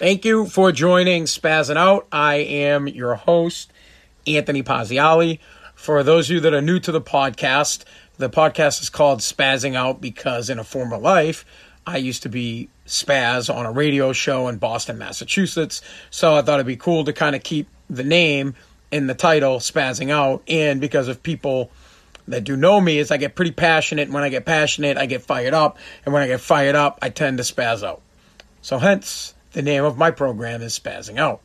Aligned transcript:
Thank 0.00 0.24
you 0.24 0.46
for 0.46 0.72
joining 0.72 1.24
Spazzing 1.24 1.76
Out. 1.76 2.06
I 2.10 2.36
am 2.36 2.88
your 2.88 3.16
host, 3.16 3.70
Anthony 4.26 4.62
Paziali. 4.62 5.40
For 5.74 6.02
those 6.02 6.30
of 6.30 6.36
you 6.36 6.40
that 6.40 6.54
are 6.54 6.62
new 6.62 6.80
to 6.80 6.90
the 6.90 7.02
podcast, 7.02 7.84
the 8.16 8.30
podcast 8.30 8.80
is 8.80 8.88
called 8.88 9.18
Spazzing 9.18 9.74
Out 9.74 10.00
because 10.00 10.48
in 10.48 10.58
a 10.58 10.64
former 10.64 10.96
life, 10.96 11.44
I 11.86 11.98
used 11.98 12.22
to 12.22 12.30
be 12.30 12.70
Spaz 12.86 13.54
on 13.54 13.66
a 13.66 13.72
radio 13.72 14.14
show 14.14 14.48
in 14.48 14.56
Boston, 14.56 14.96
Massachusetts. 14.96 15.82
So 16.08 16.34
I 16.34 16.40
thought 16.40 16.54
it'd 16.54 16.66
be 16.66 16.76
cool 16.76 17.04
to 17.04 17.12
kind 17.12 17.36
of 17.36 17.42
keep 17.42 17.68
the 17.90 18.02
name 18.02 18.54
in 18.90 19.06
the 19.06 19.14
title, 19.14 19.58
Spazzing 19.58 20.08
Out. 20.08 20.42
And 20.48 20.80
because 20.80 21.08
of 21.08 21.22
people 21.22 21.70
that 22.26 22.44
do 22.44 22.56
know 22.56 22.80
me, 22.80 23.00
is 23.00 23.10
I 23.10 23.18
get 23.18 23.34
pretty 23.34 23.52
passionate. 23.52 24.04
And 24.04 24.14
when 24.14 24.22
I 24.22 24.30
get 24.30 24.46
passionate, 24.46 24.96
I 24.96 25.04
get 25.04 25.20
fired 25.20 25.52
up. 25.52 25.76
And 26.06 26.14
when 26.14 26.22
I 26.22 26.26
get 26.26 26.40
fired 26.40 26.74
up, 26.74 27.00
I 27.02 27.10
tend 27.10 27.36
to 27.36 27.44
spaz 27.44 27.86
out. 27.86 28.00
So 28.62 28.78
hence, 28.78 29.34
the 29.52 29.62
name 29.62 29.84
of 29.84 29.98
my 29.98 30.10
program 30.10 30.62
is 30.62 30.78
Spazzing 30.78 31.18
Out. 31.18 31.40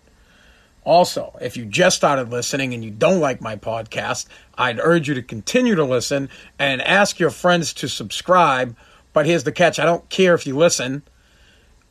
Also, 0.84 1.36
if 1.42 1.58
you 1.58 1.66
just 1.66 1.96
started 1.96 2.30
listening 2.30 2.74
and 2.74 2.84
you 2.84 2.92
don't 2.92 3.20
like 3.20 3.42
my 3.42 3.56
podcast, 3.56 4.28
I'd 4.56 4.80
urge 4.80 5.08
you 5.08 5.16
to 5.16 5.24
continue 5.24 5.74
to 5.74 5.84
listen 5.84 6.30
and 6.60 6.82
ask 6.84 7.20
your 7.20 7.32
friends 7.32 7.74
to 7.74 7.88
subscribe. 7.88 8.76
But 9.12 9.26
here's 9.26 9.44
the 9.44 9.52
catch 9.52 9.80
I 9.80 9.86
don't 9.86 10.08
care 10.10 10.36
if 10.36 10.46
you 10.46 10.56
listen. 10.56 11.02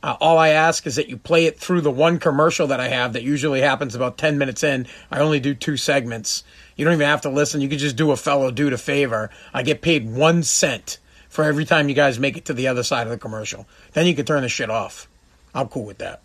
Uh, 0.01 0.15
all 0.21 0.37
I 0.37 0.49
ask 0.49 0.85
is 0.87 0.95
that 0.95 1.09
you 1.09 1.17
play 1.17 1.45
it 1.45 1.59
through 1.59 1.81
the 1.81 1.91
one 1.91 2.19
commercial 2.19 2.67
that 2.67 2.79
I 2.79 2.87
have 2.89 3.13
that 3.13 3.23
usually 3.23 3.59
happens 3.59 3.95
about 3.95 4.17
10 4.17 4.37
minutes 4.37 4.63
in. 4.63 4.87
I 5.11 5.19
only 5.19 5.39
do 5.39 5.55
two 5.55 5.77
segments. 5.77 6.43
You 6.75 6.85
don't 6.85 6.93
even 6.93 7.07
have 7.07 7.21
to 7.21 7.29
listen. 7.29 7.59
You 7.59 7.69
can 7.69 7.79
just 7.79 7.95
do 7.95 8.11
a 8.11 8.17
fellow 8.17 8.51
dude 8.51 8.71
a 8.71 8.77
favor. 8.77 9.29
I 9.53 9.63
get 9.63 9.81
paid 9.81 10.09
one 10.09 10.43
cent 10.43 10.99
for 11.27 11.43
every 11.43 11.65
time 11.65 11.89
you 11.89 11.95
guys 11.95 12.19
make 12.19 12.37
it 12.37 12.45
to 12.45 12.53
the 12.53 12.67
other 12.67 12.83
side 12.83 13.07
of 13.07 13.11
the 13.11 13.17
commercial. 13.17 13.67
Then 13.93 14.05
you 14.05 14.15
can 14.15 14.25
turn 14.25 14.43
the 14.43 14.49
shit 14.49 14.69
off. 14.69 15.09
I'm 15.55 15.69
cool 15.69 15.85
with 15.85 15.97
that. 15.99 16.21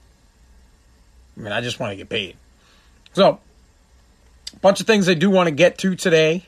I 1.37 1.41
mean, 1.41 1.53
I 1.53 1.61
just 1.61 1.81
want 1.81 1.93
to 1.93 1.97
get 1.97 2.09
paid. 2.09 2.37
So, 3.13 3.39
a 4.53 4.57
bunch 4.59 4.81
of 4.81 4.87
things 4.87 5.09
I 5.09 5.15
do 5.15 5.31
want 5.31 5.47
to 5.47 5.53
get 5.53 5.79
to 5.79 5.95
today 5.95 6.47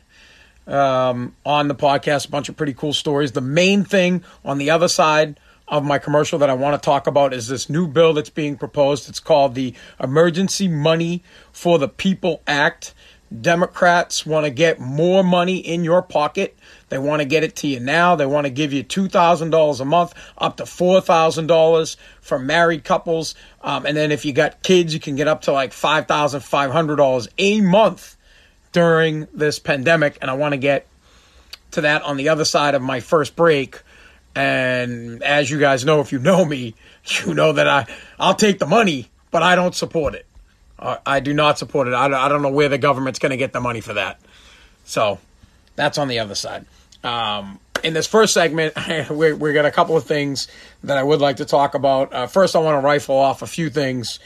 um, 0.66 1.34
on 1.46 1.68
the 1.68 1.74
podcast, 1.74 2.26
a 2.26 2.30
bunch 2.30 2.48
of 2.48 2.56
pretty 2.56 2.74
cool 2.74 2.92
stories. 2.92 3.32
The 3.32 3.40
main 3.40 3.84
thing 3.84 4.24
on 4.44 4.58
the 4.58 4.70
other 4.70 4.88
side 4.88 5.38
of 5.68 5.84
my 5.84 5.98
commercial 5.98 6.38
that 6.40 6.50
I 6.50 6.54
want 6.54 6.80
to 6.80 6.84
talk 6.84 7.06
about 7.06 7.32
is 7.32 7.48
this 7.48 7.70
new 7.70 7.86
bill 7.86 8.12
that's 8.12 8.30
being 8.30 8.56
proposed. 8.56 9.08
It's 9.08 9.20
called 9.20 9.54
the 9.54 9.74
Emergency 9.98 10.68
Money 10.68 11.22
for 11.52 11.78
the 11.78 11.88
People 11.88 12.42
Act. 12.46 12.94
Democrats 13.40 14.26
want 14.26 14.44
to 14.44 14.50
get 14.50 14.80
more 14.80 15.22
money 15.22 15.56
in 15.56 15.84
your 15.84 16.02
pocket. 16.02 16.56
They 16.88 16.98
want 16.98 17.20
to 17.22 17.24
get 17.24 17.44
it 17.44 17.56
to 17.56 17.68
you 17.68 17.80
now. 17.80 18.16
They 18.16 18.26
want 18.26 18.46
to 18.46 18.50
give 18.50 18.72
you 18.72 18.84
$2,000 18.84 19.80
a 19.80 19.84
month, 19.84 20.14
up 20.36 20.58
to 20.58 20.64
$4,000 20.64 21.96
for 22.20 22.38
married 22.38 22.84
couples. 22.84 23.34
Um, 23.62 23.86
and 23.86 23.96
then 23.96 24.12
if 24.12 24.24
you 24.24 24.32
got 24.32 24.62
kids, 24.62 24.92
you 24.92 25.00
can 25.00 25.16
get 25.16 25.28
up 25.28 25.42
to 25.42 25.52
like 25.52 25.70
$5,500 25.70 27.28
a 27.38 27.60
month 27.60 28.16
during 28.72 29.28
this 29.32 29.58
pandemic. 29.58 30.18
And 30.20 30.30
I 30.30 30.34
want 30.34 30.52
to 30.52 30.58
get 30.58 30.86
to 31.72 31.82
that 31.82 32.02
on 32.02 32.16
the 32.16 32.28
other 32.28 32.44
side 32.44 32.74
of 32.74 32.82
my 32.82 33.00
first 33.00 33.36
break. 33.36 33.80
And 34.34 35.22
as 35.22 35.50
you 35.50 35.58
guys 35.58 35.84
know, 35.84 36.00
if 36.00 36.12
you 36.12 36.18
know 36.18 36.44
me, 36.44 36.74
you 37.04 37.34
know 37.34 37.52
that 37.52 37.68
I, 37.68 37.86
I'll 38.18 38.34
take 38.34 38.58
the 38.58 38.66
money, 38.66 39.10
but 39.30 39.42
I 39.42 39.54
don't 39.54 39.74
support 39.74 40.14
it. 40.14 40.26
I 41.06 41.20
do 41.20 41.32
not 41.32 41.58
support 41.58 41.88
it. 41.88 41.94
I, 41.94 42.06
I 42.06 42.28
don't 42.28 42.42
know 42.42 42.50
where 42.50 42.68
the 42.68 42.78
government's 42.78 43.18
going 43.18 43.30
to 43.30 43.36
get 43.36 43.52
the 43.52 43.60
money 43.60 43.80
for 43.80 43.94
that. 43.94 44.20
So 44.84 45.18
that's 45.76 45.98
on 45.98 46.08
the 46.08 46.18
other 46.18 46.34
side. 46.34 46.66
Um, 47.04 47.60
in 47.82 47.94
this 47.94 48.06
first 48.06 48.34
segment, 48.34 48.74
we, 49.10 49.32
we 49.32 49.52
got 49.52 49.64
a 49.64 49.70
couple 49.70 49.96
of 49.96 50.04
things 50.04 50.48
that 50.84 50.96
I 50.96 51.02
would 51.02 51.20
like 51.20 51.36
to 51.36 51.44
talk 51.44 51.74
about. 51.74 52.12
Uh, 52.12 52.26
first, 52.26 52.56
I 52.56 52.58
want 52.60 52.80
to 52.80 52.84
rifle 52.84 53.16
off 53.16 53.42
a 53.42 53.46
few 53.46 53.70
things. 53.70 54.18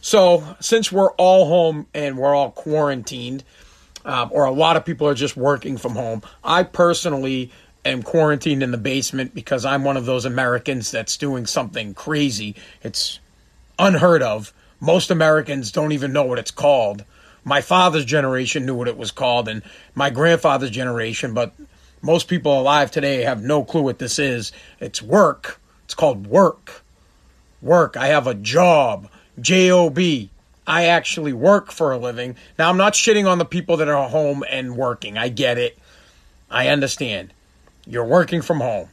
So, 0.00 0.56
since 0.60 0.92
we're 0.92 1.12
all 1.12 1.46
home 1.46 1.86
and 1.94 2.18
we're 2.18 2.34
all 2.34 2.50
quarantined, 2.50 3.42
um, 4.04 4.30
or 4.32 4.44
a 4.44 4.50
lot 4.50 4.76
of 4.76 4.84
people 4.84 5.08
are 5.08 5.14
just 5.14 5.36
working 5.36 5.78
from 5.78 5.94
home, 5.94 6.22
I 6.42 6.62
personally 6.62 7.50
am 7.84 8.02
quarantined 8.02 8.62
in 8.62 8.70
the 8.70 8.78
basement 8.78 9.34
because 9.34 9.64
I'm 9.64 9.82
one 9.82 9.96
of 9.96 10.04
those 10.04 10.26
Americans 10.26 10.90
that's 10.90 11.16
doing 11.16 11.46
something 11.46 11.94
crazy. 11.94 12.54
It's 12.82 13.18
unheard 13.78 14.22
of. 14.22 14.52
Most 14.84 15.10
Americans 15.10 15.72
don't 15.72 15.92
even 15.92 16.12
know 16.12 16.24
what 16.24 16.38
it's 16.38 16.50
called. 16.50 17.06
My 17.42 17.62
father's 17.62 18.04
generation 18.04 18.66
knew 18.66 18.74
what 18.74 18.86
it 18.86 18.98
was 18.98 19.10
called, 19.10 19.48
and 19.48 19.62
my 19.94 20.10
grandfather's 20.10 20.70
generation, 20.70 21.32
but 21.32 21.54
most 22.02 22.28
people 22.28 22.60
alive 22.60 22.90
today 22.90 23.22
have 23.22 23.42
no 23.42 23.64
clue 23.64 23.80
what 23.80 23.98
this 23.98 24.18
is. 24.18 24.52
It's 24.80 25.00
work. 25.00 25.58
It's 25.86 25.94
called 25.94 26.26
work. 26.26 26.82
Work. 27.62 27.96
I 27.96 28.08
have 28.08 28.26
a 28.26 28.34
job. 28.34 29.08
J 29.40 29.70
O 29.70 29.88
B. 29.88 30.28
I 30.66 30.84
actually 30.84 31.32
work 31.32 31.72
for 31.72 31.90
a 31.90 31.98
living. 31.98 32.36
Now, 32.58 32.68
I'm 32.68 32.76
not 32.76 32.92
shitting 32.92 33.26
on 33.26 33.38
the 33.38 33.46
people 33.46 33.78
that 33.78 33.88
are 33.88 34.08
home 34.10 34.44
and 34.50 34.76
working. 34.76 35.16
I 35.16 35.30
get 35.30 35.56
it. 35.56 35.78
I 36.50 36.68
understand. 36.68 37.32
You're 37.86 38.04
working 38.04 38.42
from 38.42 38.60
home, 38.60 38.90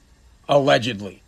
allegedly. 0.48 1.21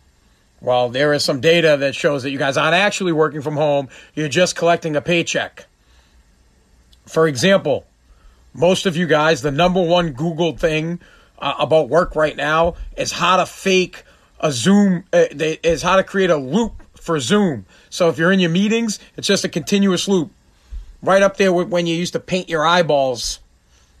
Well, 0.64 0.88
there 0.88 1.12
is 1.12 1.22
some 1.22 1.42
data 1.42 1.76
that 1.78 1.94
shows 1.94 2.22
that 2.22 2.30
you 2.30 2.38
guys 2.38 2.56
aren't 2.56 2.74
actually 2.74 3.12
working 3.12 3.42
from 3.42 3.54
home. 3.54 3.90
You're 4.14 4.30
just 4.30 4.56
collecting 4.56 4.96
a 4.96 5.02
paycheck. 5.02 5.66
For 7.04 7.28
example, 7.28 7.84
most 8.54 8.86
of 8.86 8.96
you 8.96 9.06
guys, 9.06 9.42
the 9.42 9.50
number 9.50 9.82
one 9.82 10.12
Google 10.12 10.56
thing 10.56 11.00
uh, 11.38 11.54
about 11.58 11.90
work 11.90 12.16
right 12.16 12.34
now 12.34 12.76
is 12.96 13.12
how 13.12 13.36
to 13.36 13.44
fake 13.44 14.04
a 14.40 14.50
Zoom, 14.50 15.04
uh, 15.12 15.26
is 15.30 15.82
how 15.82 15.96
to 15.96 16.02
create 16.02 16.30
a 16.30 16.36
loop 16.36 16.72
for 16.94 17.20
Zoom. 17.20 17.66
So 17.90 18.08
if 18.08 18.16
you're 18.16 18.32
in 18.32 18.40
your 18.40 18.48
meetings, 18.48 18.98
it's 19.18 19.28
just 19.28 19.44
a 19.44 19.50
continuous 19.50 20.08
loop. 20.08 20.30
Right 21.02 21.22
up 21.22 21.36
there 21.36 21.52
with 21.52 21.68
when 21.68 21.86
you 21.86 21.94
used 21.94 22.14
to 22.14 22.20
paint 22.20 22.48
your 22.48 22.64
eyeballs 22.64 23.40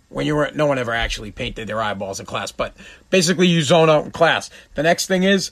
when 0.08 0.24
you 0.24 0.34
were, 0.34 0.50
no 0.54 0.64
one 0.64 0.78
ever 0.78 0.94
actually 0.94 1.30
painted 1.30 1.68
their 1.68 1.82
eyeballs 1.82 2.20
in 2.20 2.24
class, 2.24 2.52
but 2.52 2.74
basically 3.10 3.48
you 3.48 3.60
zone 3.60 3.90
out 3.90 4.06
in 4.06 4.12
class. 4.12 4.48
The 4.76 4.82
next 4.82 5.08
thing 5.08 5.24
is 5.24 5.50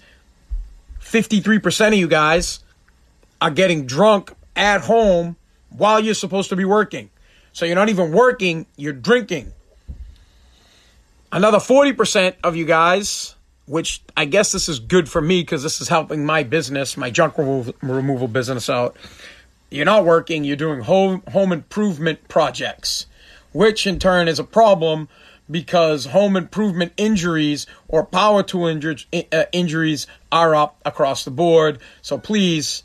53% 1.03 1.89
of 1.89 1.95
you 1.95 2.09
guys 2.09 2.61
are 3.41 3.51
getting 3.51 3.87
drunk 3.87 4.33
at 4.57 4.83
home 4.83 5.37
while 5.71 6.01
you're 6.01 6.15
supposed 6.15 6.49
to 6.51 6.57
be 6.57 6.65
working. 6.65 7.11
So 7.53 7.67
you're 7.67 7.77
not 7.77 7.89
even 7.89 8.13
working, 8.13 8.67
you're 8.77 8.93
drinking. 8.93 9.53
Another 11.31 11.59
40% 11.59 12.35
of 12.45 12.57
you 12.57 12.65
guys, 12.65 13.35
which 13.67 14.03
I 14.17 14.25
guess 14.25 14.53
this 14.53 14.69
is 14.69 14.79
good 14.79 15.09
for 15.09 15.21
me 15.21 15.41
because 15.41 15.63
this 15.63 15.81
is 15.81 15.89
helping 15.89 16.25
my 16.25 16.43
business, 16.43 16.97
my 16.97 17.11
junk 17.11 17.37
removal, 17.37 17.75
removal 17.83 18.29
business 18.29 18.71
out. 18.71 18.97
You're 19.71 19.87
not 19.87 20.05
working, 20.05 20.45
you're 20.45 20.57
doing 20.57 20.81
home, 20.81 21.23
home 21.31 21.53
improvement 21.53 22.29
projects, 22.29 23.07
which 23.53 23.87
in 23.87 23.99
turn 23.99 24.29
is 24.29 24.39
a 24.39 24.45
problem 24.45 25.09
because 25.51 26.07
home 26.07 26.37
improvement 26.37 26.93
injuries 26.97 27.67
or 27.89 28.05
power 28.05 28.43
tool 28.43 28.67
injuries, 28.67 29.07
uh, 29.33 29.45
injuries 29.53 30.07
are 30.31 30.55
up 30.55 30.81
across 30.85 31.25
the 31.25 31.31
board. 31.31 31.79
So 32.01 32.19
please 32.19 32.83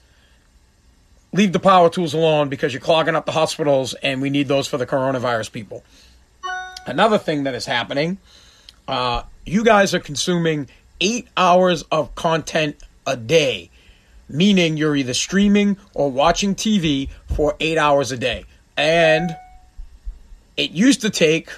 leave 1.34 1.54
the 1.54 1.60
power 1.60 1.90
tools 1.90 2.14
alone 2.14 2.50
because 2.50 2.74
you're 2.74 2.82
clogging 2.82 3.16
up 3.16 3.26
the 3.26 3.32
hospitals 3.32 3.94
and 3.96 4.22
we 4.22 4.30
need 4.30 4.48
those 4.48 4.68
for 4.68 4.78
the 4.78 4.88
coronavirus 4.88 5.52
people. 5.52 5.84
Another 6.86 7.18
thing 7.18 7.44
that 7.44 7.54
is 7.54 7.66
happening, 7.66 8.18
uh, 8.88 9.24
you 9.46 9.64
guys 9.64 9.94
are 9.94 10.00
consuming 10.00 10.68
eight 11.02 11.28
hours 11.36 11.84
of 11.84 12.16
content 12.16 12.78
a 13.06 13.18
day, 13.18 13.70
meaning 14.30 14.78
you're 14.78 14.96
either 14.96 15.14
streaming 15.14 15.78
or 15.94 16.10
watching 16.10 16.56
TV 16.56 17.10
for 17.34 17.56
eight 17.60 17.78
hours 17.78 18.12
a 18.12 18.18
day. 18.18 18.46
And 18.76 19.36
it 20.56 20.72
used 20.72 21.02
to 21.02 21.10
take 21.10 21.52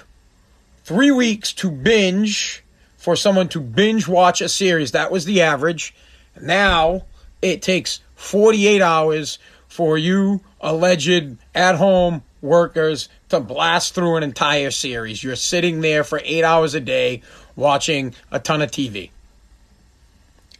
three 0.90 1.12
weeks 1.12 1.52
to 1.52 1.70
binge 1.70 2.64
for 2.96 3.14
someone 3.14 3.46
to 3.46 3.60
binge 3.60 4.08
watch 4.08 4.40
a 4.40 4.48
series. 4.48 4.90
That 4.90 5.12
was 5.12 5.24
the 5.24 5.40
average. 5.40 5.94
Now 6.42 7.04
it 7.40 7.62
takes 7.62 8.00
48 8.16 8.82
hours 8.82 9.38
for 9.68 9.96
you 9.96 10.40
alleged 10.60 11.36
at 11.54 11.76
home 11.76 12.24
workers 12.42 13.08
to 13.28 13.38
blast 13.38 13.94
through 13.94 14.16
an 14.16 14.24
entire 14.24 14.72
series. 14.72 15.22
You're 15.22 15.36
sitting 15.36 15.80
there 15.80 16.02
for 16.02 16.20
eight 16.24 16.42
hours 16.42 16.74
a 16.74 16.80
day 16.80 17.22
watching 17.54 18.12
a 18.32 18.40
ton 18.40 18.60
of 18.60 18.72
TV. 18.72 19.10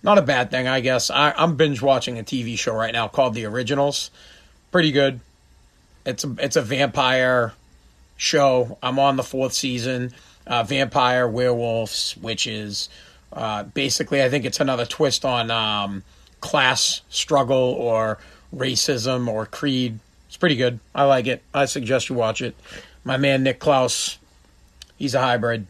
Not 0.00 0.16
a 0.16 0.22
bad 0.22 0.52
thing, 0.52 0.68
I 0.68 0.78
guess. 0.78 1.10
I, 1.10 1.34
am 1.42 1.56
binge 1.56 1.82
watching 1.82 2.20
a 2.20 2.22
TV 2.22 2.56
show 2.56 2.76
right 2.76 2.92
now 2.92 3.08
called 3.08 3.34
The 3.34 3.46
Originals. 3.46 4.12
Pretty 4.70 4.92
good. 4.92 5.18
It's 6.06 6.22
a, 6.22 6.36
it's 6.38 6.54
a 6.54 6.62
vampire 6.62 7.52
show. 8.20 8.78
I'm 8.82 8.98
on 8.98 9.16
the 9.16 9.22
fourth 9.22 9.54
season. 9.54 10.12
Uh, 10.46 10.62
vampire, 10.62 11.28
werewolves, 11.28 12.16
witches. 12.20 12.88
Uh, 13.32 13.62
basically, 13.62 14.22
I 14.22 14.28
think 14.28 14.44
it's 14.44 14.60
another 14.60 14.86
twist 14.86 15.24
on 15.24 15.50
um, 15.50 16.02
class 16.40 17.02
struggle 17.08 17.56
or 17.56 18.18
racism 18.54 19.28
or 19.28 19.46
creed 19.46 20.00
it's 20.30 20.36
pretty 20.36 20.54
good. 20.54 20.78
I 20.94 21.06
like 21.06 21.26
it. 21.26 21.42
I 21.52 21.64
suggest 21.64 22.08
you 22.08 22.14
watch 22.14 22.40
it. 22.40 22.54
My 23.02 23.16
man 23.16 23.44
Niklaus, 23.44 24.16
he's 24.96 25.12
a 25.12 25.20
hybrid. 25.20 25.66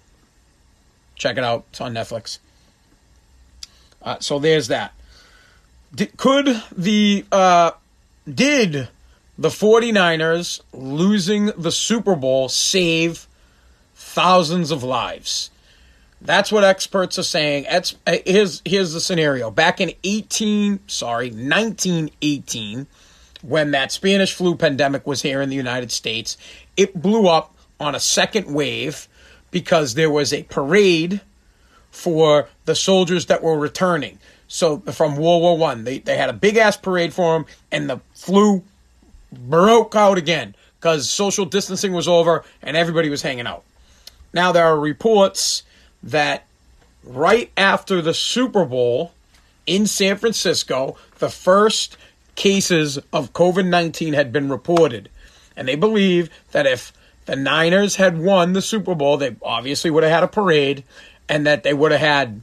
Check 1.14 1.38
it 1.38 1.44
out. 1.44 1.64
It's 1.70 1.80
on 1.80 1.94
Netflix. 1.94 2.40
Uh, 4.02 4.18
so 4.20 4.38
there's 4.38 4.68
that. 4.68 4.92
Could 6.18 6.62
the 6.76 7.24
uh, 7.32 7.70
did 8.30 8.88
the 9.38 9.48
49ers 9.48 10.60
losing 10.74 11.46
the 11.56 11.72
Super 11.72 12.14
Bowl 12.14 12.50
save 12.50 13.26
thousands 14.10 14.70
of 14.70 14.82
lives? 14.82 15.50
That's 16.20 16.52
what 16.52 16.64
experts 16.64 17.18
are 17.18 17.22
saying. 17.22 17.66
Uh, 17.66 17.82
here's, 18.26 18.60
here's 18.64 18.92
the 18.92 19.00
scenario. 19.00 19.50
Back 19.50 19.80
in 19.80 19.92
18, 20.04 20.80
sorry, 20.86 21.28
1918, 21.28 22.86
when 23.42 23.70
that 23.70 23.90
Spanish 23.90 24.34
flu 24.34 24.54
pandemic 24.54 25.06
was 25.06 25.22
here 25.22 25.40
in 25.40 25.48
the 25.48 25.56
United 25.56 25.90
States, 25.90 26.36
it 26.76 27.00
blew 27.00 27.26
up 27.26 27.54
on 27.78 27.94
a 27.94 28.00
second 28.00 28.52
wave 28.52 29.08
because 29.50 29.94
there 29.94 30.10
was 30.10 30.32
a 30.32 30.42
parade 30.44 31.20
for 31.90 32.48
the 32.66 32.74
soldiers 32.74 33.26
that 33.26 33.42
were 33.42 33.58
returning. 33.58 34.18
So 34.46 34.78
from 34.80 35.16
World 35.16 35.42
War 35.42 35.56
One, 35.56 35.84
they 35.84 35.98
they 35.98 36.16
had 36.16 36.28
a 36.28 36.32
big 36.34 36.56
ass 36.56 36.76
parade 36.76 37.14
for 37.14 37.34
them, 37.34 37.46
and 37.70 37.88
the 37.88 38.00
flu 38.14 38.62
broke 39.32 39.94
out 39.94 40.18
again 40.18 40.54
because 40.78 41.08
social 41.08 41.46
distancing 41.46 41.92
was 41.92 42.08
over 42.08 42.44
and 42.62 42.76
everybody 42.76 43.08
was 43.08 43.22
hanging 43.22 43.46
out. 43.46 43.64
Now 44.32 44.52
there 44.52 44.66
are 44.66 44.78
reports 44.78 45.62
that 46.02 46.46
right 47.04 47.50
after 47.56 48.00
the 48.00 48.14
Super 48.14 48.64
Bowl 48.64 49.12
in 49.66 49.86
San 49.86 50.16
Francisco, 50.16 50.96
the 51.18 51.28
first 51.28 51.96
cases 52.34 52.98
of 53.12 53.32
COVID 53.32 53.66
19 53.66 54.14
had 54.14 54.32
been 54.32 54.48
reported. 54.48 55.08
And 55.56 55.68
they 55.68 55.74
believe 55.74 56.30
that 56.52 56.66
if 56.66 56.92
the 57.26 57.36
Niners 57.36 57.96
had 57.96 58.18
won 58.18 58.52
the 58.54 58.62
Super 58.62 58.94
Bowl, 58.94 59.16
they 59.16 59.36
obviously 59.42 59.90
would 59.90 60.02
have 60.02 60.12
had 60.12 60.22
a 60.22 60.28
parade 60.28 60.84
and 61.28 61.46
that 61.46 61.62
they 61.62 61.74
would 61.74 61.92
have 61.92 62.00
had 62.00 62.40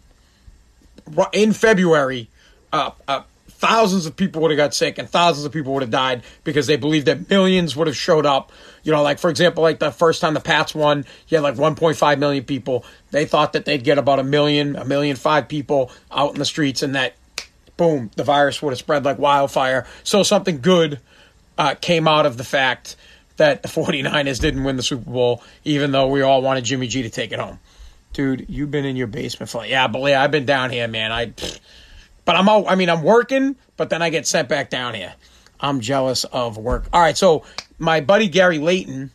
in 1.34 1.54
February 1.54 2.30
uh, 2.72 2.92
uh, 3.08 3.24
thousands 3.58 4.06
of 4.06 4.16
people 4.16 4.42
would 4.44 4.52
have 4.52 4.58
got 4.58 4.74
sick 4.74 5.00
and 5.00 5.10
thousands 5.10 5.46
of 5.46 5.52
people 5.52 5.74
would 5.74 5.82
have 5.82 5.90
died 5.90 6.24
because 6.44 6.68
they 6.68 6.78
believed 6.78 7.08
that 7.08 7.28
millions 7.30 7.76
would 7.76 7.88
have 7.88 7.98
showed 7.98 8.26
up. 8.26 8.52
You 8.84 8.92
know, 8.92 9.02
like 9.02 9.18
for 9.18 9.30
example, 9.30 9.64
like 9.64 9.80
the 9.80 9.92
first 9.92 10.22
time 10.22 10.36
the 10.36 10.40
Pats 10.40 10.76
won, 10.76 11.06
you 11.28 11.38
had 11.38 11.44
like 11.44 11.56
1.5 11.56 12.20
million 12.20 12.44
people. 12.44 12.86
They 13.10 13.26
thought 13.26 13.54
that 13.54 13.66
they'd 13.66 13.84
get 13.84 13.98
about 13.98 14.20
a 14.20 14.24
million, 14.24 14.76
a 14.76 14.86
million 14.86 15.16
five 15.16 15.48
people 15.48 15.92
out 16.12 16.34
in 16.34 16.40
the 16.40 16.46
streets, 16.46 16.84
and 16.84 16.94
that 16.96 17.16
boom, 17.78 18.12
the 18.16 18.24
virus 18.24 18.62
would 18.62 18.72
have 18.72 18.80
spread 18.80 19.04
like 19.04 19.18
wildfire. 19.18 19.88
So 20.04 20.22
something 20.22 20.62
good 20.62 21.00
uh, 21.58 21.74
came 21.76 22.08
out 22.08 22.28
of 22.28 22.38
the 22.38 22.44
fact 22.44 22.96
that 23.38 23.64
the 23.64 23.68
49ers 23.70 24.40
didn't 24.40 24.64
win 24.64 24.78
the 24.78 24.84
Super 24.84 25.10
Bowl, 25.10 25.44
even 25.64 25.92
though 25.92 26.08
we 26.08 26.22
all 26.22 26.44
wanted 26.44 26.64
Jimmy 26.64 26.88
G 26.88 27.02
to 27.02 27.10
take 27.10 27.32
it 27.32 27.40
home. 27.40 27.60
Dude, 28.14 28.46
you've 28.50 28.72
been 28.72 28.86
in 28.86 28.96
your 28.96 29.08
basement 29.08 29.50
for 29.50 29.60
like, 29.60 29.70
yeah, 29.72 29.88
but 29.88 30.00
yeah, 30.08 30.24
I've 30.24 30.32
been 30.32 30.46
down 30.46 30.70
here, 30.70 30.88
man. 30.88 31.12
I. 31.12 31.28
Pfft 31.28 31.60
but 32.28 32.36
I'm 32.36 32.50
out, 32.50 32.66
I 32.68 32.76
mean, 32.76 32.90
I'm 32.90 33.04
working, 33.04 33.56
but 33.78 33.90
then 33.90 34.02
I 34.02 34.10
get 34.10 34.28
sent 34.28 34.50
back 34.50 34.70
down 34.70 34.94
here. 34.94 35.14
I'm 35.62 35.80
jealous 35.80 36.26
of 36.26 36.58
work. 36.58 36.84
All 36.92 37.00
right, 37.00 37.16
so 37.16 37.46
my 37.80 38.02
buddy 38.02 38.28
Gary 38.28 38.60
Layton 38.60 39.12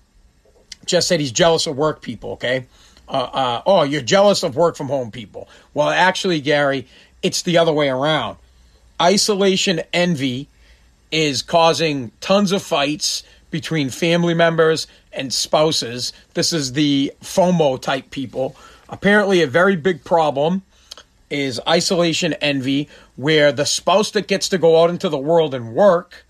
just 0.87 1.09
said 1.09 1.21
he's 1.21 1.31
jealous 1.31 1.67
of 1.67 1.77
work 1.77 2.01
people, 2.01 2.33
okay? 2.33 2.65
Uh, 3.07 3.13
uh, 3.13 3.63
oh, 3.67 3.83
you're 3.83 4.01
jealous 4.01 4.43
of 4.43 4.57
work 4.57 4.77
from 4.77 4.89
home 4.89 5.11
people. 5.11 5.47
Well, 5.75 5.91
actually, 5.91 6.41
Gary, 6.41 6.89
it's 7.23 7.43
the 7.43 7.59
other 7.59 7.73
way 7.73 7.91
around. 7.91 8.39
Isolation 8.99 9.83
envy 9.93 10.49
is 11.11 11.43
causing 11.43 12.13
tons 12.23 12.51
of 12.51 12.63
fights 12.63 13.25
between 13.51 13.91
family 13.91 14.33
members 14.33 14.87
and 15.13 15.35
spouses. 15.35 16.15
This 16.33 16.55
is 16.55 16.73
the 16.73 17.13
FOMO 17.21 17.79
type 17.79 18.11
people. 18.11 18.57
Apparently, 18.89 19.43
a 19.43 19.47
very 19.47 19.77
big 19.77 20.03
problem 20.03 20.63
is 21.33 21.59
isolation 21.67 22.35
envy, 22.35 22.89
where 23.17 23.53
the 23.53 23.67
spouse 23.67 24.11
that 24.13 24.27
gets 24.27 24.49
to 24.51 24.59
go 24.59 24.83
out 24.83 24.91
into 24.91 25.09
the 25.09 25.19
world 25.19 25.55
and 25.55 25.75
work, 25.75 26.25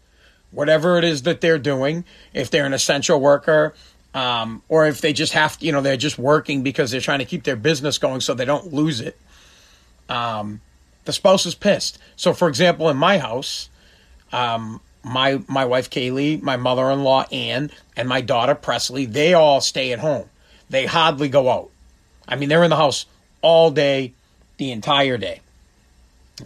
whatever 0.50 0.98
it 0.98 1.04
is 1.04 1.22
that 1.22 1.40
they're 1.40 1.58
doing, 1.58 2.04
if 2.32 2.50
they're 2.50 2.66
an 2.66 2.72
essential 2.72 3.20
worker, 3.20 3.74
um, 4.14 4.62
or 4.68 4.86
if 4.86 5.00
they 5.00 5.12
just 5.12 5.32
have 5.32 5.58
to, 5.58 5.64
you 5.66 5.72
know, 5.72 5.80
they're 5.80 5.96
just 5.96 6.18
working 6.18 6.62
because 6.62 6.90
they're 6.90 7.00
trying 7.00 7.20
to 7.20 7.24
keep 7.24 7.44
their 7.44 7.56
business 7.56 7.98
going 7.98 8.20
so 8.20 8.34
they 8.34 8.44
don't 8.44 8.72
lose 8.72 9.00
it. 9.00 9.18
Um, 10.08 10.60
the 11.04 11.12
spouse 11.12 11.46
is 11.46 11.54
pissed. 11.54 11.98
So, 12.16 12.32
for 12.32 12.48
example, 12.48 12.90
in 12.90 12.96
my 12.96 13.18
house, 13.18 13.68
um, 14.32 14.80
my 15.02 15.42
my 15.48 15.64
wife 15.64 15.90
Kaylee, 15.90 16.40
my 16.42 16.56
mother-in-law 16.56 17.26
Ann, 17.32 17.70
and 17.96 18.08
my 18.08 18.20
daughter 18.20 18.54
Presley, 18.54 19.06
they 19.06 19.34
all 19.34 19.60
stay 19.60 19.92
at 19.92 19.98
home. 19.98 20.28
They 20.70 20.86
hardly 20.86 21.28
go 21.28 21.50
out. 21.50 21.70
I 22.28 22.36
mean, 22.36 22.48
they're 22.48 22.64
in 22.64 22.70
the 22.70 22.76
house 22.76 23.06
all 23.40 23.70
day, 23.70 24.14
the 24.58 24.70
entire 24.70 25.18
day. 25.18 25.40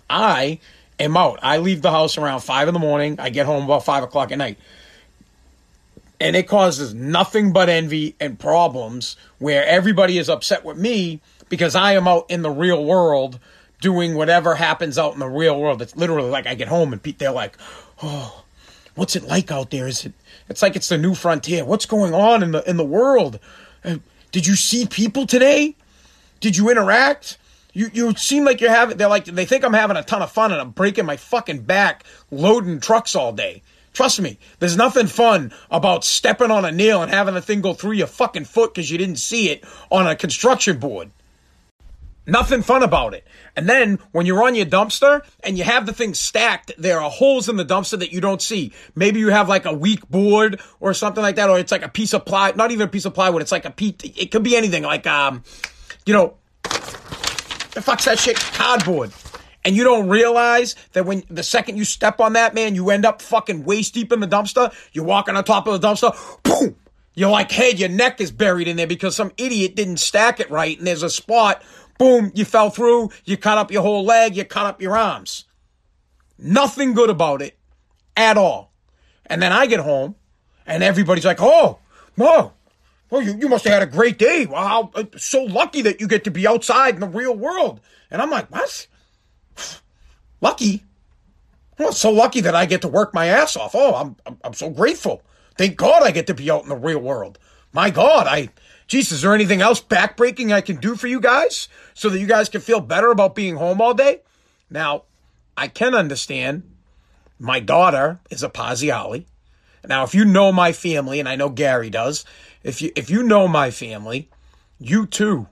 I 0.09 0.59
am 0.99 1.17
out. 1.17 1.39
I 1.43 1.59
leave 1.59 1.83
the 1.83 1.91
house 1.91 2.19
around 2.19 2.41
five 2.41 2.69
in 2.69 2.75
the 2.75 2.81
morning. 2.81 3.19
I 3.21 3.31
get 3.31 3.47
home 3.47 3.65
about 3.65 3.85
five 3.85 4.03
o'clock 4.03 4.33
at 4.33 4.39
night. 4.39 4.59
And 6.19 6.35
it 6.35 6.49
causes 6.49 6.95
nothing 6.95 7.53
but 7.53 7.69
envy 7.69 8.15
and 8.19 8.39
problems 8.39 9.17
where 9.39 9.67
everybody 9.67 10.17
is 10.19 10.31
upset 10.31 10.65
with 10.65 10.79
me 10.79 11.21
because 11.49 11.75
I 11.75 11.93
am 11.93 12.09
out 12.09 12.31
in 12.31 12.43
the 12.43 12.51
real 12.51 12.85
world 12.85 13.39
doing 13.81 14.15
whatever 14.15 14.55
happens 14.55 14.97
out 14.97 15.13
in 15.13 15.19
the 15.19 15.29
real 15.29 15.61
world. 15.61 15.83
It's 15.83 15.95
literally 15.95 16.31
like 16.31 16.47
I 16.47 16.55
get 16.55 16.69
home 16.69 16.93
and 16.93 17.03
they're 17.03 17.31
like, 17.31 17.59
"Oh, 18.03 18.45
what's 18.95 19.15
it 19.15 19.25
like 19.25 19.51
out 19.51 19.71
there? 19.71 19.87
Is 19.87 20.07
it? 20.07 20.13
It's 20.49 20.63
like 20.63 20.77
it's 20.77 20.89
the 20.89 20.99
new 20.99 21.15
frontier. 21.15 21.65
What's 21.65 21.87
going 21.87 22.15
on 22.15 22.43
in 22.43 22.53
the 22.53 22.69
in 22.69 22.77
the 22.77 22.85
world? 22.85 23.39
Uh, 23.85 23.99
did 24.33 24.47
you 24.47 24.57
see 24.57 24.87
people 24.87 25.27
today? 25.27 25.77
Did 26.41 26.57
you 26.57 26.71
interact? 26.71 27.39
You 27.77 27.91
you 27.93 28.15
seem 28.15 28.47
like 28.47 28.63
you're 28.63 28.71
having. 28.71 28.97
They're 28.97 29.07
like 29.07 29.27
they 29.27 29.45
think 29.45 29.63
I'm 29.63 29.75
having 29.75 29.99
a 29.99 30.03
ton 30.03 30.23
of 30.23 30.33
fun 30.33 30.51
and 30.51 30.59
I'm 30.59 30.71
breaking 30.71 31.05
my 31.05 31.19
fucking 31.19 31.65
back 31.65 32.05
loading 32.31 32.81
trucks 32.81 33.15
all 33.15 33.35
day. 33.35 33.63
Trust 33.93 34.19
me, 34.19 34.39
there's 34.61 34.79
nothing 34.79 35.07
fun 35.07 35.53
about 35.71 36.03
stepping 36.03 36.51
on 36.51 36.65
a 36.65 36.73
nail 36.73 37.03
and 37.03 37.13
having 37.13 37.35
the 37.35 37.43
thing 37.43 37.61
go 37.61 37.75
through 37.75 37.93
your 37.93 38.07
fucking 38.07 38.47
foot 38.47 38.73
because 38.73 38.91
you 38.91 38.97
didn't 38.97 39.19
see 39.19 39.51
it 39.51 39.63
on 39.91 40.07
a 40.07 40.17
construction 40.17 40.79
board. 40.79 41.11
Nothing 42.27 42.63
fun 42.63 42.83
about 42.83 43.13
it. 43.13 43.27
And 43.57 43.69
then 43.69 43.99
when 44.11 44.25
you're 44.25 44.43
on 44.43 44.55
your 44.55 44.65
dumpster 44.65 45.23
and 45.41 45.59
you 45.59 45.65
have 45.65 45.85
the 45.85 45.93
thing 45.93 46.15
stacked, 46.15 46.73
there 46.79 46.99
are 46.99 47.11
holes 47.11 47.47
in 47.47 47.57
the 47.57 47.65
dumpster 47.65 47.99
that 47.99 48.11
you 48.11 48.23
don't 48.23 48.41
see. 48.41 48.73
Maybe 48.95 49.21
you 49.21 49.29
have 49.29 49.51
like 49.51 49.67
a 49.67 49.73
weak 49.75 50.09
board 50.09 50.63
or 50.81 50.95
something 50.95 51.23
like 51.23 51.37
that, 51.37 51.51
or 51.51 51.59
it's 51.59 51.73
like 51.73 51.85
a 51.85 51.91
piece 51.91 52.15
of 52.15 52.25
ply, 52.25 52.53
not 52.57 52.71
even 52.71 52.89
a 52.89 52.91
piece 52.91 53.05
of 53.05 53.13
plywood. 53.13 53.43
It's 53.43 53.53
like 53.53 53.67
a 53.67 53.71
piece, 53.71 53.97
it 54.03 54.31
could 54.31 54.43
be 54.43 54.57
anything 54.57 54.83
like, 54.83 55.07
um, 55.07 55.45
you 56.07 56.15
know, 56.15 56.37
the 57.77 57.83
fuck's 57.83 58.07
that 58.07 58.19
shit? 58.19 58.37
Cardboard. 58.37 59.13
And 59.63 59.77
you 59.77 59.85
don't 59.85 60.09
realize 60.09 60.77
that 60.93 61.05
when 61.05 61.25
the 61.29 61.43
second 61.43 61.77
you 61.77 61.85
step 61.85 62.21
on 62.21 62.33
that, 62.33 62.55
man, 62.55 62.75
you 62.75 62.89
end 62.89 63.05
up 63.05 63.21
fucking 63.21 63.65
waist 63.65 63.93
deep 63.93 64.13
in 64.13 64.21
the 64.21 64.27
dumpster. 64.27 64.73
You're 64.93 65.05
walking 65.05 65.37
on 65.37 65.45
top 65.45 65.67
of 65.67 65.79
the 65.79 65.87
dumpster. 65.87 66.43
Boom! 66.43 66.77
You're 67.15 67.31
like, 67.31 67.51
hey, 67.51 67.75
your 67.75 67.91
neck 67.91 68.19
is 68.21 68.31
buried 68.31 68.67
in 68.67 68.77
there 68.77 68.87
because 68.87 69.15
some 69.15 69.31
idiot 69.37 69.77
didn't 69.77 69.99
stack 69.99 70.41
it 70.41 70.51
right 70.51 70.79
and 70.79 70.87
there's 70.87 71.03
a 71.03 71.11
spot. 71.11 71.63
Boom, 71.99 72.33
you 72.35 72.47
fell 72.47 72.71
through. 72.71 73.11
You 73.27 73.37
cut 73.37 73.59
up 73.59 73.71
your 73.71 73.83
whole 73.83 74.05
leg. 74.05 74.37
You 74.37 74.47
cut 74.47 74.65
up 74.65 74.81
your 74.81 74.97
arms. 74.97 75.45
Nothing 76.39 76.95
good 76.95 77.11
about 77.11 77.43
it 77.43 77.59
at 78.17 78.39
all. 78.39 78.73
And 79.27 79.43
then 79.43 79.53
I 79.53 79.67
get 79.67 79.81
home 79.81 80.15
and 80.67 80.83
everybody's 80.83 81.27
like, 81.27 81.43
oh, 81.43 81.81
whoa, 82.17 82.53
well, 83.11 83.23
you, 83.23 83.37
you 83.37 83.49
must 83.49 83.65
have 83.65 83.73
had 83.73 83.83
a 83.83 83.87
great 83.87 84.19
day. 84.19 84.47
Wow, 84.47 84.91
uh, 84.95 85.05
so 85.17 85.43
lucky 85.43 85.83
that 85.83 86.01
you 86.01 86.09
get 86.09 86.25
to 86.25 86.31
be 86.31 86.47
outside 86.47 86.95
in 86.95 87.01
the 87.01 87.09
real 87.09 87.37
world. 87.37 87.81
And 88.11 88.21
I'm 88.21 88.31
like, 88.31 88.51
what? 88.51 88.87
lucky? 90.41 90.85
Well, 91.79 91.93
so 91.93 92.11
lucky 92.11 92.41
that 92.41 92.55
I 92.55 92.67
get 92.67 92.83
to 92.83 92.89
work 92.89 93.13
my 93.15 93.27
ass 93.27 93.57
off. 93.57 93.75
Oh, 93.75 93.95
I'm, 93.95 94.17
I'm, 94.25 94.39
I'm 94.43 94.55
so 94.55 94.71
grateful. 94.71 95.23
Thank 95.57 95.77
God 95.77 96.03
I 96.03 96.11
get 96.11 96.27
to 96.29 96.35
be 96.35 96.51
out 96.51 96.63
in 96.63 96.69
the 96.69 96.77
real 96.77 97.01
world. 97.01 97.39
My 97.73 97.91
God, 97.91 98.27
I, 98.27 98.51
geez, 98.87 99.13
is 99.13 99.23
there 99.23 99.35
anything 99.35 99.61
else 99.61 99.83
backbreaking 99.83 100.53
I 100.53 100.61
can 100.61 100.77
do 100.77 100.97
for 100.97 101.07
you 101.07 101.21
guys 101.21 101.69
so 101.95 102.09
that 102.09 102.19
you 102.19 102.27
guys 102.27 102.49
can 102.49 102.61
feel 102.61 102.81
better 102.81 103.11
about 103.11 103.35
being 103.35 103.57
home 103.57 103.81
all 103.81 103.95
day? 103.95 104.21
Now, 104.71 105.03
I 105.57 105.69
can 105.69 105.95
understand 105.95 106.63
my 107.39 107.61
daughter 107.61 108.21
is 108.31 108.43
a 108.43 108.49
Pazziali. 108.49 109.27
Now, 109.87 110.05
if 110.05 110.15
you 110.15 110.25
know 110.25 110.53
my 110.53 110.73
family, 110.73 111.21
and 111.21 111.29
I 111.29 111.37
know 111.37 111.49
Gary 111.49 111.91
does, 111.91 112.25
if 112.67 112.83
you 112.83 112.91
if 112.97 113.09
you 113.09 113.23
know 113.23 113.47
my 113.47 113.71
family, 113.71 114.29
you 114.81 115.07
too 115.07 115.47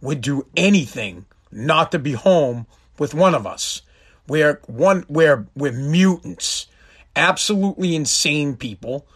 would 0.00 0.22
do 0.22 0.46
anything 0.56 1.26
not 1.52 1.92
to 1.92 1.98
be 1.98 2.12
home 2.12 2.66
with 2.98 3.12
one 3.12 3.34
of 3.34 3.46
us. 3.46 3.82
We're 4.26 4.60
one 4.66 5.04
we're 5.06 5.46
we're 5.54 5.72
mutants. 5.72 6.66
Absolutely 7.14 7.94
insane 7.94 8.56
people. 8.56 9.06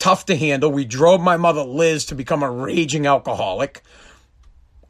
Tough 0.00 0.26
to 0.26 0.36
handle. 0.36 0.72
We 0.72 0.84
drove 0.84 1.20
my 1.20 1.36
mother 1.36 1.62
Liz 1.62 2.04
to 2.06 2.16
become 2.16 2.42
a 2.42 2.50
raging 2.50 3.06
alcoholic. 3.06 3.82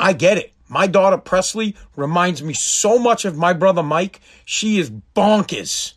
I 0.00 0.14
get 0.14 0.38
it. 0.38 0.54
My 0.68 0.86
daughter 0.86 1.18
Presley 1.18 1.76
reminds 1.94 2.42
me 2.42 2.54
so 2.54 2.98
much 2.98 3.26
of 3.26 3.36
my 3.36 3.52
brother 3.52 3.82
Mike. 3.82 4.22
She 4.46 4.78
is 4.78 4.90
bonkers. 4.90 5.92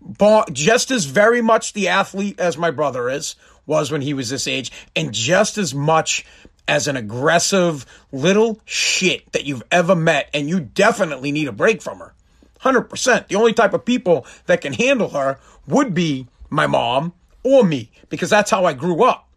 Bon- 0.00 0.46
just 0.54 0.90
as 0.90 1.04
very 1.04 1.42
much 1.42 1.74
the 1.74 1.88
athlete 1.88 2.40
as 2.40 2.56
my 2.56 2.70
brother 2.70 3.10
is 3.10 3.36
was 3.68 3.92
when 3.92 4.00
he 4.00 4.14
was 4.14 4.30
this 4.30 4.48
age, 4.48 4.72
and 4.96 5.14
just 5.14 5.58
as 5.58 5.72
much 5.72 6.26
as 6.66 6.88
an 6.88 6.96
aggressive 6.96 7.86
little 8.10 8.60
shit 8.64 9.30
that 9.32 9.44
you've 9.44 9.62
ever 9.70 9.94
met, 9.94 10.28
and 10.34 10.48
you 10.48 10.58
definitely 10.58 11.30
need 11.30 11.46
a 11.46 11.52
break 11.52 11.80
from 11.80 12.00
her. 12.00 12.14
100%. 12.62 13.28
The 13.28 13.36
only 13.36 13.52
type 13.52 13.72
of 13.72 13.84
people 13.84 14.26
that 14.46 14.60
can 14.60 14.72
handle 14.72 15.10
her 15.10 15.38
would 15.68 15.94
be 15.94 16.26
my 16.50 16.66
mom 16.66 17.12
or 17.44 17.62
me 17.64 17.90
because 18.08 18.30
that's 18.30 18.50
how 18.50 18.64
I 18.64 18.72
grew 18.72 19.04
up. 19.04 19.28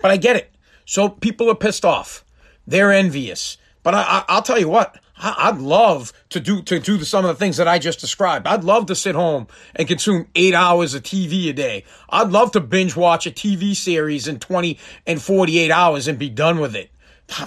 But 0.00 0.10
I 0.10 0.16
get 0.16 0.36
it. 0.36 0.52
So 0.86 1.08
people 1.08 1.50
are 1.50 1.54
pissed 1.54 1.84
off. 1.84 2.24
They're 2.66 2.92
envious. 2.92 3.58
But 3.82 3.94
I, 3.94 4.24
I, 4.28 4.34
will 4.36 4.42
tell 4.42 4.58
you 4.58 4.68
what, 4.68 4.98
I, 5.22 5.50
would 5.50 5.60
love 5.60 6.12
to 6.30 6.40
do 6.40 6.62
to 6.62 6.80
do 6.80 7.04
some 7.04 7.24
of 7.24 7.28
the 7.28 7.38
things 7.38 7.58
that 7.58 7.68
I 7.68 7.78
just 7.78 8.00
described. 8.00 8.46
I'd 8.46 8.64
love 8.64 8.86
to 8.86 8.94
sit 8.94 9.14
home 9.14 9.48
and 9.76 9.86
consume 9.86 10.28
eight 10.34 10.54
hours 10.54 10.94
of 10.94 11.02
TV 11.02 11.48
a 11.48 11.52
day. 11.52 11.84
I'd 12.08 12.30
love 12.30 12.52
to 12.52 12.60
binge 12.60 12.96
watch 12.96 13.26
a 13.26 13.30
TV 13.30 13.76
series 13.76 14.26
in 14.26 14.38
20 14.38 14.78
and 15.06 15.20
48 15.20 15.70
hours 15.70 16.08
and 16.08 16.18
be 16.18 16.30
done 16.30 16.58
with 16.58 16.74
it. 16.74 16.90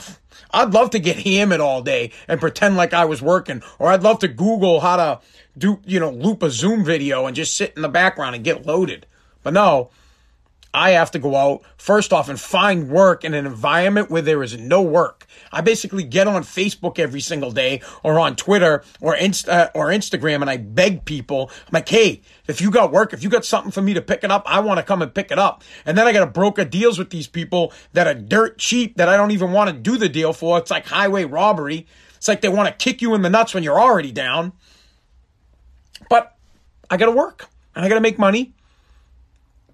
I'd 0.52 0.74
love 0.74 0.92
to 0.92 1.00
get 1.00 1.18
hammered 1.18 1.60
all 1.60 1.82
day 1.82 2.12
and 2.28 2.40
pretend 2.40 2.78
like 2.78 2.94
I 2.94 3.06
was 3.06 3.24
working, 3.24 3.64
or 3.80 3.90
I'd 3.90 4.04
love 4.04 4.20
to 4.20 4.28
Google 4.28 4.82
how 4.82 4.98
to 4.98 5.22
do, 5.58 5.80
you 5.86 6.00
know, 6.00 6.12
loop 6.12 6.44
a 6.44 6.52
Zoom 6.52 6.86
video 6.86 7.26
and 7.26 7.36
just 7.36 7.58
sit 7.58 7.74
in 7.76 7.82
the 7.82 7.90
background 7.90 8.36
and 8.36 8.44
get 8.44 8.66
loaded. 8.66 9.08
But 9.42 9.54
no, 9.54 9.90
I 10.74 10.92
have 10.92 11.12
to 11.12 11.20
go 11.20 11.36
out 11.36 11.62
first 11.78 12.12
off 12.12 12.30
and 12.30 12.40
find 12.40 12.90
work 12.90 13.24
in 13.24 13.34
an 13.34 13.46
environment 13.46 14.10
where 14.10 14.24
there 14.24 14.42
is 14.42 14.58
no 14.58 14.82
work. 14.82 15.28
I 15.52 15.62
basically 15.62 16.04
get 16.04 16.28
on 16.28 16.44
Facebook 16.44 16.98
every 16.98 17.22
single 17.22 17.52
day 17.52 17.82
or 18.02 18.20
on 18.20 18.36
Twitter 18.36 18.84
or 19.00 19.16
Insta 19.16 19.50
uh, 19.50 19.70
or 19.76 19.88
Instagram 19.88 20.42
and 20.42 20.50
I 20.50 20.58
beg 20.58 21.06
people, 21.06 21.52
I'm 21.68 21.74
like, 21.74 21.90
hey, 21.90 22.22
if 22.48 22.60
you 22.60 22.72
got 22.72 22.92
work, 22.92 23.14
if 23.14 23.22
you 23.22 23.30
got 23.30 23.46
something 23.46 23.72
for 23.72 23.82
me 23.82 23.94
to 23.94 24.02
pick 24.02 24.24
it 24.24 24.32
up, 24.32 24.44
I 24.48 24.62
want 24.62 24.80
to 24.80 24.84
come 24.84 25.02
and 25.04 25.14
pick 25.14 25.32
it 25.32 25.38
up. 25.38 25.64
And 25.86 25.96
then 25.98 26.08
I 26.08 26.14
got 26.14 26.22
to 26.22 26.28
broker 26.28 26.66
deals 26.66 26.98
with 26.98 27.12
these 27.12 27.28
people 27.28 27.72
that 27.94 28.08
are 28.08 28.16
dirt 28.16 28.58
cheap 28.58 28.98
that 28.98 29.10
I 29.10 29.16
don't 29.16 29.32
even 29.32 29.52
want 29.52 29.70
to 29.70 29.76
do 29.76 29.98
the 29.98 30.10
deal 30.10 30.34
for. 30.34 30.58
It's 30.58 30.72
like 30.72 30.88
highway 30.88 31.26
robbery. 31.26 31.86
It's 32.16 32.28
like 32.28 32.42
they 32.42 32.50
want 32.50 32.68
to 32.68 32.84
kick 32.84 33.02
you 33.02 33.14
in 33.14 33.22
the 33.22 33.30
nuts 33.30 33.54
when 33.54 33.64
you're 33.64 33.80
already 33.80 34.12
down. 34.12 34.54
But 36.10 36.36
I 36.90 36.98
got 36.98 37.06
to 37.06 37.12
work 37.12 37.48
and 37.76 37.86
I 37.86 37.90
got 37.90 37.96
to 37.96 38.02
make 38.02 38.18
money 38.18 38.54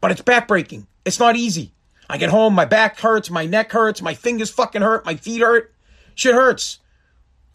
but 0.02 0.12
it's 0.12 0.22
backbreaking. 0.22 0.86
It's 1.06 1.20
not 1.20 1.36
easy. 1.36 1.74
I 2.10 2.18
get 2.18 2.30
home, 2.30 2.56
my 2.56 2.66
back 2.66 3.00
hurts, 3.00 3.30
my 3.30 3.46
neck 3.46 3.72
hurts, 3.72 4.02
my 4.02 4.14
fingers 4.14 4.50
fucking 4.50 4.82
hurt, 4.82 5.06
my 5.06 5.16
feet 5.16 5.42
hurt. 5.42 5.74
Shit 6.16 6.34
hurts. 6.34 6.80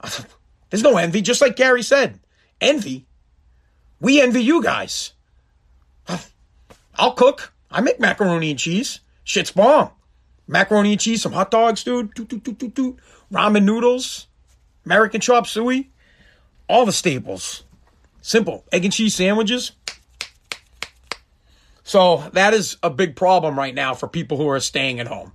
There's 0.71 0.83
no 0.83 0.97
envy, 0.97 1.23
just 1.23 1.41
like 1.41 1.57
Gary 1.57 1.83
said. 1.83 2.21
Envy? 2.61 3.07
We 4.01 4.21
envy 4.21 4.43
you 4.43 4.63
guys. 4.63 5.13
I'll 6.95 7.13
cook. 7.13 7.53
I 7.71 7.81
make 7.81 7.99
macaroni 7.99 8.51
and 8.51 8.59
cheese. 8.59 9.01
Shit's 9.25 9.51
bomb. 9.51 9.91
Macaroni 10.47 10.93
and 10.93 11.01
cheese, 11.01 11.23
some 11.23 11.33
hot 11.33 11.51
dogs, 11.51 11.83
dude. 11.83 12.15
Toot, 12.15 12.29
toot, 12.29 12.45
toot, 12.45 12.59
toot, 12.59 12.75
toot. 12.75 12.99
Ramen 13.33 13.65
noodles, 13.65 14.29
American 14.85 15.21
chop 15.21 15.47
suey, 15.47 15.91
all 16.69 16.87
the 16.87 16.93
staples. 16.93 17.65
Simple. 18.21 18.65
Egg 18.71 18.85
and 18.85 18.93
cheese 18.93 19.15
sandwiches. 19.15 19.73
So 21.85 22.29
that 22.33 22.55
is 22.55 22.79
a 22.83 22.91
big 22.91 23.15
problem 23.15 23.59
right 23.59 23.75
now 23.75 23.95
for 23.95 24.09
people 24.09 24.39
who 24.39 24.49
are 24.49 24.61
staying 24.61 24.99
at 25.01 25.07
home. 25.07 25.33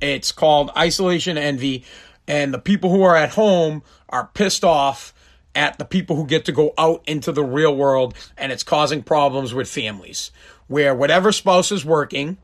It's 0.00 0.32
called 0.32 0.70
isolation 0.76 1.38
envy, 1.38 1.84
and 2.28 2.52
the 2.52 2.58
people 2.58 2.90
who 2.90 3.02
are 3.02 3.16
at 3.16 3.30
home 3.30 3.82
are 4.08 4.28
pissed 4.34 4.64
off 4.64 5.14
at 5.54 5.78
the 5.78 5.84
people 5.86 6.16
who 6.16 6.26
get 6.26 6.44
to 6.44 6.52
go 6.52 6.74
out 6.76 7.02
into 7.06 7.32
the 7.32 7.44
real 7.44 7.74
world, 7.74 8.14
and 8.36 8.52
it's 8.52 8.62
causing 8.62 9.02
problems 9.02 9.54
with 9.54 9.68
families 9.68 10.30
where 10.66 10.94
whatever 10.94 11.32
spouse 11.32 11.70
is 11.70 11.84
working, 11.84 12.36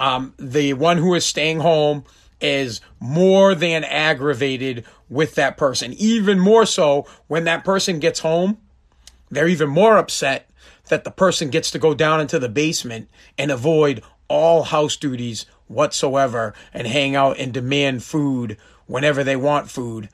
um, 0.00 0.34
the 0.38 0.74
one 0.74 0.98
who 0.98 1.14
is 1.14 1.24
staying 1.24 1.60
home 1.60 2.04
is 2.40 2.80
more 2.98 3.54
than 3.54 3.84
aggravated 3.84 4.84
with 5.08 5.36
that 5.36 5.56
person. 5.56 5.92
Even 5.94 6.38
more 6.38 6.66
so 6.66 7.06
when 7.28 7.44
that 7.44 7.64
person 7.64 8.00
gets 8.00 8.20
home, 8.20 8.58
they're 9.30 9.48
even 9.48 9.68
more 9.68 9.96
upset 9.96 10.49
that 10.90 11.04
the 11.04 11.10
person 11.10 11.50
gets 11.50 11.70
to 11.70 11.78
go 11.78 11.94
down 11.94 12.20
into 12.20 12.38
the 12.38 12.48
basement 12.48 13.08
and 13.38 13.50
avoid 13.50 14.02
all 14.28 14.64
house 14.64 14.96
duties 14.96 15.46
whatsoever 15.66 16.52
and 16.74 16.86
hang 16.86 17.16
out 17.16 17.38
and 17.38 17.54
demand 17.54 18.02
food 18.02 18.58
whenever 18.86 19.24
they 19.24 19.36
want 19.36 19.70
food. 19.70 20.08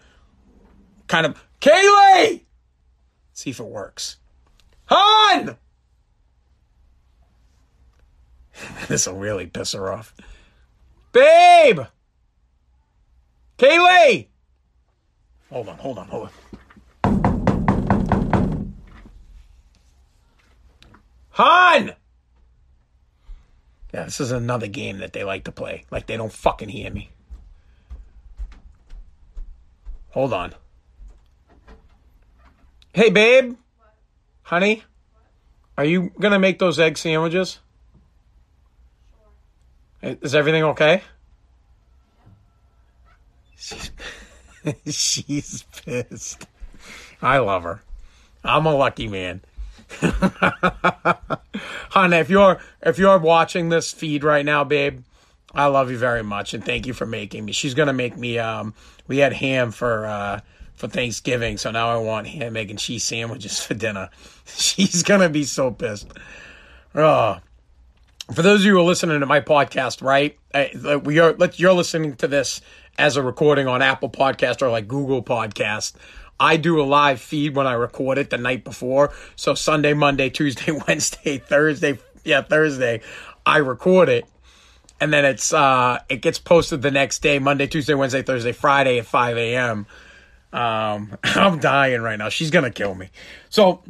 Kind 1.09 1.27
of, 1.27 1.43
Kaylee! 1.61 2.45
See 3.33 3.51
if 3.51 3.59
it 3.59 3.67
works. 3.67 4.19
Han! 4.87 5.57
this 8.89 9.07
will 9.07 9.17
really 9.17 9.47
piss 9.47 9.73
her 9.73 9.93
off. 9.93 10.15
Babe! 11.13 11.81
Kaylee! 13.59 14.29
Hold 15.51 15.69
on, 15.69 15.79
hold 15.79 15.99
on, 15.99 16.09
hold 16.09 16.25
on. 16.25 16.31
Han! 21.37 21.93
Yeah, 23.93 24.05
this 24.05 24.21
is 24.21 24.31
another 24.33 24.69
game 24.69 24.99
that 24.99 25.13
they 25.13 25.23
like 25.23 25.45
to 25.45 25.53
play. 25.53 25.85
Like 25.91 26.07
they 26.07 26.17
don't 26.17 26.33
fucking 26.33 26.71
hear 26.71 26.91
me. 26.91 27.11
Hold 30.13 30.33
on. 30.33 30.55
Hey, 32.95 33.11
babe. 33.11 33.55
What? 33.77 33.95
Honey, 34.45 34.83
are 35.77 35.85
you 35.85 36.11
going 36.19 36.33
to 36.33 36.39
make 36.39 36.59
those 36.59 36.81
egg 36.81 36.97
sandwiches? 36.97 37.59
Sure. 40.03 40.17
Is 40.23 40.35
everything 40.35 40.63
okay? 40.65 41.03
She's, 43.57 43.91
she's 44.87 45.65
pissed. 45.85 46.47
I 47.21 47.37
love 47.39 47.65
her. 47.65 47.83
I'm 48.43 48.65
a 48.65 48.75
lucky 48.75 49.07
man. 49.07 49.43
Hannah, 51.91 52.17
if 52.17 52.31
you're 52.31 52.61
if 52.83 52.99
you're 52.99 53.19
watching 53.19 53.69
this 53.69 53.93
feed 53.93 54.25
right 54.25 54.45
now, 54.45 54.65
babe, 54.65 55.03
I 55.55 55.67
love 55.67 55.91
you 55.91 55.99
very 55.99 56.23
much 56.23 56.55
and 56.55 56.65
thank 56.65 56.87
you 56.87 56.93
for 56.93 57.07
making 57.07 57.45
me. 57.45 57.53
She's 57.53 57.75
gonna 57.75 57.93
make 57.93 58.17
me 58.17 58.39
um 58.39 58.75
we 59.07 59.19
had 59.19 59.33
ham 59.33 59.71
for 59.71 60.07
uh 60.07 60.41
for 60.75 60.89
Thanksgiving, 60.89 61.57
so 61.57 61.71
now 61.71 61.89
I 61.89 61.97
want 61.97 62.27
ham, 62.27 62.57
egg, 62.57 62.71
and 62.71 62.79
cheese 62.79 63.05
sandwiches 63.05 63.61
for 63.65 63.75
dinner. 63.75 64.11
She's 64.47 65.03
gonna 65.03 65.29
be 65.29 65.45
so 65.45 65.71
pissed. 65.71 66.13
Oh. 66.95 67.39
For 68.35 68.43
those 68.43 68.61
of 68.61 68.67
you 68.67 68.73
who 68.73 68.81
are 68.81 68.83
listening 68.83 69.21
to 69.21 69.27
my 69.27 69.41
podcast, 69.41 70.03
right? 70.03 70.37
We 71.05 71.21
are. 71.21 71.37
You're 71.55 71.73
listening 71.75 72.17
to 72.17 72.27
this 72.27 72.61
as 72.99 73.17
a 73.17 73.23
recording 73.23 73.69
on 73.69 73.83
Apple 73.83 74.11
Podcast 74.11 74.63
or 74.63 74.71
like 74.71 74.89
Google 74.89 75.23
Podcast. 75.23 75.95
I 76.39 76.57
do 76.57 76.81
a 76.81 76.85
live 76.85 77.21
feed 77.21 77.55
when 77.55 77.67
I 77.67 77.73
record 77.73 78.19
it 78.19 78.31
the 78.31 78.39
night 78.39 78.65
before. 78.65 79.13
So 79.37 79.55
Sunday, 79.55 79.95
Monday, 79.95 80.31
Tuesday, 80.31 80.73
Wednesday, 80.89 81.39
Thursday, 81.39 81.99
yeah, 82.25 82.43
Thursday, 82.43 83.01
I 83.45 83.59
record 83.59 84.09
it. 84.09 84.27
And 85.01 85.13
then 85.13 85.25
it's 85.25 85.53
uh 85.53 86.01
it 86.09 86.23
gets 86.23 86.39
posted 86.39 86.83
the 86.83 86.91
next 86.91 87.21
day, 87.21 87.39
Monday, 87.39 87.67
Tuesday, 87.67 87.95
Wednesday, 87.95 88.23
Thursday, 88.23 88.53
Friday 88.53 88.99
at 88.99 89.07
5 89.07 89.37
a.m. 89.37 89.87
Um 90.53 91.19
I'm 91.25 91.59
dying 91.59 92.01
right 92.01 92.19
now. 92.19 92.29
She's 92.29 92.51
gonna 92.51 92.71
kill 92.71 92.95
me. 92.95 93.11
So 93.51 93.83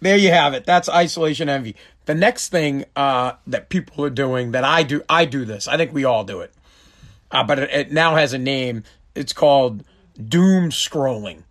there 0.00 0.16
you 0.16 0.30
have 0.30 0.54
it. 0.54 0.64
That's 0.64 0.88
isolation 0.88 1.48
envy. 1.48 1.76
The 2.06 2.14
next 2.14 2.48
thing 2.48 2.84
uh 2.96 3.32
that 3.46 3.68
people 3.68 4.04
are 4.04 4.10
doing 4.10 4.50
that 4.52 4.64
I 4.64 4.82
do 4.82 5.02
I 5.08 5.24
do 5.24 5.44
this. 5.44 5.68
I 5.68 5.76
think 5.76 5.92
we 5.92 6.04
all 6.04 6.24
do 6.24 6.40
it. 6.40 6.52
Uh, 7.30 7.44
but 7.44 7.58
it, 7.58 7.70
it 7.70 7.92
now 7.92 8.16
has 8.16 8.32
a 8.32 8.38
name. 8.38 8.82
It's 9.14 9.32
called 9.32 9.84
doom 10.16 10.70
scrolling 10.70 11.42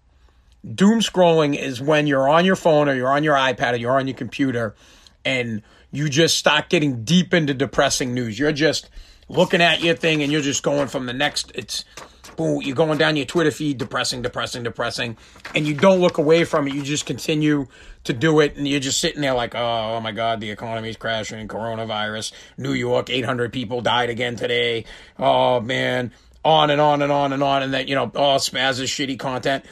doom 0.74 1.00
scrolling 1.00 1.58
is 1.58 1.82
when 1.82 2.08
you're 2.08 2.28
on 2.28 2.46
your 2.46 2.56
phone 2.56 2.90
or 2.90 2.96
you're 2.96 3.12
on 3.12 3.24
your 3.24 3.36
iPad 3.36 3.74
or 3.74 3.78
you're 3.78 3.98
on 3.98 4.08
your 4.08 4.18
computer 4.18 4.76
and 5.24 5.62
you 5.92 6.10
just 6.10 6.38
start 6.38 6.70
getting 6.70 7.04
deep 7.04 7.34
into 7.34 7.54
depressing 7.54 8.14
news. 8.14 8.38
You're 8.38 8.52
just 8.52 8.90
looking 9.30 9.62
at 9.62 9.82
your 9.82 9.96
thing 9.96 10.24
and 10.24 10.32
you're 10.32 10.42
just 10.42 10.64
going 10.64 10.88
from 10.88 11.06
the 11.06 11.14
next 11.14 11.52
it's 11.56 11.84
boom, 12.38 12.62
you're 12.62 12.76
going 12.76 12.98
down 12.98 13.18
your 13.18 13.26
Twitter 13.26 13.52
feed, 13.52 13.78
depressing, 13.78 14.22
depressing, 14.22 14.64
depressing, 14.64 15.18
and 15.56 15.68
you 15.68 15.74
don't 15.74 16.00
look 16.00 16.18
away 16.18 16.46
from 16.46 16.68
it. 16.68 16.74
You 16.74 16.84
just 16.84 17.06
continue 17.06 17.68
to 18.06 18.14
do 18.14 18.40
it, 18.40 18.56
and 18.56 18.68
you're 18.68 18.80
just 18.80 19.00
sitting 19.00 19.22
there 19.22 19.34
like, 19.34 19.56
oh, 19.56 19.96
oh 19.96 20.00
my 20.00 20.12
God, 20.12 20.40
the 20.40 20.52
economy's 20.52 20.96
crashing, 20.96 21.48
coronavirus, 21.48 22.32
New 22.58 22.74
York, 22.74 23.10
800 23.10 23.52
people 23.52 23.82
died 23.82 24.10
again 24.10 24.36
today. 24.36 24.86
Oh 25.18 25.60
man, 25.60 26.14
on 26.46 26.70
and 26.70 26.80
on 26.80 27.02
and 27.02 27.12
on 27.12 27.34
and 27.34 27.44
on, 27.44 27.64
and 27.64 27.74
that 27.74 27.90
you 27.90 27.96
know, 27.96 28.12
oh, 28.16 28.38
Spaz 28.38 28.80
is 28.80 28.90
shitty 28.90 29.20
content. 29.20 29.66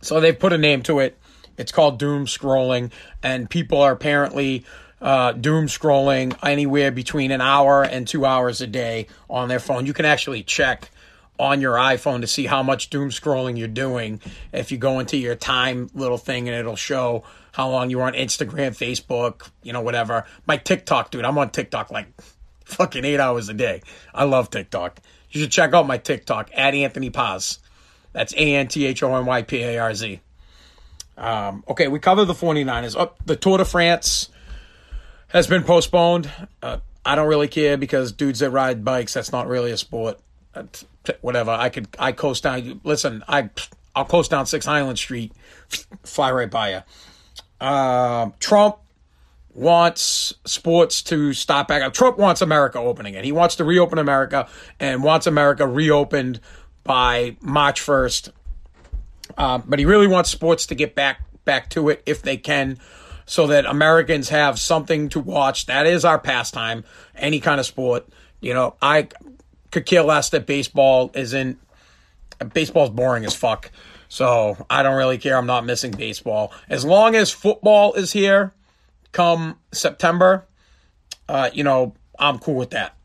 So 0.00 0.20
they've 0.20 0.38
put 0.38 0.52
a 0.52 0.58
name 0.58 0.82
to 0.84 1.00
it. 1.00 1.18
It's 1.56 1.72
called 1.72 1.98
doom 1.98 2.26
scrolling, 2.26 2.90
and 3.22 3.48
people 3.50 3.82
are 3.82 3.92
apparently 3.92 4.64
uh, 5.00 5.32
doom 5.32 5.66
scrolling 5.66 6.36
anywhere 6.42 6.90
between 6.90 7.30
an 7.30 7.40
hour 7.40 7.82
and 7.82 8.06
two 8.06 8.24
hours 8.24 8.60
a 8.60 8.66
day 8.66 9.06
on 9.28 9.48
their 9.48 9.60
phone. 9.60 9.86
You 9.86 9.92
can 9.92 10.04
actually 10.04 10.42
check 10.42 10.90
on 11.38 11.60
your 11.60 11.74
iPhone 11.74 12.20
to 12.20 12.26
see 12.26 12.46
how 12.46 12.62
much 12.62 12.90
doom 12.90 13.08
scrolling 13.08 13.58
you're 13.58 13.68
doing. 13.68 14.20
If 14.52 14.70
you 14.70 14.78
go 14.78 14.98
into 14.98 15.16
your 15.16 15.34
time 15.34 15.88
little 15.94 16.18
thing 16.18 16.48
and 16.48 16.56
it'll 16.56 16.76
show 16.76 17.24
how 17.52 17.70
long 17.70 17.88
you're 17.90 18.02
on 18.02 18.12
Instagram, 18.12 18.76
Facebook, 18.76 19.48
you 19.62 19.72
know, 19.72 19.80
whatever. 19.80 20.26
My 20.46 20.58
TikTok, 20.58 21.10
dude, 21.10 21.24
I'm 21.24 21.38
on 21.38 21.50
TikTok 21.50 21.90
like 21.90 22.08
fucking 22.64 23.04
eight 23.04 23.20
hours 23.20 23.48
a 23.48 23.54
day. 23.54 23.82
I 24.14 24.24
love 24.24 24.50
TikTok. 24.50 25.00
You 25.30 25.40
should 25.40 25.52
check 25.52 25.72
out 25.72 25.86
my 25.86 25.98
TikTok 25.98 26.50
at 26.52 26.74
Anthony 26.74 27.08
Paz. 27.10 27.59
That's 28.12 28.32
A 28.34 28.56
N 28.56 28.68
T 28.68 28.86
H 28.86 29.02
O 29.02 29.14
N 29.14 29.26
Y 29.26 29.42
P 29.42 29.62
A 29.62 29.78
R 29.78 29.94
Z. 29.94 30.20
Um, 31.16 31.64
okay, 31.68 31.88
we 31.88 31.98
covered 31.98 32.24
the 32.24 32.34
49ers. 32.34 32.98
Up 32.98 33.16
oh, 33.18 33.22
the 33.26 33.36
Tour 33.36 33.58
de 33.58 33.64
France 33.64 34.30
has 35.28 35.46
been 35.46 35.62
postponed. 35.62 36.30
Uh, 36.62 36.78
I 37.04 37.14
don't 37.14 37.28
really 37.28 37.48
care 37.48 37.76
because 37.76 38.12
dudes 38.12 38.40
that 38.40 38.50
ride 38.50 38.84
bikes, 38.84 39.14
that's 39.14 39.32
not 39.32 39.46
really 39.46 39.70
a 39.70 39.76
sport. 39.76 40.18
Uh, 40.54 40.64
whatever. 41.20 41.50
I 41.50 41.68
could, 41.68 41.88
I 41.98 42.12
coast 42.12 42.42
down. 42.42 42.80
Listen, 42.84 43.22
I, 43.28 43.50
I'll 43.94 44.04
coast 44.04 44.30
down 44.30 44.46
Six 44.46 44.66
Island 44.66 44.98
Street, 44.98 45.32
fly 46.04 46.32
right 46.32 46.50
by 46.50 46.70
you. 46.70 46.80
Uh, 47.60 48.30
Trump 48.40 48.78
wants 49.54 50.32
sports 50.44 51.02
to 51.02 51.32
stop 51.32 51.68
back. 51.68 51.82
up. 51.82 51.92
Trump 51.92 52.18
wants 52.18 52.40
America 52.40 52.78
opening 52.78 53.14
it. 53.14 53.24
He 53.24 53.32
wants 53.32 53.56
to 53.56 53.64
reopen 53.64 53.98
America 53.98 54.48
and 54.78 55.02
wants 55.02 55.26
America 55.26 55.66
reopened 55.66 56.40
by 56.84 57.36
March 57.40 57.80
1st. 57.80 58.30
Um, 59.38 59.64
but 59.66 59.78
he 59.78 59.84
really 59.84 60.06
wants 60.06 60.30
sports 60.30 60.66
to 60.66 60.74
get 60.74 60.94
back 60.94 61.22
back 61.44 61.70
to 61.70 61.88
it 61.88 62.02
if 62.04 62.22
they 62.22 62.36
can, 62.36 62.78
so 63.26 63.46
that 63.46 63.64
Americans 63.64 64.28
have 64.28 64.58
something 64.58 65.08
to 65.08 65.20
watch. 65.20 65.66
That 65.66 65.86
is 65.86 66.04
our 66.04 66.18
pastime. 66.18 66.84
Any 67.16 67.40
kind 67.40 67.58
of 67.58 67.66
sport, 67.66 68.08
you 68.40 68.54
know. 68.54 68.76
I 68.82 69.08
could 69.70 69.86
care 69.86 70.02
less 70.02 70.30
that 70.30 70.46
baseball 70.46 71.10
isn't. 71.14 71.58
Baseball's 72.52 72.90
boring 72.90 73.24
as 73.24 73.34
fuck. 73.34 73.70
So 74.08 74.66
I 74.68 74.82
don't 74.82 74.96
really 74.96 75.18
care. 75.18 75.36
I'm 75.36 75.46
not 75.46 75.64
missing 75.64 75.92
baseball. 75.92 76.52
As 76.68 76.84
long 76.84 77.14
as 77.14 77.30
football 77.30 77.94
is 77.94 78.12
here 78.12 78.52
come 79.12 79.58
September, 79.72 80.46
uh, 81.28 81.50
you 81.52 81.62
know, 81.62 81.94
I'm 82.18 82.38
cool 82.38 82.56
with 82.56 82.70
that. 82.70 82.96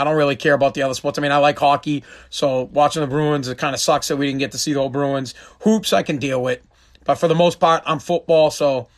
I 0.00 0.04
don't 0.04 0.16
really 0.16 0.36
care 0.36 0.54
about 0.54 0.72
the 0.72 0.82
other 0.82 0.94
sports. 0.94 1.18
I 1.18 1.22
mean, 1.22 1.30
I 1.30 1.36
like 1.36 1.58
hockey, 1.58 2.04
so 2.30 2.62
watching 2.62 3.02
the 3.02 3.06
Bruins, 3.06 3.48
it 3.48 3.58
kind 3.58 3.74
of 3.74 3.80
sucks 3.80 4.08
that 4.08 4.16
we 4.16 4.26
didn't 4.26 4.38
get 4.38 4.52
to 4.52 4.58
see 4.58 4.72
the 4.72 4.80
old 4.80 4.92
Bruins. 4.92 5.34
Hoops, 5.60 5.92
I 5.92 6.02
can 6.02 6.16
deal 6.16 6.42
with. 6.42 6.60
But 7.04 7.16
for 7.16 7.28
the 7.28 7.34
most 7.34 7.60
part, 7.60 7.82
I'm 7.84 7.98
football, 7.98 8.50
so 8.50 8.88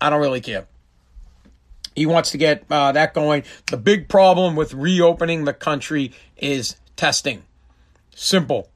I 0.00 0.10
don't 0.10 0.20
really 0.20 0.40
care. 0.40 0.66
He 1.94 2.06
wants 2.06 2.32
to 2.32 2.38
get 2.38 2.64
uh, 2.70 2.90
that 2.92 3.14
going. 3.14 3.44
The 3.70 3.76
big 3.76 4.08
problem 4.08 4.56
with 4.56 4.74
reopening 4.74 5.44
the 5.44 5.54
country 5.54 6.12
is 6.36 6.76
testing. 6.96 7.44
Simple. 8.14 8.68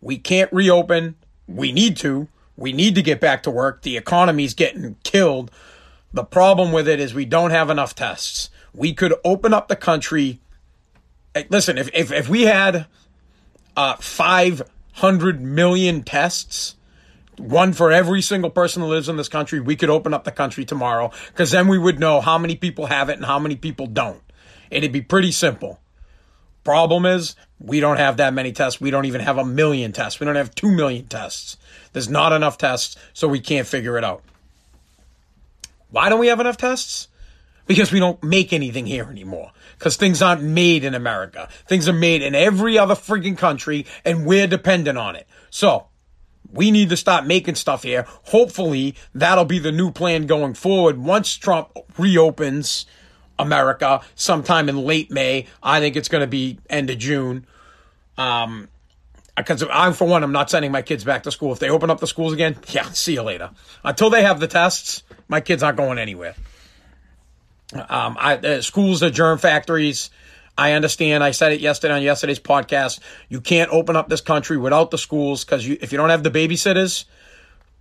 We 0.00 0.18
can't 0.18 0.52
reopen. 0.52 1.14
We 1.46 1.70
need 1.70 1.96
to. 1.98 2.26
We 2.56 2.72
need 2.72 2.96
to 2.96 3.02
get 3.02 3.20
back 3.20 3.44
to 3.44 3.50
work. 3.50 3.82
The 3.82 3.96
economy's 3.96 4.54
getting 4.54 4.96
killed. 5.04 5.52
The 6.12 6.24
problem 6.24 6.72
with 6.72 6.88
it 6.88 6.98
is 6.98 7.14
we 7.14 7.24
don't 7.24 7.52
have 7.52 7.70
enough 7.70 7.94
tests. 7.94 8.50
We 8.74 8.92
could 8.92 9.14
open 9.24 9.54
up 9.54 9.68
the 9.68 9.76
country. 9.76 10.40
Listen, 11.48 11.78
if, 11.78 11.90
if, 11.94 12.10
if 12.12 12.28
we 12.28 12.42
had 12.42 12.86
uh, 13.76 13.96
500 13.96 15.40
million 15.40 16.02
tests, 16.02 16.76
one 17.36 17.72
for 17.72 17.92
every 17.92 18.20
single 18.20 18.50
person 18.50 18.82
who 18.82 18.88
lives 18.88 19.08
in 19.08 19.16
this 19.16 19.28
country, 19.28 19.60
we 19.60 19.76
could 19.76 19.90
open 19.90 20.12
up 20.12 20.24
the 20.24 20.32
country 20.32 20.64
tomorrow 20.64 21.10
because 21.28 21.50
then 21.50 21.68
we 21.68 21.78
would 21.78 21.98
know 21.98 22.20
how 22.20 22.36
many 22.36 22.56
people 22.56 22.86
have 22.86 23.08
it 23.08 23.16
and 23.16 23.24
how 23.24 23.38
many 23.38 23.56
people 23.56 23.86
don't. 23.86 24.20
It'd 24.70 24.92
be 24.92 25.00
pretty 25.00 25.32
simple. 25.32 25.80
Problem 26.64 27.06
is, 27.06 27.36
we 27.58 27.80
don't 27.80 27.96
have 27.96 28.18
that 28.18 28.34
many 28.34 28.52
tests. 28.52 28.80
We 28.80 28.90
don't 28.90 29.06
even 29.06 29.22
have 29.22 29.38
a 29.38 29.44
million 29.44 29.92
tests. 29.92 30.20
We 30.20 30.26
don't 30.26 30.36
have 30.36 30.54
two 30.54 30.70
million 30.70 31.06
tests. 31.06 31.56
There's 31.92 32.08
not 32.08 32.32
enough 32.32 32.58
tests, 32.58 32.96
so 33.12 33.28
we 33.28 33.40
can't 33.40 33.66
figure 33.66 33.96
it 33.96 34.04
out. 34.04 34.22
Why 35.90 36.08
don't 36.08 36.20
we 36.20 36.28
have 36.28 36.40
enough 36.40 36.56
tests? 36.56 37.08
Because 37.66 37.92
we 37.92 37.98
don't 37.98 38.22
make 38.22 38.52
anything 38.52 38.86
here 38.86 39.08
anymore. 39.10 39.52
Because 39.80 39.96
things 39.96 40.20
aren't 40.20 40.42
made 40.42 40.84
in 40.84 40.94
America. 40.94 41.48
Things 41.66 41.88
are 41.88 41.94
made 41.94 42.20
in 42.20 42.34
every 42.34 42.76
other 42.76 42.94
freaking 42.94 43.38
country, 43.38 43.86
and 44.04 44.26
we're 44.26 44.46
dependent 44.46 44.98
on 44.98 45.16
it. 45.16 45.26
So, 45.48 45.86
we 46.52 46.70
need 46.70 46.90
to 46.90 46.98
stop 46.98 47.24
making 47.24 47.54
stuff 47.54 47.82
here. 47.82 48.04
Hopefully, 48.24 48.94
that'll 49.14 49.46
be 49.46 49.58
the 49.58 49.72
new 49.72 49.90
plan 49.90 50.26
going 50.26 50.52
forward 50.52 50.98
once 50.98 51.34
Trump 51.34 51.70
reopens 51.96 52.84
America 53.38 54.02
sometime 54.16 54.68
in 54.68 54.76
late 54.76 55.10
May. 55.10 55.46
I 55.62 55.80
think 55.80 55.96
it's 55.96 56.08
going 56.08 56.20
to 56.20 56.26
be 56.26 56.58
end 56.68 56.90
of 56.90 56.98
June. 56.98 57.46
Um, 58.18 58.68
because 59.34 59.64
I'm 59.72 59.94
for 59.94 60.06
one, 60.06 60.22
I'm 60.22 60.32
not 60.32 60.50
sending 60.50 60.72
my 60.72 60.82
kids 60.82 61.04
back 61.04 61.22
to 61.22 61.32
school. 61.32 61.54
If 61.54 61.58
they 61.58 61.70
open 61.70 61.88
up 61.88 62.00
the 62.00 62.06
schools 62.06 62.34
again, 62.34 62.58
yeah, 62.68 62.82
see 62.90 63.14
you 63.14 63.22
later. 63.22 63.50
Until 63.82 64.10
they 64.10 64.24
have 64.24 64.40
the 64.40 64.46
tests, 64.46 65.04
my 65.26 65.40
kids 65.40 65.62
aren't 65.62 65.78
going 65.78 65.98
anywhere. 65.98 66.34
Um, 67.72 68.16
I, 68.18 68.36
uh, 68.36 68.62
schools 68.62 69.02
are 69.02 69.10
germ 69.10 69.38
factories. 69.38 70.10
I 70.58 70.72
understand. 70.72 71.22
I 71.22 71.30
said 71.30 71.52
it 71.52 71.60
yesterday 71.60 71.94
on 71.94 72.02
yesterday's 72.02 72.40
podcast. 72.40 73.00
You 73.28 73.40
can't 73.40 73.70
open 73.70 73.96
up 73.96 74.08
this 74.08 74.20
country 74.20 74.56
without 74.56 74.90
the 74.90 74.98
schools 74.98 75.44
because 75.44 75.66
if 75.66 75.92
you 75.92 75.98
don't 75.98 76.10
have 76.10 76.22
the 76.22 76.30
babysitters, 76.30 77.04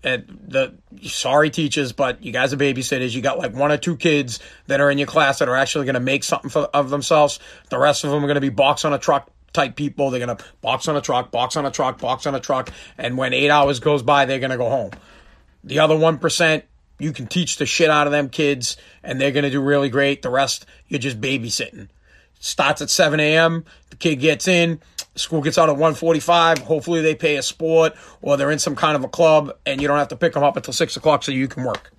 and 0.04 0.40
the 0.48 0.74
sorry 1.02 1.50
teachers, 1.50 1.92
but 1.92 2.24
you 2.24 2.32
guys 2.32 2.54
are 2.54 2.58
babysitters. 2.58 3.14
You 3.14 3.22
got 3.22 3.38
like 3.38 3.54
one 3.54 3.72
or 3.72 3.78
two 3.78 3.98
kids 3.98 4.40
that 4.68 4.80
are 4.80 4.90
in 4.90 4.98
your 4.98 5.08
class 5.08 5.40
that 5.40 5.50
are 5.50 5.56
actually 5.56 5.86
going 5.86 5.96
to 5.96 6.00
make 6.00 6.24
something 6.24 6.50
for, 6.50 6.62
of 6.74 6.90
themselves. 6.90 7.40
The 7.70 7.78
rest 7.78 8.04
of 8.04 8.12
them 8.12 8.24
are 8.24 8.28
going 8.28 8.36
to 8.36 8.42
be 8.42 8.50
box 8.50 8.86
on 8.86 8.94
a 8.94 8.98
truck 8.98 9.30
type 9.52 9.76
people. 9.76 10.10
They're 10.10 10.26
going 10.26 10.38
to 10.38 10.44
box 10.62 10.88
on 10.88 10.96
a 10.96 11.02
truck, 11.02 11.32
box 11.32 11.58
on 11.58 11.66
a 11.66 11.72
truck, 11.72 12.00
box 12.00 12.26
on 12.26 12.36
a 12.36 12.40
truck, 12.40 12.72
and 12.98 13.18
when 13.18 13.34
eight 13.34 13.50
hours 13.50 13.80
goes 13.80 14.02
by, 14.02 14.26
they're 14.26 14.40
going 14.40 14.52
to 14.52 14.58
go 14.58 14.70
home. 14.70 14.92
The 15.64 15.80
other 15.80 15.98
one 15.98 16.18
percent, 16.18 16.64
you 17.00 17.12
can 17.12 17.26
teach 17.26 17.58
the 17.58 17.66
shit 17.66 17.90
out 17.90 18.06
of 18.06 18.12
them 18.12 18.30
kids, 18.30 18.78
and 19.04 19.20
they're 19.20 19.32
going 19.32 19.44
to 19.44 19.50
do 19.50 19.62
really 19.62 19.90
great. 19.90 20.22
The 20.22 20.30
rest, 20.30 20.66
you're 20.88 21.00
just 21.00 21.20
babysitting 21.20 21.90
starts 22.40 22.82
at 22.82 22.90
7 22.90 23.20
a.m. 23.20 23.66
The 23.90 23.96
kid 23.98 24.18
gets 24.18 24.48
in, 24.48 24.82
school 25.16 25.42
gets 25.42 25.58
out 25.58 25.70
at 25.70 25.76
1.45. 25.76 26.60
Hopefully 26.60 27.02
they 27.02 27.16
pay 27.16 27.36
a 27.36 27.44
sport 27.44 27.94
or 28.22 28.38
they're 28.38 28.52
in 28.52 28.60
some 28.60 28.76
kind 28.76 28.96
of 28.96 29.04
a 29.04 29.08
club 29.08 29.56
and 29.66 29.82
you 29.82 29.88
don't 29.88 29.98
have 29.98 30.08
to 30.10 30.16
pick 30.16 30.34
them 30.34 30.44
up 30.44 30.58
until 30.58 30.74
6 30.74 30.98
o'clock 30.98 31.24
so 31.24 31.32
you 31.32 31.48
can 31.48 31.64
work. 31.64 31.92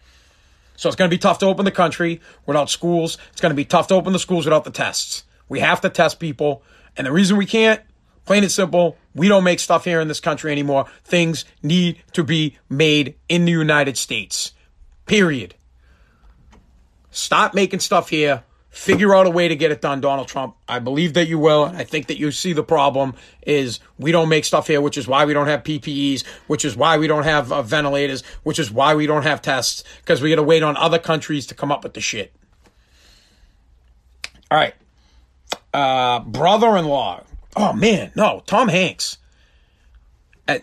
So 0.77 0.89
it's 0.89 0.97
going 0.97 1.11
to 1.11 1.15
be 1.15 1.19
tough 1.19 1.39
to 1.39 1.47
open 1.47 1.67
the 1.67 1.71
country 1.71 2.21
without 2.47 2.71
schools. 2.71 3.19
It's 3.33 3.41
going 3.41 3.51
to 3.51 3.57
be 3.57 3.67
tough 3.67 3.89
to 3.89 3.95
open 3.95 4.15
the 4.15 4.19
schools 4.19 4.47
without 4.47 4.65
the 4.65 4.71
tests. 4.71 5.25
We 5.49 5.61
have 5.61 5.83
to 5.83 5.91
test 5.91 6.19
people. 6.19 6.63
And 6.97 7.07
the 7.07 7.13
reason 7.13 7.37
we 7.37 7.45
can't, 7.45 7.83
plain 8.25 8.43
and 8.43 8.51
simple, 8.51 8.97
we 9.15 9.29
don't 9.29 9.45
make 9.45 9.61
stuff 9.61 9.85
here 9.85 10.01
in 10.01 10.09
this 10.09 10.21
country 10.21 10.51
anymore. 10.51 10.87
Things 11.05 11.45
need 11.63 12.03
to 12.15 12.25
be 12.25 12.57
made 12.71 13.17
in 13.29 13.45
the 13.45 13.53
United 13.53 13.99
States. 13.99 14.53
Period. 15.11 15.55
Stop 17.11 17.55
making 17.55 17.81
stuff 17.81 18.09
here 18.09 18.45
figure 18.71 19.15
out 19.15 19.27
a 19.27 19.31
way 19.31 19.49
to 19.49 19.57
get 19.57 19.71
it 19.73 19.81
done, 19.81 20.01
Donald 20.01 20.29
Trump. 20.29 20.57
I 20.69 20.79
believe 20.79 21.15
that 21.15 21.27
you 21.27 21.39
will. 21.39 21.65
And 21.65 21.77
I 21.77 21.85
think 21.85 22.07
that 22.07 22.19
you 22.19 22.31
see 22.31 22.53
the 22.53 22.63
problem 22.63 23.15
is 23.43 23.81
we 23.99 24.13
don't 24.13 24.29
make 24.29 24.45
stuff 24.45 24.69
here, 24.69 24.81
which 24.81 24.97
is 24.97 25.07
why 25.07 25.25
we 25.25 25.35
don't 25.35 25.49
have 25.49 25.65
PPEs, 25.65 26.25
which 26.47 26.65
is 26.65 26.77
why 26.77 26.97
we 26.97 27.07
don't 27.07 27.25
have 27.25 27.53
uh, 27.53 27.63
ventilators, 27.63 28.23
which 28.45 28.59
is 28.59 28.71
why 28.71 28.95
we 28.95 29.07
don't 29.07 29.25
have 29.25 29.43
tests, 29.43 29.85
because 29.99 30.23
we 30.23 30.31
got 30.31 30.37
to 30.37 30.43
wait 30.43 30.63
on 30.63 30.77
other 30.77 30.99
countries 30.99 31.47
to 31.49 31.55
come 31.55 31.73
up 31.73 31.83
with 31.83 31.95
the 31.95 32.01
shit. 32.01 32.33
All 34.51 34.59
right. 34.59 34.75
Uh, 35.75 36.21
brother 36.21 36.77
in 36.77 36.87
law. 36.87 37.23
Oh, 37.57 37.73
man. 37.73 38.13
No, 38.15 38.43
Tom 38.47 38.69
Hanks. 38.69 39.19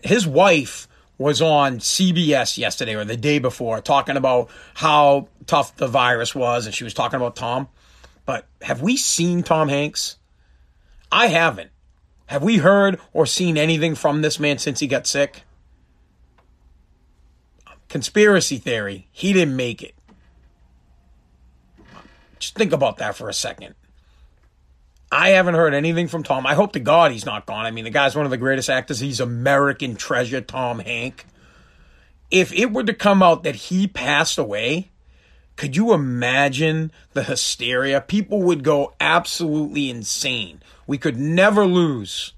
His 0.03 0.25
wife 0.27 0.86
was 1.17 1.41
on 1.41 1.79
CBS 1.79 2.57
yesterday 2.57 2.95
or 2.95 3.05
the 3.05 3.17
day 3.17 3.39
before 3.39 3.81
talking 3.81 4.17
about 4.17 4.49
how 4.75 5.27
tough 5.45 5.75
the 5.77 5.87
virus 5.87 6.35
was, 6.35 6.65
and 6.65 6.75
she 6.75 6.83
was 6.83 6.93
talking 6.93 7.17
about 7.17 7.35
Tom. 7.35 7.67
But 8.25 8.45
have 8.61 8.81
we 8.81 8.97
seen 8.97 9.43
Tom 9.43 9.69
Hanks? 9.69 10.17
I 11.11 11.27
haven't. 11.27 11.71
Have 12.27 12.43
we 12.43 12.57
heard 12.57 12.99
or 13.13 13.25
seen 13.25 13.57
anything 13.57 13.95
from 13.95 14.21
this 14.21 14.39
man 14.39 14.57
since 14.57 14.79
he 14.79 14.87
got 14.87 15.07
sick? 15.07 15.43
Conspiracy 17.87 18.57
theory. 18.57 19.07
He 19.11 19.31
didn't 19.31 19.55
make 19.55 19.81
it. 19.81 19.95
Just 22.37 22.55
think 22.55 22.73
about 22.73 22.97
that 22.97 23.15
for 23.15 23.29
a 23.29 23.33
second. 23.33 23.75
I 25.11 25.29
haven't 25.29 25.55
heard 25.55 25.73
anything 25.73 26.07
from 26.07 26.23
Tom. 26.23 26.45
I 26.45 26.53
hope 26.53 26.73
to 26.73 26.79
God 26.79 27.11
he's 27.11 27.25
not 27.25 27.45
gone. 27.45 27.65
I 27.65 27.71
mean, 27.71 27.85
the 27.85 27.89
guy's 27.89 28.15
one 28.15 28.25
of 28.25 28.31
the 28.31 28.37
greatest 28.37 28.69
actors. 28.69 28.99
He's 28.99 29.19
American 29.19 29.95
treasure, 29.95 30.41
Tom 30.41 30.79
Hank. 30.79 31.25
If 32.29 32.51
it 32.51 32.73
were 32.73 32.83
to 32.83 32.93
come 32.93 33.23
out 33.23 33.43
that 33.43 33.55
he 33.55 33.87
passed 33.87 34.37
away, 34.37 34.89
could 35.55 35.77
you 35.77 35.93
imagine 35.93 36.91
the 37.13 37.23
hysteria? 37.23 38.01
People 38.01 38.43
would 38.43 38.63
go 38.63 38.93
absolutely 38.99 39.89
insane. 39.89 40.61
We 40.85 40.97
could 40.97 41.17
never 41.17 41.65
lose 41.65 42.33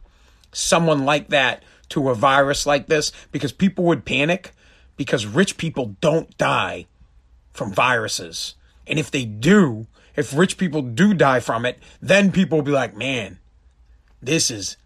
someone 0.51 1.05
like 1.05 1.29
that 1.29 1.63
to 1.89 2.09
a 2.09 2.15
virus 2.15 2.65
like 2.65 2.87
this 2.87 3.11
because 3.31 3.51
people 3.51 3.83
would 3.85 4.05
panic 4.05 4.51
because 4.95 5.25
rich 5.25 5.57
people 5.57 5.95
don't 6.01 6.37
die 6.37 6.85
from 7.51 7.73
viruses. 7.73 8.55
And 8.85 8.99
if 8.99 9.09
they 9.09 9.25
do, 9.25 9.87
if 10.19 10.35
rich 10.35 10.57
people 10.57 10.81
do 10.81 11.13
die 11.13 11.39
from 11.39 11.65
it, 11.65 11.79
then 12.01 12.31
people 12.31 12.59
will 12.59 12.65
be 12.65 12.71
like, 12.71 12.95
man, 12.95 13.39
this 14.21 14.51
is 14.51 14.77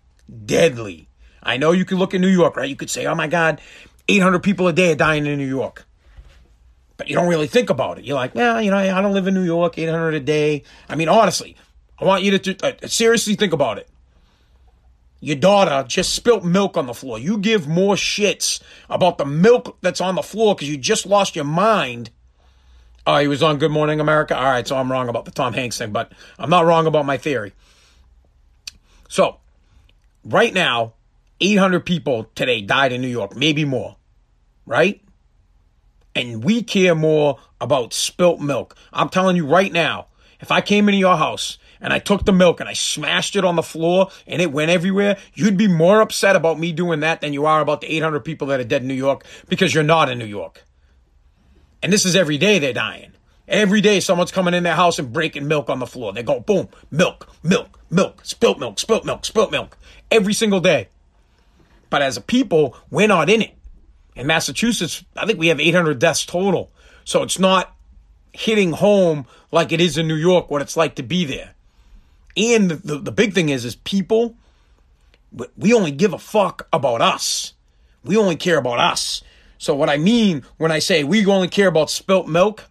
deadly. 0.46 1.10
I 1.41 1.58
know 1.58 1.72
you 1.72 1.86
could 1.86 1.98
look 1.98 2.13
at 2.13 2.22
New 2.22 2.28
York, 2.28 2.56
right? 2.56 2.69
You 2.69 2.76
could 2.76 2.89
say, 2.89 3.06
oh 3.06 3.15
my 3.15 3.28
God, 3.28 3.60
800 4.08 4.39
people 4.39 4.67
a 4.67 4.74
day 4.74 4.93
are 4.93 4.96
dying 4.96 5.26
in 5.26 5.38
New 5.38 5.48
York 5.48 5.86
but 6.98 7.10
you 7.10 7.15
don't 7.15 7.28
really 7.28 7.48
think 7.48 7.69
about 7.69 8.00
it. 8.00 8.06
You're 8.06 8.15
like, 8.15 8.36
well, 8.36 8.62
you 8.62 8.72
know, 8.72 8.78
I 8.78 9.02
don't 9.02 9.13
live 9.13 9.28
in 9.28 9.34
New 9.34 9.43
York, 9.43 9.78
800 9.78 10.13
a 10.13 10.19
day. 10.19 10.63
I 10.88 10.96
mean, 10.96 11.10
honestly, 11.10 11.56
I 12.00 12.06
want 12.06 12.24
you 12.24 12.38
to 12.38 12.65
uh, 12.65 12.88
seriously 12.88 13.36
think 13.36 13.54
about 13.54 13.78
it. 13.78 13.89
Your 15.19 15.36
daughter 15.36 15.86
just 15.88 16.13
spilt 16.13 16.43
milk 16.43 16.78
on 16.78 16.86
the 16.86 16.93
floor. 16.93 17.17
You 17.17 17.38
give 17.38 17.67
more 17.67 17.96
shits 17.96 18.62
about 18.89 19.17
the 19.17 19.26
milk 19.26 19.78
that's 19.82 20.02
on 20.02 20.15
the 20.15 20.22
floor 20.22 20.54
because 20.54 20.69
you 20.69 20.78
just 20.78 21.06
lost 21.06 21.36
your 21.36 21.46
mind 21.46 22.10
Oh, 23.06 23.18
he 23.18 23.28
was 23.28 23.44
on 23.44 23.58
Good 23.58 23.72
Morning 23.72 24.00
America? 24.00 24.38
All 24.38 24.46
right, 24.46 24.66
so 24.66 24.78
I'm 24.78 24.89
wrong 24.89 25.10
about 25.10 25.26
the 25.26 25.32
Tom 25.32 25.54
Hanks 25.54 25.78
thing, 25.78 25.92
but 25.92 26.13
I'm 26.39 26.50
not 26.50 26.66
wrong 26.66 26.88
about 26.88 27.06
my 27.06 27.18
theory. 27.18 27.52
So, 29.10 29.39
right 30.24 30.54
now, 30.54 30.94
800 31.42 31.82
people 31.82 32.30
today 32.34 32.62
died 32.62 32.94
in 32.94 33.02
New 33.02 33.10
York, 33.10 33.36
maybe 33.36 33.66
more, 33.66 33.98
right? 34.66 35.02
And 36.16 36.46
we 36.46 36.63
care 36.63 36.96
more 36.96 37.39
about 37.60 37.94
spilt 37.94 38.39
milk. 38.39 38.78
I'm 38.94 39.10
telling 39.10 39.36
you 39.36 39.46
right 39.46 39.72
now, 39.72 40.08
if 40.39 40.50
I 40.50 40.62
came 40.62 40.88
into 40.88 41.00
your 41.00 41.18
house 41.18 41.58
and 41.82 41.92
I 41.92 42.00
took 42.00 42.24
the 42.24 42.32
milk 42.32 42.62
and 42.62 42.70
I 42.70 42.74
smashed 42.74 43.36
it 43.36 43.44
on 43.44 43.58
the 43.58 43.63
floor 43.63 44.12
and 44.28 44.42
it 44.42 44.54
went 44.54 44.72
everywhere, 44.72 45.18
you'd 45.34 45.58
be 45.58 45.68
more 45.68 46.00
upset 46.00 46.38
about 46.38 46.58
me 46.58 46.72
doing 46.72 47.02
that 47.02 47.20
than 47.20 47.34
you 47.34 47.46
are 47.46 47.60
about 47.60 47.82
the 47.82 47.94
800 47.94 48.22
people 48.22 48.48
that 48.48 48.62
are 48.62 48.66
dead 48.66 48.84
in 48.84 48.88
New 48.88 48.94
York 48.94 49.26
because 49.50 49.74
you're 49.74 49.84
not 49.84 50.10
in 50.10 50.20
New 50.20 50.26
York. 50.26 50.63
And 51.84 51.91
this 51.91 52.06
is 52.06 52.15
every 52.15 52.38
day 52.38 52.60
they're 52.60 52.74
dying. 52.74 53.12
Every 53.46 53.82
day 53.82 54.00
someone's 54.00 54.32
coming 54.32 54.54
in 54.54 54.63
their 54.63 54.76
house 54.76 54.98
and 55.00 55.12
breaking 55.12 55.50
milk 55.50 55.69
on 55.69 55.80
the 55.80 55.86
floor. 55.86 56.13
They 56.13 56.24
go, 56.24 56.39
boom, 56.39 56.69
milk, 56.89 57.30
milk, 57.43 57.78
milk, 57.91 58.22
spilt 58.24 58.58
milk, 58.58 58.80
spilt 58.80 59.04
milk, 59.04 59.26
spilt 59.26 59.52
milk. 59.52 59.78
Every 60.10 60.34
single 60.34 60.62
day. 60.62 60.88
But 61.89 62.02
as 62.02 62.15
a 62.15 62.22
people, 62.22 62.78
we're 62.89 63.10
not 63.10 63.30
in 63.30 63.41
it. 63.41 63.56
In 64.15 64.28
Massachusetts, 64.28 65.04
I 65.17 65.26
think 65.26 65.38
we 65.38 65.50
have 65.50 65.60
800 65.60 66.00
deaths 66.00 66.26
total. 66.26 66.72
So 67.04 67.22
it's 67.22 67.38
not 67.38 67.76
hitting 68.32 68.72
home 68.72 69.28
like 69.52 69.74
it 69.74 69.82
is 69.82 69.98
in 69.98 70.08
New 70.08 70.15
York, 70.15 70.50
what 70.50 70.62
it's 70.62 70.78
like 70.78 70.96
to 70.96 71.04
be 71.04 71.26
there. 71.26 71.52
And 72.38 72.72
the, 72.72 72.98
the 72.98 73.12
big 73.12 73.34
thing 73.34 73.50
is, 73.50 73.65
is 73.65 73.76
people, 73.76 74.38
we 75.58 75.74
only 75.74 75.91
give 75.91 76.13
a 76.13 76.17
fuck 76.17 76.67
about 76.72 77.02
us. 77.02 77.54
We 78.06 78.15
only 78.15 78.38
care 78.38 78.58
about 78.58 78.80
us. 78.80 79.22
So 79.63 79.73
what 79.73 79.89
I 79.89 79.95
mean 79.95 80.43
when 80.58 80.73
I 80.73 80.80
say 80.80 81.06
we 81.06 81.26
only 81.26 81.47
care 81.47 81.69
about 81.69 81.89
spilt 81.89 82.28
milk, 82.28 82.65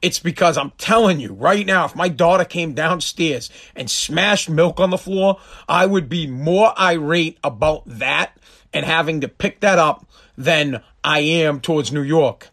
it's 0.00 0.20
because 0.20 0.56
I'm 0.56 0.70
telling 0.78 1.18
you 1.18 1.32
right 1.32 1.66
now, 1.66 1.86
if 1.86 1.96
my 1.96 2.08
daughter 2.08 2.44
came 2.44 2.72
downstairs 2.72 3.50
and 3.74 3.90
smashed 3.90 4.48
milk 4.48 4.78
on 4.78 4.90
the 4.90 4.96
floor, 4.96 5.40
I 5.68 5.86
would 5.86 6.08
be 6.08 6.28
more 6.28 6.72
irate 6.78 7.38
about 7.42 7.82
that 7.86 8.38
and 8.72 8.86
having 8.86 9.22
to 9.22 9.28
pick 9.28 9.58
that 9.58 9.80
up 9.80 10.06
than 10.38 10.84
I 11.02 11.18
am 11.18 11.60
towards 11.60 11.90
New 11.90 12.02
York. 12.02 12.50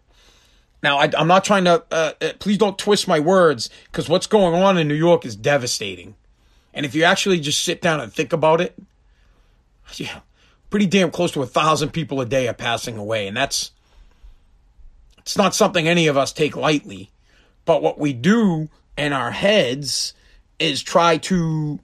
Now, 0.82 0.98
I, 0.98 1.12
am 1.16 1.28
not 1.28 1.46
trying 1.46 1.66
to, 1.66 1.84
uh, 1.92 2.14
uh, 2.20 2.30
please 2.40 2.58
don't 2.58 2.80
twist 2.80 3.08
my 3.08 3.20
words 3.20 3.70
because 3.92 4.10
what's 4.10 4.26
going 4.26 4.56
on 4.56 4.80
in 4.80 4.88
New 4.88 4.96
York 4.96 5.24
is 5.24 5.36
devastating. 5.36 6.16
And 6.74 6.84
if 6.84 6.96
you 6.96 7.04
actually 7.04 7.40
just 7.40 7.62
sit 7.62 7.84
down 7.84 8.00
and 8.00 8.12
think 8.12 8.34
about 8.34 8.60
it, 8.60 8.76
yeah, 9.94 10.22
pretty 10.70 10.86
damn 10.86 11.12
close 11.12 11.32
to 11.32 11.42
a 11.42 11.48
thousand 11.48 11.90
people 11.90 12.22
a 12.22 12.26
day 12.26 12.48
are 12.48 12.54
passing 12.54 12.98
away. 12.98 13.28
And 13.28 13.36
that's, 13.36 13.72
it's 15.20 15.38
not 15.38 15.56
something 15.56 15.88
any 15.88 16.08
of 16.08 16.18
us 16.18 16.32
take 16.32 16.56
lightly. 16.56 17.10
But 17.66 17.82
what 17.82 18.00
we 18.00 18.14
do 18.14 18.70
in 18.98 19.14
our 19.14 19.32
heads 19.32 20.14
is 20.60 20.82
try 20.82 21.18
to 21.18 21.80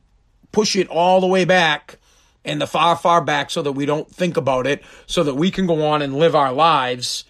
push 0.51 0.75
it 0.75 0.87
all 0.87 1.21
the 1.21 1.27
way 1.27 1.45
back 1.45 1.97
and 2.45 2.61
the 2.61 2.67
far, 2.67 2.95
far 2.95 3.21
back 3.21 3.49
so 3.49 3.61
that 3.61 3.71
we 3.71 3.85
don't 3.85 4.09
think 4.09 4.37
about 4.37 4.67
it, 4.67 4.83
so 5.05 5.23
that 5.23 5.35
we 5.35 5.51
can 5.51 5.65
go 5.65 5.85
on 5.85 6.01
and 6.01 6.15
live 6.15 6.35
our 6.35 6.51
lives 6.51 7.25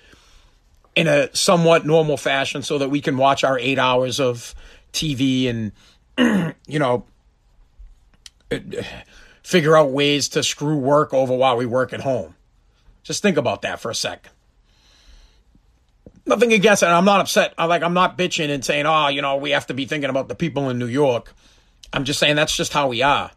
in 0.96 1.08
a 1.08 1.36
somewhat 1.36 1.86
normal 1.86 2.18
fashion 2.18 2.62
so 2.62 2.78
that 2.78 2.90
we 2.90 3.02
can 3.02 3.18
watch 3.18 3.44
our 3.44 3.58
eight 3.60 3.80
hours 3.80 4.20
of 4.20 4.54
TV 4.92 5.50
and, 5.50 5.72
you 6.68 6.80
know, 6.80 7.06
figure 9.44 9.76
out 9.76 9.92
ways 9.92 10.30
to 10.30 10.42
screw 10.44 10.78
work 10.78 11.14
over 11.14 11.36
while 11.36 11.58
we 11.58 11.66
work 11.66 11.94
at 11.94 12.02
home. 12.02 12.36
Just 13.04 13.22
think 13.22 13.38
about 13.38 13.62
that 13.62 13.80
for 13.80 13.92
a 13.92 13.96
sec. 13.96 14.30
Nothing 16.26 16.54
against 16.54 16.84
it. 16.84 16.88
I'm 16.88 17.04
not 17.04 17.20
upset. 17.20 17.54
I'm 17.58 17.68
like 17.68 17.84
I'm 17.84 17.94
not 17.94 18.18
bitching 18.18 18.50
and 18.50 18.64
saying, 18.64 18.86
"Oh, 18.86 19.10
you 19.10 19.22
know, 19.22 19.36
we 19.36 19.52
have 19.52 19.68
to 19.68 19.74
be 19.74 19.86
thinking 19.86 20.10
about 20.10 20.30
the 20.30 20.36
people 20.36 20.70
in 20.70 20.80
New 20.80 20.88
York." 20.88 21.34
I'm 21.92 22.06
just 22.06 22.20
saying 22.20 22.38
that's 22.38 22.56
just 22.56 22.72
how 22.72 22.88
we 22.88 23.02
are. 23.02 23.32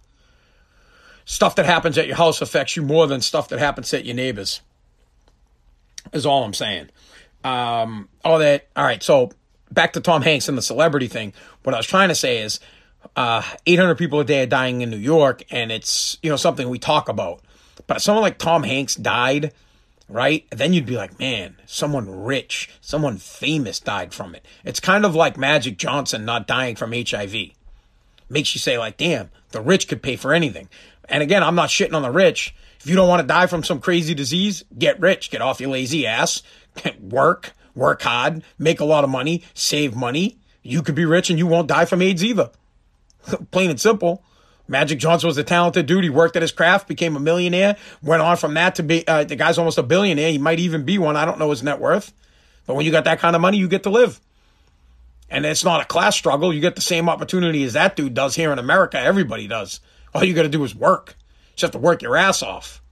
Stuff 1.24 1.56
that 1.56 1.66
happens 1.66 1.98
at 1.98 2.06
your 2.06 2.16
house 2.16 2.40
affects 2.40 2.76
you 2.76 2.82
more 2.82 3.08
than 3.08 3.20
stuff 3.20 3.48
that 3.48 3.58
happens 3.58 3.92
at 3.92 4.04
your 4.04 4.14
neighbors. 4.14 4.60
Is 6.12 6.24
all 6.24 6.44
I'm 6.44 6.54
saying. 6.54 6.90
Um, 7.42 8.08
all 8.24 8.38
that. 8.38 8.68
All 8.76 8.84
right. 8.84 9.02
So 9.02 9.32
back 9.72 9.92
to 9.94 10.00
Tom 10.00 10.22
Hanks 10.22 10.48
and 10.48 10.56
the 10.56 10.62
celebrity 10.62 11.08
thing. 11.08 11.32
What 11.64 11.74
I 11.74 11.78
was 11.78 11.86
trying 11.86 12.08
to 12.10 12.14
say 12.14 12.38
is 12.38 12.60
uh, 13.16 13.42
800 13.66 13.96
people 13.96 14.20
a 14.20 14.24
day 14.24 14.42
are 14.42 14.46
dying 14.46 14.82
in 14.82 14.90
New 14.90 14.96
York, 14.96 15.42
and 15.50 15.72
it's 15.72 16.18
you 16.22 16.30
know 16.30 16.36
something 16.36 16.68
we 16.68 16.78
talk 16.78 17.08
about. 17.08 17.40
But 17.86 17.98
if 17.98 18.02
someone 18.02 18.22
like 18.22 18.38
Tom 18.38 18.62
Hanks 18.62 18.94
died, 18.94 19.52
right? 20.08 20.46
Then 20.50 20.72
you'd 20.72 20.86
be 20.86 20.96
like, 20.96 21.18
man, 21.18 21.56
someone 21.66 22.24
rich, 22.24 22.70
someone 22.80 23.18
famous 23.18 23.80
died 23.80 24.14
from 24.14 24.34
it. 24.34 24.44
It's 24.64 24.80
kind 24.80 25.04
of 25.04 25.14
like 25.14 25.36
Magic 25.36 25.78
Johnson 25.78 26.24
not 26.24 26.46
dying 26.46 26.76
from 26.76 26.92
HIV. 26.92 27.34
Makes 28.28 28.54
you 28.54 28.58
say 28.58 28.78
like, 28.78 28.96
damn, 28.96 29.30
the 29.50 29.60
rich 29.60 29.88
could 29.88 30.02
pay 30.02 30.16
for 30.16 30.32
anything. 30.32 30.68
And 31.08 31.22
again, 31.22 31.42
I'm 31.42 31.54
not 31.54 31.68
shitting 31.68 31.94
on 31.94 32.02
the 32.02 32.10
rich. 32.10 32.54
If 32.80 32.88
you 32.88 32.96
don't 32.96 33.08
want 33.08 33.20
to 33.20 33.26
die 33.26 33.46
from 33.46 33.62
some 33.62 33.80
crazy 33.80 34.14
disease, 34.14 34.64
get 34.76 35.00
rich, 35.00 35.30
get 35.30 35.42
off 35.42 35.60
your 35.60 35.70
lazy 35.70 36.06
ass, 36.06 36.42
work, 37.00 37.52
work 37.74 38.02
hard, 38.02 38.42
make 38.58 38.80
a 38.80 38.84
lot 38.84 39.04
of 39.04 39.10
money, 39.10 39.44
save 39.54 39.94
money. 39.94 40.38
You 40.62 40.82
could 40.82 40.94
be 40.94 41.04
rich 41.04 41.30
and 41.30 41.38
you 41.38 41.46
won't 41.46 41.68
die 41.68 41.84
from 41.84 42.02
AIDS 42.02 42.24
either. 42.24 42.50
Plain 43.50 43.70
and 43.70 43.80
simple. 43.80 44.22
Magic 44.68 44.98
Johnson 44.98 45.28
was 45.28 45.38
a 45.38 45.44
talented 45.44 45.86
dude. 45.86 46.02
He 46.02 46.10
worked 46.10 46.34
at 46.36 46.42
his 46.42 46.50
craft, 46.50 46.88
became 46.88 47.16
a 47.16 47.20
millionaire, 47.20 47.76
went 48.02 48.22
on 48.22 48.36
from 48.36 48.54
that 48.54 48.74
to 48.76 48.82
be, 48.82 49.06
uh, 49.06 49.24
the 49.24 49.36
guy's 49.36 49.58
almost 49.58 49.78
a 49.78 49.82
billionaire. 49.82 50.30
He 50.30 50.38
might 50.38 50.58
even 50.58 50.84
be 50.84 50.98
one. 50.98 51.16
I 51.16 51.24
don't 51.24 51.38
know 51.38 51.50
his 51.50 51.62
net 51.62 51.78
worth. 51.80 52.12
But 52.66 52.74
when 52.74 52.84
you 52.84 52.90
got 52.90 53.04
that 53.04 53.20
kind 53.20 53.36
of 53.36 53.42
money, 53.42 53.58
you 53.58 53.68
get 53.68 53.84
to 53.84 53.90
live. 53.90 54.20
And 55.30 55.46
it's 55.46 55.64
not 55.64 55.80
a 55.80 55.84
class 55.84 56.16
struggle. 56.16 56.52
You 56.52 56.60
get 56.60 56.74
the 56.74 56.82
same 56.82 57.08
opportunity 57.08 57.62
as 57.64 57.74
that 57.74 57.96
dude 57.96 58.14
does 58.14 58.34
here 58.34 58.52
in 58.52 58.58
America. 58.58 58.98
Everybody 58.98 59.46
does. 59.46 59.80
All 60.14 60.24
you 60.24 60.34
got 60.34 60.42
to 60.42 60.48
do 60.48 60.64
is 60.64 60.74
work. 60.74 61.14
You 61.18 61.52
just 61.56 61.62
have 61.62 61.70
to 61.72 61.78
work 61.78 62.02
your 62.02 62.16
ass 62.16 62.42
off. 62.42 62.82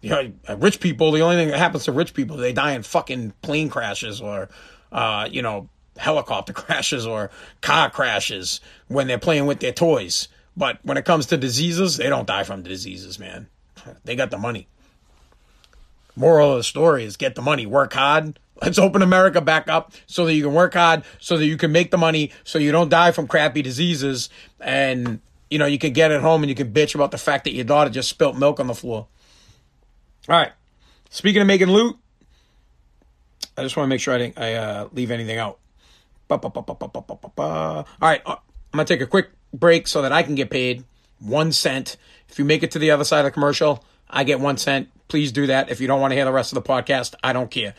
You 0.00 0.10
know, 0.10 0.32
rich 0.56 0.80
people, 0.80 1.12
the 1.12 1.20
only 1.20 1.36
thing 1.36 1.48
that 1.48 1.58
happens 1.58 1.84
to 1.84 1.92
rich 1.92 2.14
people, 2.14 2.36
they 2.36 2.52
die 2.52 2.72
in 2.72 2.82
fucking 2.82 3.34
plane 3.42 3.68
crashes 3.68 4.20
or, 4.20 4.48
uh, 4.92 5.28
you 5.30 5.42
know, 5.42 5.68
helicopter 5.96 6.52
crashes 6.54 7.06
or 7.06 7.30
car 7.60 7.90
crashes 7.90 8.60
when 8.88 9.06
they're 9.06 9.18
playing 9.18 9.46
with 9.46 9.60
their 9.60 9.72
toys. 9.72 10.28
But 10.56 10.78
when 10.82 10.96
it 10.96 11.04
comes 11.04 11.26
to 11.26 11.36
diseases, 11.36 11.96
they 11.96 12.08
don't 12.08 12.26
die 12.26 12.44
from 12.44 12.62
diseases, 12.62 13.18
man. 13.18 13.48
They 14.04 14.14
got 14.14 14.30
the 14.30 14.36
money. 14.36 14.68
Moral 16.16 16.52
of 16.52 16.58
the 16.58 16.64
story 16.64 17.04
is 17.04 17.16
get 17.16 17.34
the 17.34 17.42
money, 17.42 17.64
work 17.64 17.94
hard. 17.94 18.38
Let's 18.60 18.78
open 18.78 19.00
America 19.00 19.40
back 19.40 19.68
up 19.68 19.92
so 20.06 20.26
that 20.26 20.34
you 20.34 20.42
can 20.42 20.52
work 20.52 20.74
hard, 20.74 21.04
so 21.18 21.38
that 21.38 21.46
you 21.46 21.56
can 21.56 21.72
make 21.72 21.90
the 21.90 21.96
money, 21.96 22.30
so 22.44 22.58
you 22.58 22.72
don't 22.72 22.90
die 22.90 23.10
from 23.12 23.26
crappy 23.26 23.62
diseases, 23.62 24.28
and 24.60 25.20
you 25.48 25.58
know 25.58 25.64
you 25.64 25.78
can 25.78 25.94
get 25.94 26.12
at 26.12 26.20
home 26.20 26.42
and 26.42 26.50
you 26.50 26.54
can 26.54 26.70
bitch 26.70 26.94
about 26.94 27.10
the 27.10 27.16
fact 27.16 27.44
that 27.44 27.54
your 27.54 27.64
daughter 27.64 27.88
just 27.88 28.10
spilt 28.10 28.36
milk 28.36 28.60
on 28.60 28.66
the 28.66 28.74
floor. 28.74 29.06
All 30.28 30.36
right. 30.36 30.52
Speaking 31.08 31.40
of 31.40 31.46
making 31.46 31.68
loot, 31.68 31.96
I 33.56 33.62
just 33.62 33.76
want 33.76 33.86
to 33.86 33.88
make 33.88 34.00
sure 34.00 34.14
I 34.14 34.18
didn't 34.18 34.38
I 34.38 34.54
uh, 34.54 34.88
leave 34.92 35.10
anything 35.10 35.38
out. 35.38 35.58
All 38.00 38.08
right, 38.08 38.22
uh, 38.24 38.36
I'm 38.72 38.76
gonna 38.76 38.84
take 38.84 39.00
a 39.00 39.06
quick 39.06 39.30
break 39.52 39.86
so 39.86 40.02
that 40.02 40.12
I 40.12 40.22
can 40.22 40.34
get 40.34 40.50
paid 40.50 40.84
one 41.18 41.52
cent. 41.52 41.96
If 42.28 42.38
you 42.38 42.44
make 42.44 42.62
it 42.62 42.70
to 42.72 42.78
the 42.78 42.90
other 42.90 43.04
side 43.04 43.20
of 43.20 43.24
the 43.26 43.30
commercial, 43.30 43.84
I 44.08 44.24
get 44.24 44.40
one 44.40 44.56
cent. 44.56 44.88
Please 45.08 45.32
do 45.32 45.46
that. 45.48 45.70
If 45.70 45.80
you 45.80 45.86
don't 45.86 46.00
want 46.00 46.12
to 46.12 46.14
hear 46.14 46.24
the 46.24 46.32
rest 46.32 46.52
of 46.52 46.62
the 46.62 46.68
podcast, 46.68 47.14
I 47.22 47.32
don't 47.32 47.50
care. 47.50 47.74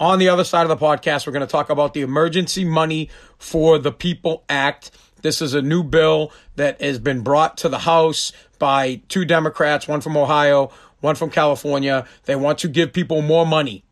On 0.00 0.20
the 0.20 0.28
other 0.28 0.44
side 0.44 0.62
of 0.62 0.68
the 0.68 0.76
podcast, 0.76 1.26
we're 1.26 1.32
going 1.32 1.46
to 1.46 1.50
talk 1.50 1.70
about 1.70 1.92
the 1.92 2.02
Emergency 2.02 2.64
Money 2.64 3.10
for 3.36 3.78
the 3.78 3.90
People 3.90 4.44
Act. 4.48 4.92
This 5.22 5.42
is 5.42 5.54
a 5.54 5.62
new 5.62 5.82
bill 5.82 6.32
that 6.54 6.80
has 6.80 7.00
been 7.00 7.22
brought 7.22 7.56
to 7.58 7.68
the 7.68 7.80
House 7.80 8.32
by 8.60 9.02
two 9.08 9.24
Democrats, 9.24 9.88
one 9.88 10.00
from 10.00 10.16
Ohio, 10.16 10.70
one 11.00 11.16
from 11.16 11.30
California. 11.30 12.06
They 12.26 12.36
want 12.36 12.60
to 12.60 12.68
give 12.68 12.92
people 12.92 13.22
more 13.22 13.44
money. 13.44 13.84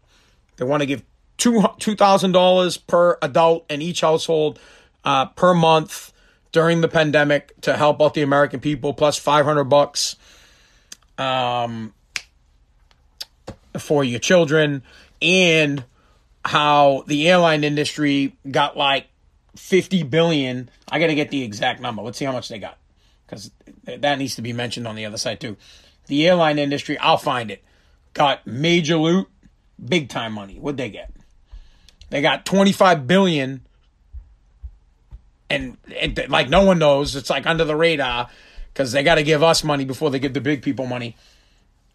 They 0.59 0.65
want 0.65 0.83
to 0.83 0.87
give 0.87 1.03
$2,000 1.39 2.87
per 2.87 3.19
adult 3.23 3.71
in 3.71 3.83
each 3.83 4.01
household 4.01 4.59
uh, 5.05 5.27
per 5.27 5.55
month 5.55 6.13
during 6.53 6.81
the 6.81 6.89
pandemic 6.89 7.59
to 7.61 7.77
help 7.77 8.01
out 8.01 8.15
the 8.15 8.23
American 8.23 8.61
people, 8.61 8.95
plus 8.95 9.19
500 9.19 9.65
bucks 9.65 10.17
um, 11.19 11.93
for 13.79 14.03
your 14.03 14.19
children, 14.19 14.83
and 15.21 15.85
how 16.45 17.05
the 17.07 17.29
airline 17.29 17.65
industry 17.65 18.37
got 18.51 18.77
like 18.77 19.09
50 19.57 20.05
billion. 20.05 20.71
I 20.89 20.99
got 20.99 21.09
to 21.09 21.15
get 21.15 21.31
the 21.31 21.43
exact 21.43 21.81
number. 21.81 22.03
Let's 22.03 22.19
see 22.19 22.25
how 22.25 22.33
much 22.33 22.49
they 22.49 22.59
got 22.59 22.79
because 23.27 23.51
that 23.85 24.19
needs 24.19 24.37
to 24.37 24.43
be 24.43 24.53
mentioned 24.53 24.87
on 24.87 24.95
the 24.95 25.05
other 25.05 25.19
side 25.19 25.41
too. 25.41 25.57
The 26.07 26.29
airline 26.29 26.59
industry, 26.59 26.97
I'll 26.99 27.19
find 27.19 27.51
it, 27.51 27.65
got 28.15 28.47
major 28.47 28.97
loot, 28.97 29.29
big 29.85 30.09
time 30.09 30.33
money. 30.33 30.59
What'd 30.59 30.79
they 30.79 30.91
get? 30.91 31.11
They 32.11 32.23
got 32.23 32.47
25 32.47 33.07
billion 33.07 33.63
and 35.49 35.77
like 36.29 36.49
no 36.49 36.65
one 36.65 36.79
knows. 36.79 37.17
It's 37.17 37.31
like 37.31 37.47
under 37.47 37.65
the 37.65 37.77
radar 37.77 38.29
because 38.73 38.93
they 38.93 39.03
got 39.03 39.17
to 39.17 39.23
give 39.23 39.43
us 39.43 39.65
money 39.65 39.85
before 39.85 40.11
they 40.11 40.19
give 40.19 40.35
the 40.35 40.41
big 40.41 40.63
people 40.63 40.87
money. 40.87 41.17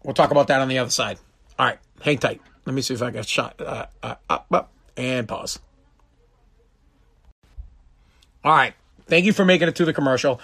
We'll 0.02 0.14
talk 0.14 0.30
about 0.30 0.48
that 0.48 0.60
on 0.60 0.68
the 0.68 0.78
other 0.78 0.90
side. 0.90 1.18
All 1.58 1.66
right, 1.66 1.78
hang 2.00 2.18
tight. 2.18 2.40
Let 2.64 2.74
me 2.74 2.82
see 2.82 2.94
if 2.94 3.02
I 3.02 3.10
got 3.10 3.26
shot. 3.26 3.60
Uh, 3.60 3.86
uh, 4.02 4.14
up, 4.28 4.46
up, 4.50 4.70
and 4.96 5.28
pause. 5.28 5.58
All 8.44 8.52
right. 8.52 8.74
Thank 9.06 9.24
you 9.24 9.32
for 9.32 9.44
making 9.44 9.68
it 9.68 9.76
to 9.76 9.84
the 9.84 9.92
commercial. 9.92 10.40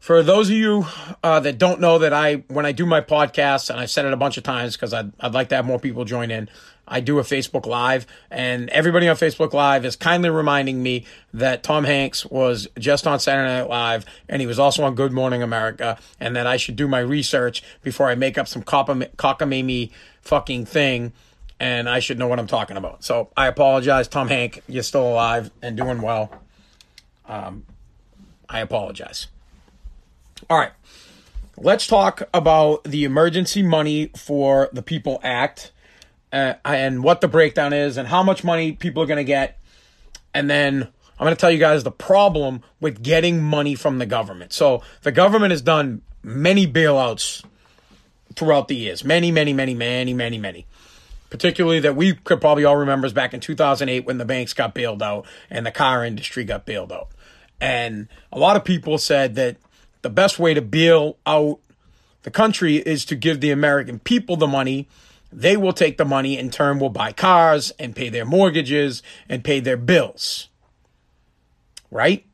For 0.00 0.22
those 0.22 0.48
of 0.48 0.56
you 0.56 0.86
uh, 1.22 1.40
that 1.40 1.58
don't 1.58 1.80
know 1.80 1.98
that 1.98 2.12
I, 2.12 2.36
when 2.48 2.64
I 2.64 2.72
do 2.72 2.86
my 2.86 3.00
podcast, 3.00 3.70
and 3.70 3.80
I've 3.80 3.90
said 3.90 4.04
it 4.04 4.12
a 4.12 4.16
bunch 4.16 4.36
of 4.36 4.44
times 4.44 4.76
because 4.76 4.94
I'd, 4.94 5.12
I'd 5.18 5.34
like 5.34 5.48
to 5.50 5.56
have 5.56 5.64
more 5.64 5.78
people 5.78 6.04
join 6.04 6.30
in, 6.30 6.48
I 6.88 7.00
do 7.00 7.18
a 7.18 7.22
Facebook 7.22 7.66
Live, 7.66 8.06
and 8.30 8.68
everybody 8.70 9.08
on 9.08 9.16
Facebook 9.16 9.52
Live 9.52 9.84
is 9.84 9.94
kindly 9.94 10.30
reminding 10.30 10.82
me 10.82 11.04
that 11.34 11.62
Tom 11.62 11.84
Hanks 11.84 12.24
was 12.26 12.66
just 12.78 13.06
on 13.06 13.20
Saturday 13.20 13.48
Night 13.48 13.68
Live, 13.68 14.06
and 14.28 14.40
he 14.40 14.46
was 14.46 14.58
also 14.58 14.82
on 14.84 14.94
Good 14.94 15.12
Morning 15.12 15.42
America, 15.42 15.98
and 16.18 16.34
that 16.34 16.46
I 16.46 16.56
should 16.56 16.76
do 16.76 16.88
my 16.88 17.00
research 17.00 17.62
before 17.82 18.08
I 18.08 18.14
make 18.14 18.38
up 18.38 18.48
some 18.48 18.62
cockamamie 18.62 19.90
fucking 20.22 20.64
thing, 20.66 21.12
and 21.60 21.88
I 21.88 22.00
should 22.00 22.18
know 22.18 22.26
what 22.26 22.38
I'm 22.38 22.46
talking 22.46 22.76
about. 22.76 23.04
So 23.04 23.30
I 23.36 23.46
apologize, 23.46 24.08
Tom 24.08 24.28
Hank. 24.28 24.62
You're 24.66 24.82
still 24.82 25.08
alive 25.08 25.50
and 25.62 25.76
doing 25.76 26.00
well. 26.00 26.30
Um, 27.26 27.66
I 28.48 28.60
apologize. 28.60 29.26
All 30.48 30.58
right. 30.58 30.72
Let's 31.56 31.86
talk 31.88 32.22
about 32.32 32.84
the 32.84 33.04
emergency 33.04 33.62
money 33.62 34.12
for 34.16 34.68
the 34.72 34.82
People 34.82 35.18
Act 35.24 35.72
uh, 36.32 36.54
and 36.64 37.02
what 37.02 37.20
the 37.20 37.28
breakdown 37.28 37.72
is 37.72 37.96
and 37.96 38.08
how 38.08 38.22
much 38.22 38.44
money 38.44 38.72
people 38.72 39.02
are 39.02 39.06
going 39.06 39.18
to 39.18 39.24
get. 39.24 39.58
And 40.34 40.48
then 40.48 40.82
I'm 41.18 41.24
going 41.24 41.34
to 41.34 41.40
tell 41.40 41.50
you 41.50 41.58
guys 41.58 41.84
the 41.84 41.90
problem 41.90 42.62
with 42.80 43.02
getting 43.02 43.42
money 43.42 43.74
from 43.74 43.98
the 43.98 44.06
government. 44.06 44.52
So 44.52 44.82
the 45.02 45.12
government 45.12 45.50
has 45.50 45.62
done 45.62 46.02
many 46.22 46.66
bailouts 46.66 47.44
throughout 48.36 48.68
the 48.68 48.76
years. 48.76 49.04
Many, 49.04 49.32
many, 49.32 49.52
many, 49.52 49.74
many, 49.74 50.14
many, 50.14 50.38
many. 50.38 50.66
Particularly 51.30 51.80
that 51.80 51.96
we 51.96 52.14
could 52.14 52.40
probably 52.40 52.64
all 52.64 52.76
remember 52.76 53.06
is 53.06 53.12
back 53.12 53.34
in 53.34 53.40
2008 53.40 54.06
when 54.06 54.18
the 54.18 54.24
banks 54.24 54.54
got 54.54 54.74
bailed 54.74 55.02
out 55.02 55.26
and 55.50 55.66
the 55.66 55.70
car 55.70 56.04
industry 56.04 56.44
got 56.44 56.64
bailed 56.64 56.92
out. 56.92 57.08
And 57.60 58.08
a 58.32 58.38
lot 58.38 58.56
of 58.56 58.64
people 58.64 58.96
said 58.98 59.34
that 59.34 59.56
the 60.02 60.10
best 60.10 60.38
way 60.38 60.54
to 60.54 60.62
bail 60.62 61.16
out 61.26 61.58
the 62.22 62.30
country 62.30 62.76
is 62.76 63.04
to 63.06 63.16
give 63.16 63.40
the 63.40 63.50
American 63.50 63.98
people 63.98 64.36
the 64.36 64.46
money. 64.46 64.88
They 65.32 65.56
will 65.56 65.72
take 65.72 65.98
the 65.98 66.04
money 66.04 66.38
in 66.38 66.50
turn 66.50 66.78
will 66.78 66.88
buy 66.90 67.12
cars 67.12 67.70
and 67.78 67.94
pay 67.94 68.08
their 68.08 68.24
mortgages 68.24 69.02
and 69.28 69.44
pay 69.44 69.60
their 69.60 69.76
bills. 69.76 70.48
Right? 71.90 72.24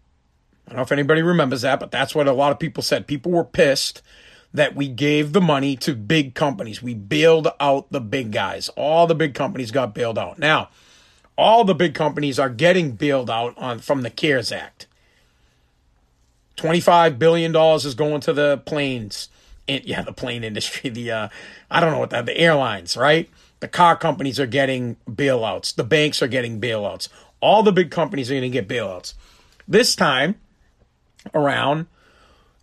I 0.66 0.70
don't 0.70 0.76
know 0.76 0.82
if 0.82 0.92
anybody 0.92 1.22
remembers 1.22 1.62
that, 1.62 1.80
but 1.80 1.90
that's 1.90 2.14
what 2.14 2.28
a 2.28 2.32
lot 2.32 2.52
of 2.52 2.58
people 2.58 2.82
said. 2.82 3.06
People 3.06 3.32
were 3.32 3.44
pissed 3.44 4.00
that 4.54 4.76
we 4.76 4.88
gave 4.88 5.32
the 5.32 5.40
money 5.40 5.76
to 5.76 5.94
big 5.94 6.34
companies. 6.34 6.82
We 6.82 6.94
bailed 6.94 7.48
out 7.58 7.90
the 7.90 8.00
big 8.00 8.30
guys. 8.30 8.68
All 8.70 9.06
the 9.06 9.14
big 9.14 9.34
companies 9.34 9.72
got 9.72 9.94
bailed 9.94 10.18
out. 10.18 10.38
Now, 10.38 10.68
all 11.36 11.64
the 11.64 11.74
big 11.74 11.94
companies 11.94 12.38
are 12.38 12.48
getting 12.48 12.92
bailed 12.92 13.28
out 13.28 13.58
on 13.58 13.80
from 13.80 14.02
the 14.02 14.10
CARES 14.10 14.52
Act. 14.52 14.86
$25 16.56 17.18
billion 17.18 17.54
is 17.54 17.94
going 17.94 18.20
to 18.20 18.32
the 18.32 18.58
planes. 18.58 19.28
Yeah, 19.66 20.02
the 20.02 20.12
plane 20.12 20.44
industry, 20.44 20.90
the, 20.90 21.10
uh, 21.10 21.28
I 21.70 21.80
don't 21.80 21.92
know 21.92 21.98
what 21.98 22.10
that, 22.10 22.26
the 22.26 22.36
airlines, 22.36 22.96
right? 22.96 23.28
The 23.60 23.68
car 23.68 23.96
companies 23.96 24.38
are 24.38 24.46
getting 24.46 24.96
bailouts. 25.08 25.74
The 25.74 25.84
banks 25.84 26.22
are 26.22 26.28
getting 26.28 26.60
bailouts. 26.60 27.08
All 27.40 27.62
the 27.62 27.72
big 27.72 27.90
companies 27.90 28.30
are 28.30 28.34
going 28.34 28.42
to 28.42 28.48
get 28.50 28.68
bailouts. 28.68 29.14
This 29.66 29.96
time 29.96 30.36
around, 31.34 31.86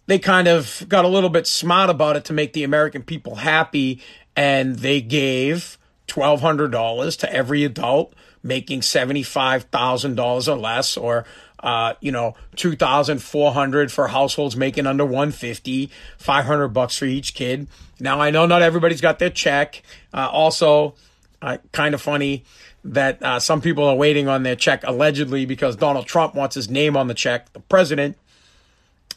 they 0.07 0.19
kind 0.19 0.47
of 0.47 0.83
got 0.87 1.05
a 1.05 1.07
little 1.07 1.29
bit 1.29 1.47
smart 1.47 1.89
about 1.89 2.15
it 2.15 2.25
to 2.25 2.33
make 2.33 2.53
the 2.53 2.63
American 2.63 3.03
people 3.03 3.35
happy, 3.35 4.01
and 4.35 4.77
they 4.77 5.01
gave 5.01 5.77
$1,200 6.07 7.17
to 7.19 7.33
every 7.33 7.63
adult 7.63 8.13
making 8.43 8.81
$75,000 8.81 10.47
or 10.47 10.57
less, 10.57 10.97
or 10.97 11.25
uh, 11.61 11.93
you 11.99 12.11
know, 12.11 12.35
2,400 12.55 13.91
for 13.91 14.07
households 14.07 14.55
making 14.55 14.87
under 14.87 15.05
150, 15.05 15.89
500 16.17 16.67
bucks 16.69 16.97
for 16.97 17.05
each 17.05 17.33
kid. 17.33 17.67
Now 17.99 18.19
I 18.19 18.31
know 18.31 18.45
not 18.45 18.61
everybody's 18.61 19.01
got 19.01 19.19
their 19.19 19.29
check. 19.29 19.83
Uh, 20.13 20.27
also, 20.31 20.95
uh, 21.41 21.57
kind 21.71 21.93
of 21.93 22.01
funny 22.01 22.43
that 22.83 23.21
uh, 23.21 23.39
some 23.39 23.61
people 23.61 23.83
are 23.83 23.95
waiting 23.95 24.27
on 24.27 24.43
their 24.43 24.55
check 24.55 24.83
allegedly 24.83 25.45
because 25.45 25.75
Donald 25.75 26.07
Trump 26.07 26.33
wants 26.33 26.55
his 26.55 26.69
name 26.69 26.97
on 26.97 27.07
the 27.07 27.13
check. 27.13 27.53
The 27.53 27.59
president 27.59 28.17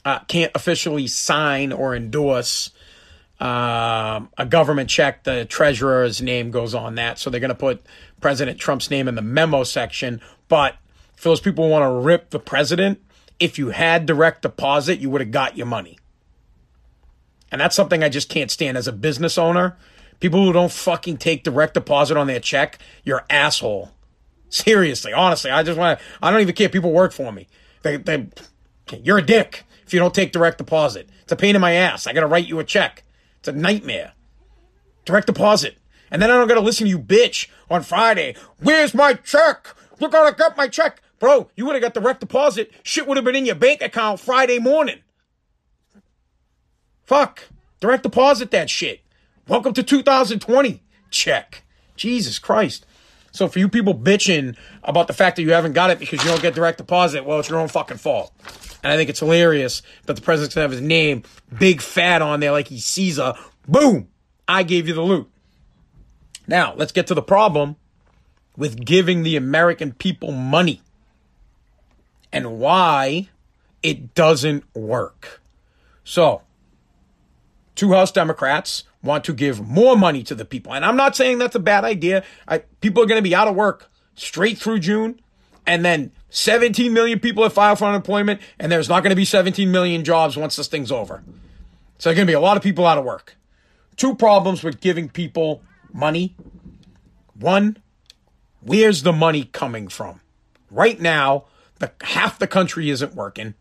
uh, 0.04 0.18
can't 0.20 0.52
officially 0.54 1.06
sign 1.06 1.72
or 1.72 1.96
endorse 1.96 2.70
uh, 3.40 4.20
a 4.36 4.46
government 4.46 4.90
check. 4.90 5.24
The 5.24 5.44
treasurer's 5.46 6.20
name 6.20 6.50
goes 6.50 6.74
on 6.74 6.96
that, 6.96 7.18
so 7.18 7.30
they're 7.30 7.40
going 7.40 7.48
to 7.48 7.54
put 7.54 7.82
President 8.20 8.58
Trump's 8.58 8.90
name 8.90 9.08
in 9.08 9.14
the 9.14 9.22
memo 9.22 9.64
section, 9.64 10.20
but 10.48 10.76
for 11.24 11.30
those 11.30 11.40
people 11.40 11.64
who 11.64 11.70
want 11.70 11.82
to 11.82 12.06
rip 12.06 12.28
the 12.28 12.38
president, 12.38 13.00
if 13.40 13.58
you 13.58 13.70
had 13.70 14.04
direct 14.04 14.42
deposit, 14.42 14.98
you 14.98 15.08
would 15.08 15.22
have 15.22 15.30
got 15.30 15.56
your 15.56 15.66
money. 15.66 15.98
And 17.50 17.58
that's 17.58 17.74
something 17.74 18.04
I 18.04 18.10
just 18.10 18.28
can't 18.28 18.50
stand 18.50 18.76
as 18.76 18.86
a 18.86 18.92
business 18.92 19.38
owner. 19.38 19.78
People 20.20 20.44
who 20.44 20.52
don't 20.52 20.70
fucking 20.70 21.16
take 21.16 21.42
direct 21.42 21.72
deposit 21.72 22.18
on 22.18 22.26
their 22.26 22.40
check, 22.40 22.78
you're 23.04 23.24
asshole. 23.30 23.90
Seriously, 24.50 25.14
honestly, 25.14 25.50
I 25.50 25.62
just 25.62 25.78
want 25.78 25.98
to, 25.98 26.04
I 26.22 26.30
don't 26.30 26.42
even 26.42 26.54
care. 26.54 26.68
People 26.68 26.92
work 26.92 27.10
for 27.10 27.32
me. 27.32 27.48
They, 27.80 27.96
they, 27.96 28.26
you're 29.02 29.16
a 29.16 29.22
dick 29.22 29.64
if 29.86 29.94
you 29.94 30.00
don't 30.00 30.14
take 30.14 30.30
direct 30.30 30.58
deposit. 30.58 31.08
It's 31.22 31.32
a 31.32 31.36
pain 31.36 31.54
in 31.54 31.62
my 31.62 31.72
ass. 31.72 32.06
I 32.06 32.12
got 32.12 32.20
to 32.20 32.26
write 32.26 32.48
you 32.48 32.58
a 32.58 32.64
check. 32.64 33.02
It's 33.38 33.48
a 33.48 33.52
nightmare. 33.52 34.12
Direct 35.06 35.26
deposit. 35.26 35.78
And 36.10 36.20
then 36.20 36.30
I 36.30 36.34
don't 36.34 36.48
got 36.48 36.56
to 36.56 36.60
listen 36.60 36.84
to 36.84 36.90
you 36.90 36.98
bitch 36.98 37.48
on 37.70 37.82
Friday. 37.82 38.36
Where's 38.60 38.92
my 38.92 39.14
check? 39.14 39.74
You're 39.98 40.10
going 40.10 40.30
to 40.30 40.38
get 40.38 40.54
my 40.58 40.68
check. 40.68 41.00
Bro, 41.24 41.48
you 41.56 41.64
would 41.64 41.74
have 41.74 41.80
got 41.80 41.94
direct 41.94 42.20
deposit. 42.20 42.70
Shit 42.82 43.08
would 43.08 43.16
have 43.16 43.24
been 43.24 43.34
in 43.34 43.46
your 43.46 43.54
bank 43.54 43.80
account 43.80 44.20
Friday 44.20 44.58
morning. 44.58 44.98
Fuck. 47.06 47.44
Direct 47.80 48.02
deposit 48.02 48.50
that 48.50 48.68
shit. 48.68 49.00
Welcome 49.48 49.72
to 49.72 49.82
2020. 49.82 50.82
Check. 51.10 51.64
Jesus 51.96 52.38
Christ. 52.38 52.84
So 53.32 53.48
for 53.48 53.58
you 53.58 53.70
people 53.70 53.94
bitching 53.94 54.54
about 54.82 55.06
the 55.06 55.14
fact 55.14 55.36
that 55.36 55.42
you 55.44 55.54
haven't 55.54 55.72
got 55.72 55.88
it 55.88 55.98
because 55.98 56.22
you 56.22 56.28
don't 56.28 56.42
get 56.42 56.54
direct 56.54 56.76
deposit, 56.76 57.24
well, 57.24 57.40
it's 57.40 57.48
your 57.48 57.58
own 57.58 57.68
fucking 57.68 57.96
fault. 57.96 58.30
And 58.82 58.92
I 58.92 58.96
think 58.98 59.08
it's 59.08 59.20
hilarious 59.20 59.80
that 60.04 60.16
the 60.16 60.20
president's 60.20 60.54
gonna 60.54 60.64
have 60.64 60.72
his 60.72 60.82
name 60.82 61.22
big 61.58 61.80
fat 61.80 62.20
on 62.20 62.40
there 62.40 62.52
like 62.52 62.68
he's 62.68 62.84
Caesar. 62.84 63.32
Boom! 63.66 64.08
I 64.46 64.62
gave 64.62 64.88
you 64.88 64.92
the 64.92 65.00
loot. 65.00 65.30
Now, 66.46 66.74
let's 66.76 66.92
get 66.92 67.06
to 67.06 67.14
the 67.14 67.22
problem 67.22 67.76
with 68.58 68.84
giving 68.84 69.22
the 69.22 69.36
American 69.36 69.94
people 69.94 70.30
money 70.30 70.82
and 72.34 72.58
why 72.58 73.28
it 73.80 74.12
doesn't 74.14 74.64
work. 74.74 75.40
So, 76.02 76.42
two 77.76 77.92
House 77.92 78.10
Democrats 78.10 78.82
want 79.04 79.22
to 79.24 79.32
give 79.32 79.66
more 79.66 79.96
money 79.96 80.24
to 80.24 80.34
the 80.34 80.44
people. 80.44 80.74
And 80.74 80.84
I'm 80.84 80.96
not 80.96 81.14
saying 81.14 81.38
that's 81.38 81.54
a 81.54 81.60
bad 81.60 81.84
idea. 81.84 82.24
I, 82.48 82.58
people 82.80 83.02
are 83.04 83.06
going 83.06 83.18
to 83.18 83.22
be 83.22 83.36
out 83.36 83.46
of 83.46 83.54
work 83.54 83.88
straight 84.16 84.58
through 84.58 84.80
June. 84.80 85.20
And 85.64 85.84
then 85.84 86.10
17 86.30 86.92
million 86.92 87.20
people 87.20 87.44
have 87.44 87.52
filed 87.52 87.78
for 87.78 87.84
unemployment. 87.84 88.40
And 88.58 88.70
there's 88.70 88.88
not 88.88 89.04
going 89.04 89.10
to 89.10 89.16
be 89.16 89.24
17 89.24 89.70
million 89.70 90.02
jobs 90.02 90.36
once 90.36 90.56
this 90.56 90.66
thing's 90.66 90.90
over. 90.90 91.22
So 91.98 92.10
there's 92.10 92.16
going 92.16 92.26
to 92.26 92.30
be 92.30 92.34
a 92.34 92.40
lot 92.40 92.56
of 92.56 92.64
people 92.64 92.84
out 92.84 92.98
of 92.98 93.04
work. 93.04 93.36
Two 93.96 94.16
problems 94.16 94.64
with 94.64 94.80
giving 94.80 95.08
people 95.08 95.62
money. 95.92 96.34
One, 97.38 97.76
where's 98.60 99.04
the 99.04 99.12
money 99.12 99.44
coming 99.44 99.86
from? 99.86 100.20
Right 100.68 101.00
now, 101.00 101.44
the 101.84 102.06
half 102.06 102.38
the 102.38 102.46
country 102.46 102.90
isn't 102.90 103.14
working. 103.14 103.54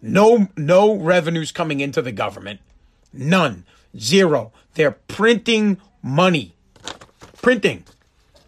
No 0.00 0.48
no 0.56 0.94
revenues 0.94 1.52
coming 1.52 1.80
into 1.80 2.02
the 2.02 2.12
government. 2.12 2.60
None. 3.12 3.64
Zero. 3.98 4.52
They're 4.74 4.92
printing 4.92 5.78
money. 6.02 6.54
Printing. 7.40 7.84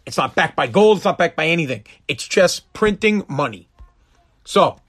It's 0.07 0.17
not 0.17 0.35
backed 0.35 0.57
by 0.57 0.67
gold, 0.67 0.99
it's 0.99 1.05
not 1.05 1.19
backed 1.19 1.37
by 1.37 1.47
anything. 1.47 1.85
It's 2.09 2.27
just 2.27 2.73
printing 2.73 3.25
money. 3.29 3.69
So, 4.45 4.81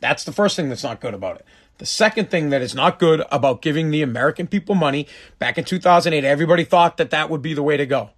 that's 0.00 0.24
the 0.24 0.32
first 0.32 0.56
thing 0.56 0.68
that's 0.68 0.82
not 0.82 1.00
good 1.00 1.14
about 1.14 1.36
it. 1.36 1.46
The 1.78 1.86
second 1.86 2.30
thing 2.30 2.50
that 2.50 2.62
is 2.62 2.74
not 2.74 2.98
good 2.98 3.24
about 3.30 3.60
giving 3.60 3.90
the 3.90 4.02
American 4.02 4.46
people 4.46 4.74
money 4.74 5.06
back 5.38 5.58
in 5.58 5.64
2008, 5.64 6.24
everybody 6.24 6.64
thought 6.64 6.96
that 6.96 7.10
that 7.10 7.28
would 7.28 7.42
be 7.42 7.54
the 7.54 7.62
way 7.62 7.76
to 7.76 7.86
go. 7.86 8.10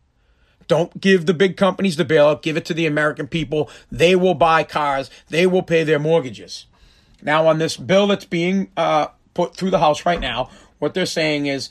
Don't 0.69 1.01
give 1.01 1.27
the 1.27 1.35
big 1.35 1.57
companies 1.57 1.97
the 1.97 2.05
bailout. 2.05 2.43
Give 2.43 2.57
it 2.57 2.65
to 2.67 2.75
the 2.75 2.87
American 2.87 3.27
people. 3.27 3.71
They 3.91 4.17
will 4.17 4.35
buy 4.35 4.65
cars. 4.65 5.11
They 5.29 5.47
will 5.47 5.63
pay 5.63 5.85
their 5.85 5.99
mortgages. 5.99 6.67
Now, 7.23 7.47
on 7.47 7.59
this 7.59 7.77
bill 7.77 8.07
that's 8.07 8.25
being 8.25 8.71
uh, 8.77 9.09
put 9.33 9.57
through 9.57 9.71
the 9.71 9.79
House 9.79 10.05
right 10.05 10.21
now, 10.21 10.51
what 10.79 10.95
they're 10.95 11.07
saying 11.07 11.47
is, 11.47 11.71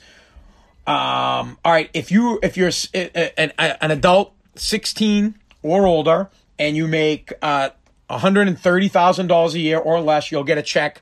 um, 0.86 1.58
all 1.64 1.72
right, 1.72 1.88
if 1.94 2.10
you 2.10 2.38
if 2.42 2.56
you're 2.56 2.72
an, 2.92 3.52
an 3.58 3.90
adult, 3.90 4.34
sixteen 4.56 5.36
or 5.62 5.86
older, 5.86 6.28
and 6.58 6.76
you 6.76 6.86
make 6.86 7.32
uh, 7.40 7.70
one 8.08 8.20
hundred 8.20 8.48
and 8.48 8.58
thirty 8.58 8.88
thousand 8.88 9.28
dollars 9.28 9.54
a 9.54 9.60
year 9.60 9.78
or 9.78 10.00
less, 10.00 10.30
you'll 10.30 10.44
get 10.44 10.58
a 10.58 10.62
check 10.62 11.00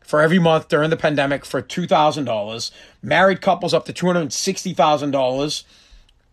for 0.00 0.20
every 0.20 0.38
month 0.38 0.68
during 0.68 0.90
the 0.90 0.96
pandemic 0.96 1.44
for 1.44 1.60
two 1.60 1.86
thousand 1.86 2.24
dollars. 2.24 2.72
Married 3.02 3.40
couples 3.40 3.74
up 3.74 3.84
to 3.84 3.92
two 3.92 4.06
hundred 4.06 4.32
sixty 4.32 4.72
thousand 4.72 5.10
dollars 5.10 5.64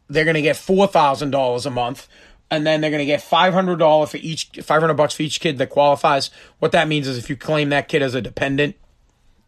they're 0.09 0.25
going 0.25 0.35
to 0.35 0.41
get 0.41 0.55
$4,000 0.55 1.65
a 1.65 1.69
month. 1.69 2.07
and 2.51 2.65
then 2.65 2.81
they're 2.81 2.89
going 2.89 2.99
to 2.99 3.05
get 3.05 3.21
$500 3.21 4.09
for 4.09 4.17
each 4.17 4.49
500 4.63 4.93
bucks 4.95 5.13
for 5.13 5.21
each 5.21 5.39
kid 5.39 5.59
that 5.59 5.69
qualifies. 5.69 6.31
What 6.57 6.71
that 6.71 6.87
means 6.87 7.07
is 7.07 7.17
if 7.17 7.29
you 7.29 7.37
claim 7.37 7.69
that 7.69 7.87
kid 7.87 8.01
as 8.01 8.15
a 8.15 8.21
dependent, 8.21 8.75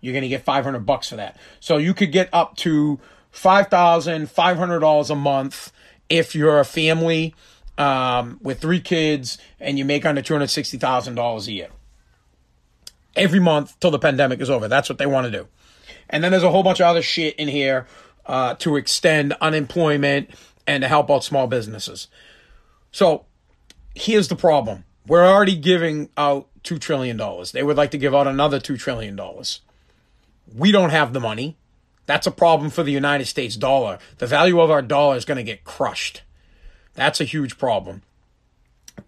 you're 0.02 0.13
going 0.13 0.21
to 0.24 0.30
get 0.30 0.43
500 0.43 0.86
bucks 0.86 1.10
for 1.10 1.15
that. 1.15 1.38
So 1.60 1.78
you 1.78 1.93
could 1.95 2.12
get 2.12 2.30
up 2.32 2.58
to 2.58 3.00
$5,500 3.34 5.10
a 5.10 5.15
month 5.15 5.71
if 6.10 6.36
you're 6.36 6.60
a 6.60 6.65
family 6.65 7.34
um, 7.78 8.39
with 8.41 8.60
three 8.60 8.82
kids 8.82 9.38
and 9.60 9.80
you 9.80 9.86
make 9.86 10.06
under 10.06 10.21
$260,000 10.21 11.47
a 11.47 11.52
year. 11.52 11.69
Every 13.15 13.39
month 13.39 13.80
till 13.80 13.91
the 13.91 14.00
pandemic 14.00 14.41
is 14.41 14.50
over. 14.50 14.67
That's 14.67 14.89
what 14.89 14.97
they 14.97 15.06
want 15.06 15.26
to 15.26 15.32
do. 15.32 15.47
And 16.10 16.24
then 16.24 16.32
there's 16.32 16.43
a 16.43 16.52
whole 16.52 16.63
bunch 16.63 16.80
of 16.80 16.86
other 16.86 17.02
shit 17.02 17.36
in 17.36 17.47
here 17.47 17.88
uh, 18.26 18.56
to 18.56 18.76
extend 18.76 19.34
unemployment 19.41 20.30
and 20.72 20.84
to 20.84 20.88
help 20.88 21.12
out 21.12 21.24
small 21.24 21.48
businesses. 21.48 22.08
So 22.92 23.26
here's 23.94 24.30
the 24.30 24.36
problem. 24.38 24.86
We're 25.06 25.28
already 25.28 25.58
giving 25.58 26.10
out 26.16 26.48
$2 26.64 26.80
trillion. 26.80 27.20
They 27.52 27.64
would 27.64 27.76
like 27.76 27.92
to 27.92 27.98
give 27.98 28.16
out 28.16 28.28
another 28.28 28.60
$2 28.60 28.80
trillion. 28.80 29.20
We 30.56 30.72
don't 30.72 30.92
have 30.92 31.12
the 31.12 31.20
money. 31.20 31.58
That's 32.06 32.28
a 32.28 32.32
problem 32.32 32.70
for 32.70 32.84
the 32.84 32.92
United 32.92 33.26
States 33.26 33.58
dollar. 33.58 34.00
The 34.20 34.28
value 34.28 34.62
of 34.62 34.72
our 34.72 34.82
dollar 34.82 35.18
is 35.18 35.26
going 35.26 35.38
to 35.38 35.44
get 35.44 35.66
crushed. 35.66 36.24
That's 36.94 37.20
a 37.20 37.26
huge 37.26 37.58
problem. 37.58 38.04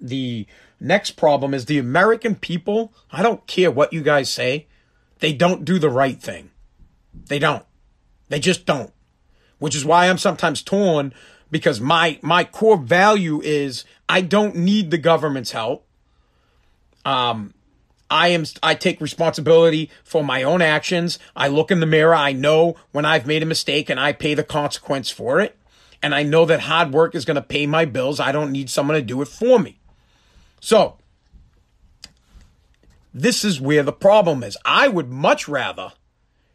The 0.02 0.46
next 0.80 1.12
problem 1.12 1.54
is 1.54 1.66
the 1.66 1.80
American 1.80 2.36
people. 2.36 2.94
I 3.12 3.24
don't 3.24 3.48
care 3.48 3.72
what 3.72 3.94
you 3.94 4.02
guys 4.02 4.30
say, 4.30 4.68
they 5.20 5.32
don't 5.32 5.64
do 5.64 5.80
the 5.80 5.90
right 5.90 6.22
thing. 6.22 6.52
They 7.14 7.40
don't. 7.40 7.66
They 8.28 8.40
just 8.40 8.66
don't. 8.66 8.92
Which 9.60 9.76
is 9.76 9.86
why 9.86 10.10
I'm 10.10 10.18
sometimes 10.18 10.62
torn 10.62 11.14
because 11.54 11.80
my 11.80 12.18
my 12.24 12.44
core 12.44 12.78
value 12.78 13.40
is 13.42 13.86
I 14.10 14.22
don't 14.22 14.56
need 14.56 14.90
the 14.90 14.98
government's 14.98 15.52
help. 15.52 15.86
Um 17.06 17.54
I 18.10 18.30
am 18.30 18.46
I 18.64 18.74
take 18.74 19.00
responsibility 19.00 19.92
for 20.04 20.24
my 20.24 20.42
own 20.42 20.64
actions. 20.64 21.20
I 21.36 21.48
look 21.48 21.70
in 21.70 21.80
the 21.80 21.86
mirror, 21.86 22.16
I 22.16 22.34
know 22.34 22.76
when 22.92 23.06
I've 23.06 23.28
made 23.28 23.44
a 23.44 23.46
mistake 23.46 23.90
and 23.90 24.00
I 24.00 24.14
pay 24.14 24.34
the 24.34 24.44
consequence 24.44 25.12
for 25.12 25.40
it. 25.40 25.56
And 26.02 26.16
I 26.16 26.24
know 26.24 26.44
that 26.46 26.62
hard 26.62 26.92
work 26.92 27.14
is 27.14 27.24
going 27.24 27.36
to 27.36 27.42
pay 27.42 27.66
my 27.66 27.86
bills. 27.86 28.20
I 28.20 28.32
don't 28.32 28.52
need 28.52 28.70
someone 28.70 28.96
to 28.96 29.02
do 29.02 29.22
it 29.22 29.28
for 29.28 29.58
me. 29.58 29.80
So, 30.60 30.98
this 33.14 33.46
is 33.46 33.62
where 33.62 33.84
the 33.84 33.94
problem 33.94 34.44
is. 34.44 34.58
I 34.66 34.90
would 34.90 35.10
much 35.10 35.48
rather 35.48 35.94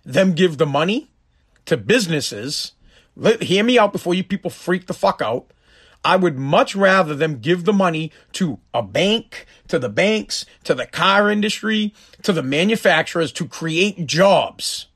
them 0.04 0.34
give 0.34 0.58
the 0.58 0.66
money 0.66 1.08
to 1.64 1.76
businesses 1.76 2.72
let, 3.18 3.42
hear 3.42 3.64
me 3.64 3.78
out 3.78 3.92
before 3.92 4.14
you 4.14 4.22
people 4.22 4.50
freak 4.50 4.87
the 4.87 4.94
fuck 4.94 5.20
out. 5.20 5.50
I 6.04 6.16
would 6.16 6.38
much 6.38 6.76
rather 6.76 7.14
them 7.14 7.40
give 7.40 7.64
the 7.64 7.72
money 7.72 8.12
to 8.33 8.61
a 8.72 8.83
bank, 8.83 9.46
to 9.66 9.78
the 9.81 9.88
banks, 9.88 10.46
to 10.64 10.74
the 10.74 10.87
car 10.87 11.28
industry, 11.28 11.92
to 12.22 12.33
the 12.33 12.42
manufacturers 12.42 13.33
to 13.33 13.48
create 13.48 14.07
jobs. 14.07 14.87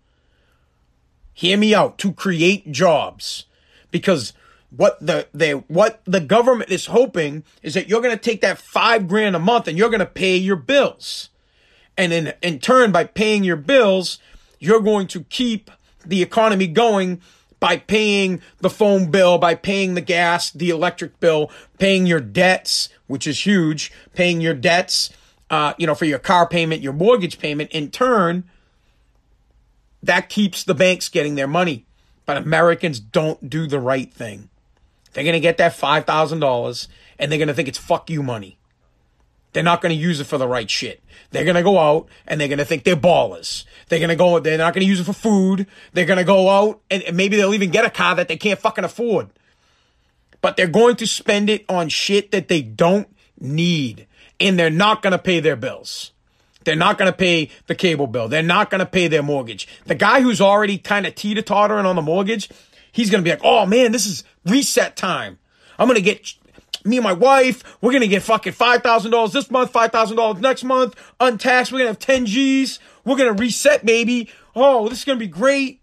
Hear 1.35 1.59
me 1.59 1.75
out, 1.75 1.99
to 1.99 2.13
create 2.13 2.71
jobs. 2.71 3.47
Because 3.91 4.33
what 4.71 5.05
the 5.05 5.27
they 5.35 5.53
what 5.53 6.01
the 6.05 6.21
government 6.21 6.71
is 6.71 6.87
hoping 6.87 7.43
is 7.63 7.75
that 7.75 7.89
you're 7.89 8.01
going 8.01 8.17
to 8.17 8.23
take 8.23 8.41
that 8.41 8.59
5 8.59 9.09
grand 9.09 9.35
a 9.37 9.41
month 9.41 9.67
and 9.67 9.77
you're 9.77 9.91
going 9.91 10.01
to 10.01 10.07
pay 10.07 10.37
your 10.37 10.57
bills. 10.57 11.31
And 11.97 12.13
in 12.13 12.33
in 12.43 12.61
turn 12.61 12.93
by 12.93 13.05
paying 13.05 13.43
your 13.43 13.57
bills, 13.57 14.19
you're 14.61 14.81
going 14.81 15.09
to 15.09 15.25
keep 15.25 15.71
the 16.07 16.23
economy 16.23 16.69
going 16.69 17.21
by 17.63 17.77
paying 17.77 18.43
the 18.59 18.69
phone 18.69 19.09
bill, 19.09 19.39
by 19.39 19.55
paying 19.55 19.95
the 19.95 20.01
gas, 20.01 20.51
the 20.51 20.69
electric 20.69 21.21
bill, 21.21 21.49
paying 21.79 22.07
your 22.07 22.19
debts, 22.19 22.89
which 23.07 23.25
is 23.25 23.47
huge, 23.47 23.93
paying 24.15 24.41
your 24.41 24.53
debts, 24.53 25.11
uh, 25.49 25.73
you 25.79 25.87
know, 25.87 25.95
for 25.95 26.05
your 26.05 26.19
car 26.19 26.45
payment, 26.49 26.83
your 26.83 26.93
mortgage 26.93 27.39
payment. 27.39 27.71
In 27.71 27.93
turn, 27.93 28.43
that 30.03 30.29
keeps 30.29 30.65
the 30.65 30.75
banks 30.75 31.09
getting 31.09 31.37
their 31.37 31.47
money. 31.47 31.87
But 32.27 32.37
Americans 32.37 32.99
don't 32.99 33.49
do 33.49 33.69
the 33.69 33.79
right 33.79 34.13
thing. 34.13 34.49
They're 35.13 35.23
going 35.23 35.35
to 35.35 35.41
get 35.41 35.59
that 35.59 35.71
$5,000 35.71 36.89
and 37.21 37.31
they're 37.31 37.39
going 37.39 37.47
to 37.47 37.55
think 37.55 37.69
it's 37.69 37.79
fuck 37.79 38.11
you 38.11 38.25
money. 38.25 38.59
They're 39.53 39.63
not 39.63 39.83
going 39.83 39.95
to 39.95 40.01
use 40.01 40.21
it 40.21 40.25
for 40.25 40.39
the 40.39 40.49
right 40.49 40.71
shit. 40.71 41.03
They're 41.31 41.45
going 41.45 41.57
to 41.57 41.63
go 41.63 41.79
out 41.79 42.09
and 42.27 42.41
they're 42.41 42.49
going 42.49 42.59
to 42.59 42.65
think 42.65 42.85
they're 42.85 42.97
ballers. 42.97 43.65
They're 43.89 43.99
going 43.99 44.09
to 44.09 44.17
go, 44.17 44.39
they're 44.39 44.59
not 44.59 44.75
going 44.75 44.83
to 44.83 44.89
use 44.89 45.01
it 45.01 45.05
for 45.05 45.13
food. 45.13 45.67
They're 45.93 46.07
going 46.07 46.19
to 46.19 46.25
go 46.25 46.49
out 46.49 46.81
and 46.91 47.03
maybe 47.15 47.37
they'll 47.37 47.55
even 47.55 47.71
get 47.71 47.85
a 47.85 47.91
car 47.91 48.15
that 48.15 48.29
they 48.29 48.37
can't 48.37 48.59
fucking 48.59 48.85
afford. 48.85 49.29
But 50.41 50.57
they're 50.57 50.67
going 50.67 50.97
to 50.97 51.07
spend 51.07 51.51
it 51.51 51.65
on 51.69 51.89
shit 51.89 52.31
that 52.33 52.49
they 52.49 52.63
don't 52.63 53.09
need. 53.39 54.07
And 54.41 54.59
they're 54.59 54.71
not 54.71 55.03
going 55.03 55.13
to 55.13 55.19
pay 55.19 55.41
their 55.41 55.57
bills. 55.57 56.13
They're 56.65 56.77
not 56.77 56.99
going 56.99 57.11
to 57.11 57.17
pay 57.17 57.51
the 57.67 57.75
cable 57.75 58.07
bill. 58.07 58.29
They're 58.29 58.43
not 58.43 58.71
going 58.71 58.81
to 58.81 58.87
pay 58.87 59.09
their 59.09 59.23
mortgage. 59.23 59.69
The 59.85 59.95
guy 59.95 60.21
who's 60.21 60.41
already 60.41 60.79
kind 60.79 61.07
of 61.07 61.15
teeter 61.15 61.43
tottering 61.43 61.87
on 61.87 61.97
the 61.97 62.03
mortgage, 62.03 62.49
he's 62.91 63.11
going 63.11 63.23
to 63.23 63.25
be 63.25 63.31
like, 63.31 63.45
oh 63.45 63.67
man, 63.67 63.93
this 63.93 64.07
is 64.07 64.25
reset 64.47 64.97
time. 64.97 65.39
I'm 65.79 65.89
going 65.89 65.97
to 65.97 66.03
get 66.03 66.35
me 66.85 66.97
and 66.97 67.05
my 67.05 67.13
wife, 67.13 67.63
we're 67.81 67.91
to 68.03 68.09
get 68.09 68.23
fucking 68.23 68.53
$5,000 68.53 69.33
this 69.33 69.51
month, 69.51 69.73
$5,000 69.73 70.41
next 70.41 70.65
month, 70.65 70.95
untaxed. 71.21 71.73
We're 71.73 71.79
to 71.87 71.91
have 71.91 71.99
10 71.99 72.27
G's. 72.27 72.79
We're 73.05 73.17
to 73.35 73.43
reset, 73.43 73.85
baby. 73.85 74.31
Oh, 74.55 74.89
this 74.89 74.99
is 74.99 75.05
to 75.19 75.25
be 75.25 75.31
great. 75.31 75.81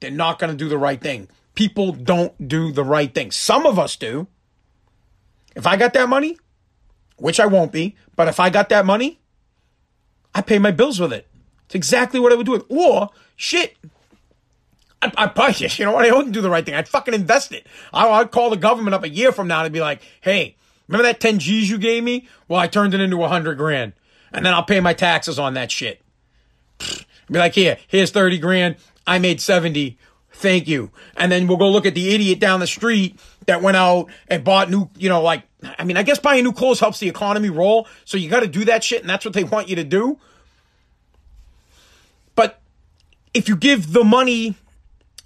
They're 0.00 0.10
not 0.10 0.38
to 0.50 0.56
do 0.56 0.68
the 0.68 0.78
right 0.78 1.00
thing. 1.00 1.28
People 1.54 1.92
don't 1.92 2.48
do 2.48 2.72
the 2.72 2.84
right 2.84 3.14
thing. 3.14 3.30
Some 3.30 3.66
of 3.66 3.78
us 3.78 3.96
do. 3.96 4.26
If 5.54 5.66
I 5.66 5.76
got 5.76 5.92
that 5.94 6.08
money, 6.08 6.38
which 7.16 7.38
I 7.40 7.46
won't 7.46 7.72
be, 7.72 7.96
but 8.16 8.28
if 8.28 8.40
I 8.40 8.50
got 8.50 8.68
that 8.70 8.86
money, 8.86 9.20
I 10.34 10.42
pay 10.42 10.58
my 10.58 10.70
bills 10.70 11.00
with 11.00 11.12
it. 11.12 11.26
It's 11.66 11.74
exactly 11.74 12.18
what 12.18 12.32
I 12.32 12.36
would 12.36 12.46
do. 12.46 12.64
Or, 12.68 13.10
shit, 13.36 13.76
I, 15.02 15.12
I 15.16 15.26
probably, 15.26 15.66
you 15.68 15.84
know 15.84 15.92
what? 15.92 16.04
I 16.04 16.14
wouldn't 16.14 16.34
do 16.34 16.40
the 16.40 16.50
right 16.50 16.64
thing. 16.64 16.74
I'd 16.74 16.88
fucking 16.88 17.14
invest 17.14 17.52
it. 17.52 17.66
I, 17.92 18.08
I'd 18.08 18.30
call 18.30 18.50
the 18.50 18.56
government 18.56 18.94
up 18.94 19.04
a 19.04 19.08
year 19.08 19.32
from 19.32 19.48
now 19.48 19.64
and 19.64 19.72
be 19.72 19.80
like, 19.80 20.02
hey, 20.20 20.56
remember 20.88 21.04
that 21.04 21.20
10 21.20 21.38
G's 21.38 21.70
you 21.70 21.78
gave 21.78 22.04
me? 22.04 22.28
Well, 22.48 22.60
I 22.60 22.66
turned 22.66 22.94
it 22.94 23.00
into 23.00 23.22
a 23.22 23.28
hundred 23.28 23.56
grand. 23.56 23.92
And 24.32 24.46
then 24.46 24.54
I'll 24.54 24.64
pay 24.64 24.80
my 24.80 24.94
taxes 24.94 25.38
on 25.38 25.54
that 25.54 25.70
shit. 25.70 26.00
Be 26.78 27.38
like, 27.38 27.54
here, 27.54 27.78
here's 27.88 28.10
30 28.10 28.38
grand. 28.38 28.76
I 29.06 29.18
made 29.18 29.40
70. 29.40 29.98
Thank 30.32 30.68
you. 30.68 30.90
And 31.16 31.30
then 31.30 31.46
we'll 31.46 31.56
go 31.56 31.70
look 31.70 31.86
at 31.86 31.94
the 31.94 32.14
idiot 32.14 32.40
down 32.40 32.60
the 32.60 32.66
street 32.66 33.18
that 33.46 33.62
went 33.62 33.76
out 33.76 34.06
and 34.28 34.44
bought 34.44 34.70
new, 34.70 34.88
you 34.96 35.08
know, 35.08 35.22
like, 35.22 35.44
I 35.78 35.84
mean, 35.84 35.96
I 35.96 36.02
guess 36.02 36.18
buying 36.18 36.44
new 36.44 36.52
clothes 36.52 36.80
helps 36.80 36.98
the 36.98 37.08
economy 37.08 37.50
roll. 37.50 37.86
So 38.04 38.16
you 38.16 38.30
got 38.30 38.40
to 38.40 38.46
do 38.46 38.64
that 38.66 38.82
shit. 38.82 39.00
And 39.00 39.10
that's 39.10 39.24
what 39.24 39.34
they 39.34 39.44
want 39.44 39.68
you 39.68 39.76
to 39.76 39.84
do. 39.84 40.18
But 42.34 42.60
if 43.34 43.48
you 43.48 43.56
give 43.56 43.92
the 43.92 44.04
money 44.04 44.56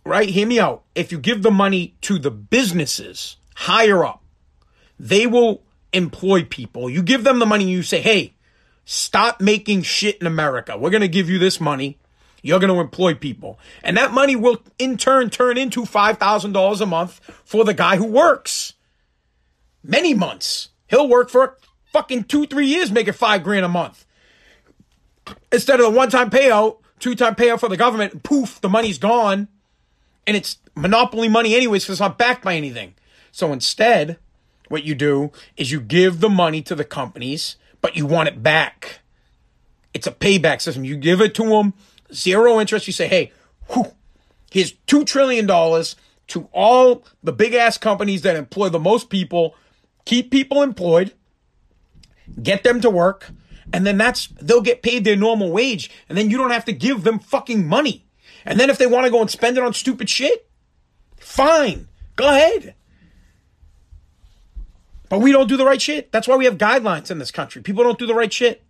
right? 0.04 0.28
Hear 0.28 0.46
me 0.46 0.60
out. 0.60 0.84
If 0.94 1.12
you 1.12 1.18
give 1.18 1.42
the 1.42 1.50
money 1.50 1.96
to 2.02 2.18
the 2.18 2.30
businesses 2.30 3.36
higher 3.54 4.04
up, 4.04 4.22
they 4.98 5.26
will 5.26 5.62
employ 5.92 6.44
people. 6.44 6.90
You 6.90 7.02
give 7.02 7.24
them 7.24 7.38
the 7.38 7.46
money, 7.46 7.64
and 7.64 7.72
you 7.72 7.82
say, 7.82 8.00
hey, 8.00 8.34
stop 8.84 9.40
making 9.40 9.82
shit 9.82 10.18
in 10.20 10.26
America. 10.26 10.76
We're 10.76 10.90
going 10.90 11.00
to 11.00 11.08
give 11.08 11.30
you 11.30 11.38
this 11.38 11.60
money. 11.60 11.98
You're 12.42 12.60
going 12.60 12.72
to 12.72 12.80
employ 12.80 13.14
people. 13.14 13.58
And 13.82 13.96
that 13.96 14.12
money 14.12 14.36
will 14.36 14.62
in 14.78 14.98
turn 14.98 15.30
turn 15.30 15.56
into 15.56 15.82
$5,000 15.82 16.80
a 16.80 16.86
month 16.86 17.20
for 17.44 17.64
the 17.64 17.72
guy 17.72 17.96
who 17.96 18.04
works. 18.04 18.74
Many 19.82 20.12
months. 20.12 20.68
He'll 20.86 21.08
work 21.08 21.30
for 21.30 21.56
fucking 21.86 22.24
two, 22.24 22.46
three 22.46 22.66
years, 22.66 22.92
making 22.92 23.14
five 23.14 23.42
grand 23.42 23.64
a 23.64 23.68
month. 23.68 24.04
Instead 25.50 25.80
of 25.80 25.86
the 25.86 25.96
one 25.96 26.10
time 26.10 26.28
payout, 26.28 26.78
two 26.98 27.14
time 27.14 27.34
payout 27.34 27.60
for 27.60 27.70
the 27.70 27.78
government, 27.78 28.22
poof, 28.22 28.60
the 28.60 28.68
money's 28.68 28.98
gone 28.98 29.48
and 30.26 30.36
it's 30.36 30.58
monopoly 30.74 31.28
money 31.28 31.54
anyways 31.54 31.84
because 31.84 31.94
it's 31.94 32.00
not 32.00 32.18
backed 32.18 32.44
by 32.44 32.54
anything. 32.54 32.94
So 33.32 33.52
instead, 33.52 34.18
what 34.68 34.84
you 34.84 34.94
do 34.94 35.32
is 35.56 35.70
you 35.70 35.80
give 35.80 36.20
the 36.20 36.30
money 36.30 36.62
to 36.62 36.74
the 36.74 36.84
companies, 36.84 37.56
but 37.80 37.96
you 37.96 38.06
want 38.06 38.28
it 38.28 38.42
back. 38.42 39.00
It's 39.92 40.06
a 40.06 40.12
payback 40.12 40.60
system. 40.60 40.84
You 40.84 40.96
give 40.96 41.20
it 41.20 41.34
to 41.36 41.44
them, 41.44 41.74
zero 42.12 42.60
interest. 42.60 42.86
You 42.86 42.92
say, 42.92 43.08
hey, 43.08 43.32
whew, 43.70 43.92
here's 44.50 44.72
$2 44.86 45.06
trillion 45.06 45.46
to 45.46 46.48
all 46.52 47.04
the 47.22 47.32
big 47.32 47.54
ass 47.54 47.78
companies 47.78 48.22
that 48.22 48.36
employ 48.36 48.68
the 48.68 48.80
most 48.80 49.10
people, 49.10 49.54
keep 50.04 50.30
people 50.30 50.62
employed, 50.62 51.12
get 52.42 52.64
them 52.64 52.80
to 52.80 52.90
work, 52.90 53.30
and 53.72 53.86
then 53.86 53.98
that's, 53.98 54.28
they'll 54.40 54.60
get 54.60 54.82
paid 54.82 55.04
their 55.04 55.16
normal 55.16 55.50
wage, 55.50 55.90
and 56.08 56.16
then 56.16 56.30
you 56.30 56.38
don't 56.38 56.50
have 56.50 56.64
to 56.64 56.72
give 56.72 57.04
them 57.04 57.18
fucking 57.18 57.66
money. 57.66 58.06
And 58.44 58.60
then 58.60 58.70
if 58.70 58.78
they 58.78 58.86
want 58.86 59.04
to 59.04 59.10
go 59.10 59.20
and 59.20 59.30
spend 59.30 59.56
it 59.56 59.64
on 59.64 59.72
stupid 59.72 60.08
shit, 60.08 60.46
fine. 61.16 61.88
Go 62.16 62.28
ahead. 62.28 62.74
But 65.08 65.20
we 65.20 65.32
don't 65.32 65.48
do 65.48 65.56
the 65.56 65.64
right 65.64 65.80
shit. 65.80 66.10
That's 66.12 66.26
why 66.26 66.36
we 66.36 66.44
have 66.44 66.58
guidelines 66.58 67.10
in 67.10 67.18
this 67.18 67.30
country. 67.30 67.62
People 67.62 67.84
don't 67.84 67.98
do 67.98 68.06
the 68.06 68.14
right 68.14 68.32
shit. 68.32 68.62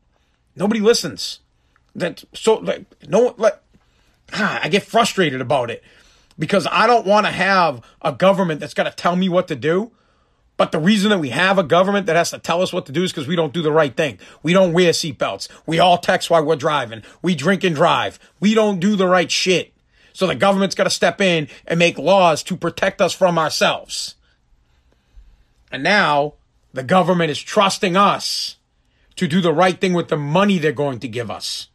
Nobody 0.56 0.80
listens. 0.80 1.40
That 1.96 2.24
so 2.32 2.54
like 2.56 2.84
no 3.08 3.34
like 3.38 3.56
ah, 4.32 4.60
I 4.62 4.68
get 4.68 4.82
frustrated 4.82 5.40
about 5.40 5.70
it 5.70 5.82
because 6.38 6.66
I 6.70 6.86
don't 6.86 7.06
want 7.06 7.26
to 7.26 7.32
have 7.32 7.80
a 8.02 8.12
government 8.12 8.60
that's 8.60 8.74
got 8.74 8.84
to 8.84 8.90
tell 8.90 9.14
me 9.14 9.28
what 9.28 9.48
to 9.48 9.56
do 9.56 9.92
But 10.56 10.70
the 10.70 10.78
reason 10.78 11.10
that 11.10 11.18
we 11.18 11.30
have 11.30 11.58
a 11.58 11.64
government 11.64 12.06
that 12.06 12.16
has 12.16 12.30
to 12.30 12.38
tell 12.38 12.62
us 12.62 12.72
what 12.72 12.86
to 12.86 12.92
do 12.92 13.02
is 13.02 13.12
because 13.12 13.26
we 13.26 13.34
don't 13.34 13.52
do 13.52 13.62
the 13.62 13.72
right 13.72 13.94
thing. 13.94 14.18
We 14.42 14.52
don't 14.52 14.72
wear 14.72 14.92
seatbelts. 14.92 15.48
We 15.66 15.80
all 15.80 15.98
text 15.98 16.30
while 16.30 16.44
we're 16.44 16.56
driving. 16.56 17.02
We 17.22 17.34
drink 17.34 17.64
and 17.64 17.74
drive. 17.74 18.20
We 18.38 18.54
don't 18.54 18.78
do 18.78 18.94
the 18.94 19.08
right 19.08 19.30
shit. 19.30 19.72
So 20.12 20.28
the 20.28 20.36
government's 20.36 20.76
got 20.76 20.84
to 20.84 20.90
step 20.90 21.20
in 21.20 21.48
and 21.66 21.78
make 21.78 21.98
laws 21.98 22.44
to 22.44 22.56
protect 22.56 23.00
us 23.00 23.12
from 23.12 23.36
ourselves. 23.36 24.14
And 25.72 25.82
now 25.82 26.34
the 26.72 26.84
government 26.84 27.32
is 27.32 27.42
trusting 27.42 27.96
us 27.96 28.56
to 29.16 29.26
do 29.26 29.40
the 29.40 29.52
right 29.52 29.80
thing 29.80 29.92
with 29.92 30.08
the 30.08 30.16
money 30.16 30.58
they're 30.58 30.72
going 30.72 31.00
to 31.00 31.08
give 31.08 31.32
us. 31.32 31.68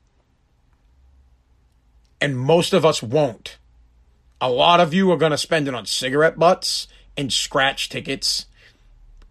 And 2.21 2.39
most 2.39 2.73
of 2.73 2.85
us 2.85 3.03
won't. 3.03 3.57
A 4.39 4.49
lot 4.49 4.79
of 4.79 4.93
you 4.93 5.11
are 5.11 5.17
going 5.17 5.31
to 5.31 5.37
spend 5.37 5.67
it 5.67 5.75
on 5.75 5.85
cigarette 5.85 6.39
butts 6.39 6.87
and 7.17 7.31
scratch 7.31 7.89
tickets, 7.89 8.45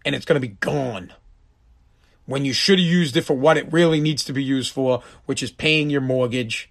and 0.05 0.15
it's 0.15 0.25
going 0.25 0.39
to 0.39 0.47
be 0.47 0.55
gone. 0.59 1.13
When 2.25 2.45
you 2.45 2.53
should 2.53 2.79
have 2.79 2.87
used 2.87 3.17
it 3.17 3.23
for 3.23 3.35
what 3.35 3.57
it 3.57 3.71
really 3.71 3.99
needs 3.99 4.23
to 4.25 4.33
be 4.33 4.43
used 4.43 4.71
for, 4.71 5.01
which 5.25 5.41
is 5.41 5.51
paying 5.51 5.89
your 5.89 6.01
mortgage, 6.01 6.69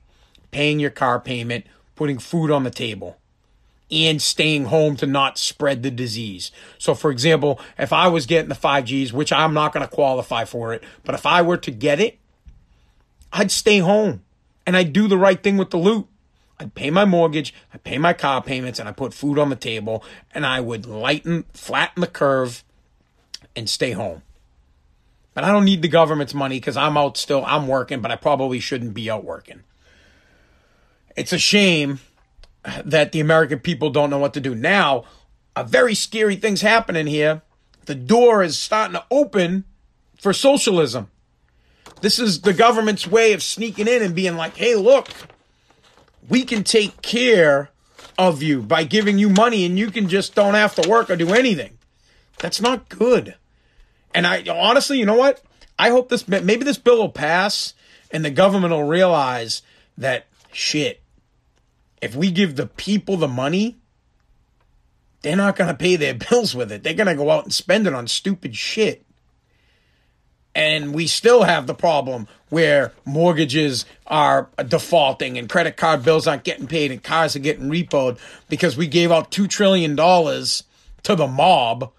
paying 0.50 0.78
your 0.78 0.90
car 0.90 1.18
payment, 1.18 1.66
putting 1.96 2.18
food 2.18 2.50
on 2.50 2.62
the 2.62 2.70
table, 2.70 3.18
and 3.90 4.20
staying 4.22 4.66
home 4.66 4.96
to 4.96 5.06
not 5.06 5.38
spread 5.38 5.82
the 5.82 5.90
disease. 5.90 6.52
So, 6.78 6.94
for 6.94 7.10
example, 7.10 7.60
if 7.78 7.92
I 7.92 8.08
was 8.08 8.26
getting 8.26 8.50
the 8.50 8.54
5Gs, 8.54 9.12
which 9.12 9.32
I'm 9.32 9.54
not 9.54 9.72
going 9.72 9.86
to 9.86 9.92
qualify 9.92 10.44
for 10.44 10.74
it, 10.74 10.84
but 11.04 11.14
if 11.14 11.26
I 11.26 11.42
were 11.42 11.56
to 11.56 11.70
get 11.70 11.98
it, 11.98 12.18
I'd 13.32 13.50
stay 13.50 13.78
home 13.78 14.22
and 14.66 14.76
I'd 14.76 14.92
do 14.92 15.08
the 15.08 15.18
right 15.18 15.42
thing 15.42 15.56
with 15.56 15.70
the 15.70 15.78
loot. 15.78 16.06
I'd 16.60 16.74
pay 16.74 16.90
my 16.90 17.04
mortgage, 17.04 17.54
I'd 17.72 17.84
pay 17.84 17.98
my 17.98 18.12
car 18.12 18.42
payments, 18.42 18.78
and 18.78 18.88
I 18.88 18.92
put 18.92 19.14
food 19.14 19.38
on 19.38 19.48
the 19.48 19.56
table, 19.56 20.02
and 20.34 20.44
I 20.44 20.60
would 20.60 20.86
lighten, 20.86 21.44
flatten 21.54 22.00
the 22.00 22.08
curve, 22.08 22.64
and 23.58 23.68
stay 23.68 23.92
home. 23.92 24.22
But 25.34 25.44
I 25.44 25.52
don't 25.52 25.64
need 25.64 25.82
the 25.82 25.88
government's 25.88 26.34
money 26.34 26.58
because 26.58 26.76
I'm 26.76 26.96
out 26.96 27.16
still, 27.16 27.44
I'm 27.44 27.68
working, 27.68 28.00
but 28.00 28.10
I 28.10 28.16
probably 28.16 28.60
shouldn't 28.60 28.94
be 28.94 29.10
out 29.10 29.24
working. 29.24 29.62
It's 31.16 31.32
a 31.32 31.38
shame 31.38 32.00
that 32.84 33.12
the 33.12 33.20
American 33.20 33.60
people 33.60 33.90
don't 33.90 34.10
know 34.10 34.18
what 34.18 34.34
to 34.34 34.40
do. 34.40 34.54
Now, 34.54 35.04
a 35.54 35.64
very 35.64 35.94
scary 35.94 36.36
thing's 36.36 36.60
happening 36.60 37.06
here. 37.06 37.42
The 37.86 37.94
door 37.94 38.42
is 38.42 38.58
starting 38.58 38.94
to 38.94 39.04
open 39.10 39.64
for 40.20 40.32
socialism. 40.32 41.10
This 42.00 42.18
is 42.18 42.42
the 42.42 42.52
government's 42.52 43.06
way 43.06 43.32
of 43.32 43.42
sneaking 43.42 43.88
in 43.88 44.02
and 44.02 44.14
being 44.14 44.36
like, 44.36 44.56
hey, 44.56 44.74
look, 44.74 45.08
we 46.28 46.44
can 46.44 46.64
take 46.64 47.02
care 47.02 47.70
of 48.16 48.42
you 48.42 48.62
by 48.62 48.84
giving 48.84 49.18
you 49.18 49.28
money 49.28 49.64
and 49.64 49.78
you 49.78 49.90
can 49.90 50.08
just 50.08 50.34
don't 50.34 50.54
have 50.54 50.74
to 50.74 50.88
work 50.88 51.10
or 51.10 51.16
do 51.16 51.32
anything. 51.32 51.78
That's 52.38 52.60
not 52.60 52.88
good. 52.88 53.36
And 54.14 54.26
I 54.26 54.44
honestly, 54.48 54.98
you 54.98 55.06
know 55.06 55.16
what? 55.16 55.42
I 55.78 55.90
hope 55.90 56.08
this 56.08 56.26
maybe 56.26 56.64
this 56.64 56.78
bill 56.78 56.98
will 56.98 57.08
pass 57.08 57.74
and 58.10 58.24
the 58.24 58.30
government 58.30 58.72
will 58.72 58.84
realize 58.84 59.62
that 59.96 60.26
shit. 60.52 61.02
If 62.00 62.14
we 62.16 62.30
give 62.30 62.56
the 62.56 62.66
people 62.66 63.16
the 63.16 63.28
money, 63.28 63.76
they're 65.22 65.36
not 65.36 65.56
going 65.56 65.68
to 65.68 65.76
pay 65.76 65.96
their 65.96 66.14
bills 66.30 66.54
with 66.54 66.72
it. 66.72 66.82
They're 66.82 66.94
going 66.94 67.08
to 67.08 67.14
go 67.14 67.30
out 67.30 67.44
and 67.44 67.52
spend 67.52 67.86
it 67.86 67.94
on 67.94 68.06
stupid 68.06 68.56
shit. 68.56 69.04
And 70.54 70.92
we 70.92 71.06
still 71.06 71.44
have 71.44 71.66
the 71.68 71.74
problem 71.74 72.26
where 72.48 72.92
mortgages 73.04 73.84
are 74.06 74.48
defaulting 74.66 75.38
and 75.38 75.48
credit 75.48 75.76
card 75.76 76.02
bills 76.02 76.26
aren't 76.26 76.42
getting 76.42 76.66
paid 76.66 76.90
and 76.90 77.02
cars 77.02 77.36
are 77.36 77.40
getting 77.40 77.68
repoed 77.68 78.18
because 78.48 78.76
we 78.76 78.88
gave 78.88 79.12
out 79.12 79.30
$2 79.30 79.48
trillion 79.48 79.94
to 79.94 81.14
the 81.14 81.28
mob 81.28 81.92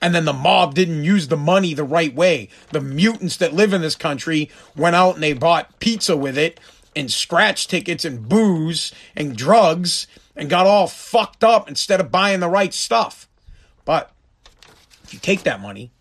and 0.00 0.14
then 0.14 0.24
the 0.24 0.32
mob 0.32 0.74
didn't 0.74 1.04
use 1.04 1.28
the 1.28 1.36
money 1.36 1.74
the 1.74 1.84
right 1.84 2.14
way. 2.14 2.48
The 2.70 2.80
mutants 2.80 3.36
that 3.38 3.54
live 3.54 3.72
in 3.72 3.80
this 3.80 3.96
country 3.96 4.50
went 4.76 4.96
out 4.96 5.14
and 5.14 5.22
they 5.22 5.32
bought 5.32 5.78
pizza 5.78 6.16
with 6.16 6.36
it 6.36 6.60
and 6.94 7.10
scratch 7.10 7.66
tickets 7.66 8.04
and 8.04 8.28
booze 8.28 8.92
and 9.14 9.36
drugs 9.36 10.06
and 10.34 10.50
got 10.50 10.66
all 10.66 10.86
fucked 10.86 11.42
up 11.42 11.68
instead 11.68 12.00
of 12.00 12.10
buying 12.10 12.40
the 12.40 12.48
right 12.48 12.74
stuff. 12.74 13.28
But 13.84 14.10
if 15.04 15.14
you 15.14 15.20
take 15.20 15.44
that 15.44 15.60
money 15.60 15.92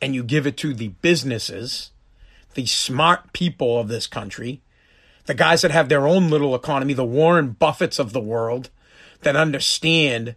and 0.00 0.14
you 0.14 0.22
give 0.22 0.46
it 0.46 0.56
to 0.58 0.74
the 0.74 0.88
businesses, 0.88 1.90
the 2.54 2.66
smart 2.66 3.32
people 3.32 3.78
of 3.78 3.88
this 3.88 4.06
country, 4.06 4.60
the 5.26 5.34
guys 5.34 5.62
that 5.62 5.72
have 5.72 5.88
their 5.88 6.06
own 6.06 6.30
little 6.30 6.54
economy, 6.54 6.92
the 6.92 7.04
Warren 7.04 7.56
Buffetts 7.58 7.98
of 7.98 8.12
the 8.12 8.20
world, 8.20 8.70
that 9.22 9.34
understand 9.34 10.36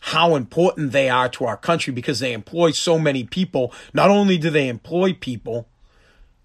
how 0.00 0.36
important 0.36 0.92
they 0.92 1.08
are 1.08 1.28
to 1.30 1.44
our 1.44 1.56
country 1.56 1.92
because 1.92 2.20
they 2.20 2.32
employ 2.32 2.70
so 2.70 2.98
many 2.98 3.24
people. 3.24 3.72
Not 3.92 4.10
only 4.10 4.38
do 4.38 4.50
they 4.50 4.68
employ 4.68 5.12
people, 5.12 5.68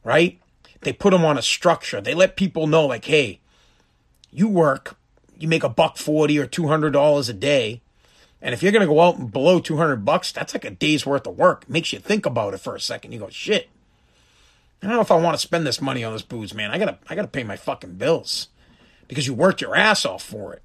right? 0.03 0.39
They 0.81 0.93
put 0.93 1.11
them 1.11 1.23
on 1.23 1.37
a 1.37 1.41
structure. 1.41 2.01
They 2.01 2.13
let 2.13 2.35
people 2.35 2.67
know, 2.67 2.85
like, 2.85 3.05
hey, 3.05 3.39
you 4.31 4.47
work, 4.47 4.97
you 5.37 5.47
make 5.47 5.63
a 5.63 5.69
buck 5.69 5.97
forty 5.97 6.37
or 6.39 6.45
two 6.45 6.67
hundred 6.67 6.91
dollars 6.91 7.29
a 7.29 7.33
day, 7.33 7.81
and 8.41 8.53
if 8.53 8.61
you're 8.61 8.71
gonna 8.71 8.87
go 8.87 8.99
out 8.99 9.17
and 9.17 9.31
blow 9.31 9.59
two 9.59 9.77
hundred 9.77 10.03
bucks, 10.03 10.31
that's 10.31 10.53
like 10.53 10.65
a 10.65 10.71
day's 10.71 11.05
worth 11.05 11.27
of 11.27 11.37
work. 11.37 11.63
It 11.63 11.69
makes 11.69 11.93
you 11.93 11.99
think 11.99 12.25
about 12.25 12.53
it 12.53 12.59
for 12.59 12.75
a 12.75 12.79
second. 12.81 13.11
You 13.11 13.19
go, 13.19 13.29
shit. 13.29 13.69
I 14.81 14.87
don't 14.87 14.95
know 14.95 15.01
if 15.01 15.11
I 15.11 15.15
want 15.15 15.35
to 15.35 15.41
spend 15.41 15.65
this 15.65 15.79
money 15.79 16.03
on 16.03 16.11
this 16.11 16.23
booze, 16.23 16.53
man. 16.53 16.69
I 16.69 16.77
gotta, 16.77 16.97
I 17.07 17.15
gotta 17.15 17.29
pay 17.29 17.43
my 17.45 17.55
fucking 17.55 17.93
bills 17.93 18.49
because 19.07 19.25
you 19.25 19.33
worked 19.33 19.61
your 19.61 19.77
ass 19.77 20.03
off 20.03 20.21
for 20.21 20.53
it. 20.53 20.61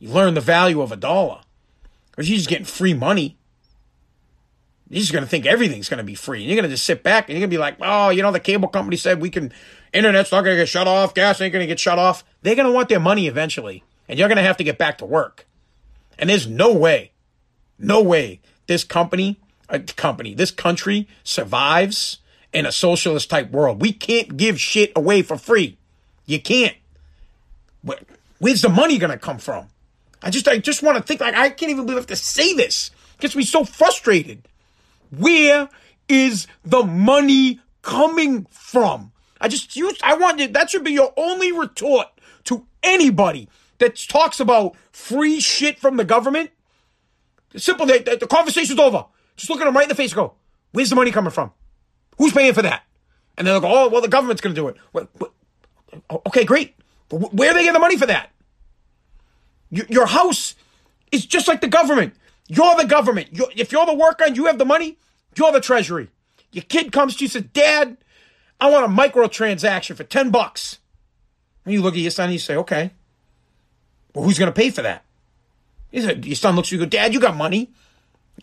You 0.00 0.08
learn 0.08 0.34
the 0.34 0.40
value 0.40 0.80
of 0.80 0.90
a 0.90 0.96
dollar, 0.96 1.42
or 2.16 2.24
you're 2.24 2.36
just 2.36 2.48
getting 2.48 2.64
free 2.64 2.94
money. 2.94 3.36
You're 4.88 5.00
just 5.00 5.12
gonna 5.12 5.26
think 5.26 5.46
everything's 5.46 5.88
gonna 5.88 6.02
be 6.04 6.14
free, 6.14 6.40
and 6.40 6.48
you're 6.48 6.56
gonna 6.56 6.68
just 6.68 6.84
sit 6.84 7.02
back 7.02 7.28
and 7.28 7.38
you're 7.38 7.46
gonna 7.46 7.50
be 7.50 7.58
like, 7.58 7.76
oh, 7.80 8.10
you 8.10 8.22
know, 8.22 8.32
the 8.32 8.40
cable 8.40 8.68
company 8.68 8.96
said 8.96 9.20
we 9.20 9.30
can, 9.30 9.52
internet's 9.92 10.32
not 10.32 10.42
gonna 10.42 10.56
get 10.56 10.68
shut 10.68 10.88
off, 10.88 11.14
gas 11.14 11.40
ain't 11.40 11.52
gonna 11.52 11.66
get 11.66 11.78
shut 11.78 11.98
off. 11.98 12.24
They're 12.42 12.56
gonna 12.56 12.72
want 12.72 12.88
their 12.88 13.00
money 13.00 13.28
eventually, 13.28 13.84
and 14.08 14.18
you're 14.18 14.28
gonna 14.28 14.42
have 14.42 14.56
to 14.56 14.64
get 14.64 14.78
back 14.78 14.98
to 14.98 15.04
work. 15.04 15.46
And 16.18 16.28
there's 16.28 16.46
no 16.46 16.72
way, 16.74 17.12
no 17.78 18.02
way 18.02 18.40
this 18.66 18.84
company, 18.84 19.40
uh, 19.68 19.78
company, 19.96 20.34
this 20.34 20.50
country 20.50 21.08
survives 21.24 22.18
in 22.52 22.66
a 22.66 22.72
socialist 22.72 23.30
type 23.30 23.50
world. 23.50 23.80
We 23.80 23.92
can't 23.92 24.36
give 24.36 24.60
shit 24.60 24.92
away 24.96 25.22
for 25.22 25.36
free. 25.36 25.78
You 26.26 26.40
can't. 26.40 26.76
Where's 28.38 28.62
the 28.62 28.68
money 28.68 28.98
gonna 28.98 29.18
come 29.18 29.38
from? 29.38 29.68
I 30.22 30.30
just 30.30 30.46
I 30.48 30.58
just 30.58 30.82
want 30.82 30.98
to 30.98 31.02
think 31.02 31.20
like 31.20 31.34
I 31.34 31.50
can't 31.50 31.70
even 31.70 31.84
believe 31.86 31.98
I 31.98 32.00
have 32.00 32.06
to 32.08 32.16
say 32.16 32.54
this. 32.54 32.90
It 33.14 33.20
gets 33.20 33.36
me 33.36 33.44
so 33.44 33.64
frustrated. 33.64 34.48
Where 35.16 35.68
is 36.08 36.46
the 36.64 36.84
money 36.84 37.60
coming 37.82 38.46
from? 38.50 39.12
I 39.40 39.48
just 39.48 39.76
use 39.76 39.98
I 40.02 40.16
want 40.16 40.38
you 40.38 40.48
that 40.48 40.70
should 40.70 40.84
be 40.84 40.92
your 40.92 41.12
only 41.16 41.52
retort 41.52 42.08
to 42.44 42.66
anybody 42.82 43.48
that 43.78 43.96
talks 44.08 44.40
about 44.40 44.76
free 44.92 45.40
shit 45.40 45.78
from 45.78 45.96
the 45.96 46.04
government. 46.04 46.50
Simple, 47.56 47.86
the, 47.86 48.18
the 48.20 48.26
conversation's 48.26 48.78
over. 48.78 49.06
Just 49.36 49.50
look 49.50 49.60
at 49.60 49.64
them 49.64 49.74
right 49.74 49.84
in 49.84 49.88
the 49.88 49.94
face 49.94 50.12
and 50.12 50.16
go, 50.16 50.34
where's 50.72 50.90
the 50.90 50.96
money 50.96 51.10
coming 51.10 51.32
from? 51.32 51.50
Who's 52.18 52.32
paying 52.32 52.54
for 52.54 52.62
that? 52.62 52.84
And 53.36 53.46
they'll 53.46 53.60
go, 53.60 53.68
oh, 53.68 53.88
well, 53.88 54.02
the 54.02 54.08
government's 54.08 54.42
going 54.42 54.54
to 54.54 54.60
do 54.60 54.68
it. 54.68 54.76
What, 54.92 55.08
what? 55.18 55.32
Okay, 56.26 56.44
great. 56.44 56.76
But 57.08 57.32
where 57.32 57.50
are 57.50 57.54
they 57.54 57.60
getting 57.60 57.72
the 57.72 57.80
money 57.80 57.96
for 57.96 58.06
that? 58.06 58.30
Your 59.70 60.06
house 60.06 60.54
is 61.12 61.26
just 61.26 61.48
like 61.48 61.60
the 61.60 61.68
government. 61.68 62.14
You're 62.48 62.76
the 62.76 62.86
government. 62.86 63.28
You're, 63.32 63.50
if 63.54 63.70
you're 63.70 63.86
the 63.86 63.94
worker 63.94 64.24
and 64.24 64.36
you 64.36 64.46
have 64.46 64.58
the 64.58 64.64
money, 64.64 64.96
you're 65.36 65.52
the 65.52 65.60
treasury. 65.60 66.08
Your 66.52 66.64
kid 66.64 66.90
comes 66.90 67.16
to 67.16 67.24
you 67.24 67.26
and 67.26 67.32
says, 67.32 67.44
Dad, 67.52 67.96
I 68.60 68.70
want 68.70 68.84
a 68.84 68.88
microtransaction 68.88 69.96
for 69.96 70.04
10 70.04 70.30
bucks. 70.30 70.78
And 71.64 71.72
you 71.72 71.82
look 71.82 71.94
at 71.94 72.00
your 72.00 72.10
son 72.10 72.24
and 72.24 72.32
you 72.32 72.38
say, 72.40 72.56
okay. 72.56 72.90
Well, 74.14 74.24
who's 74.24 74.38
going 74.38 74.52
to 74.52 74.56
pay 74.58 74.70
for 74.70 74.82
that? 74.82 75.04
He 75.92 76.00
said, 76.00 76.24
Your 76.26 76.34
son 76.34 76.56
looks 76.56 76.68
at 76.68 76.72
you 76.72 76.82
and 76.82 76.90
goes, 76.90 76.98
Dad, 76.98 77.14
you 77.14 77.20
got 77.20 77.36
money. 77.36 77.70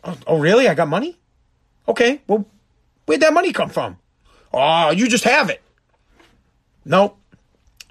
Oh, 0.04 0.18
oh, 0.28 0.40
really? 0.40 0.68
I 0.68 0.74
got 0.74 0.88
money? 0.88 1.18
Okay. 1.88 2.22
Well, 2.28 2.46
Where'd 3.08 3.22
that 3.22 3.34
money 3.34 3.54
come 3.54 3.70
from? 3.70 3.98
Oh, 4.54 4.92
you 4.92 5.08
just 5.08 5.24
have 5.24 5.50
it. 5.50 5.62
No, 6.86 7.16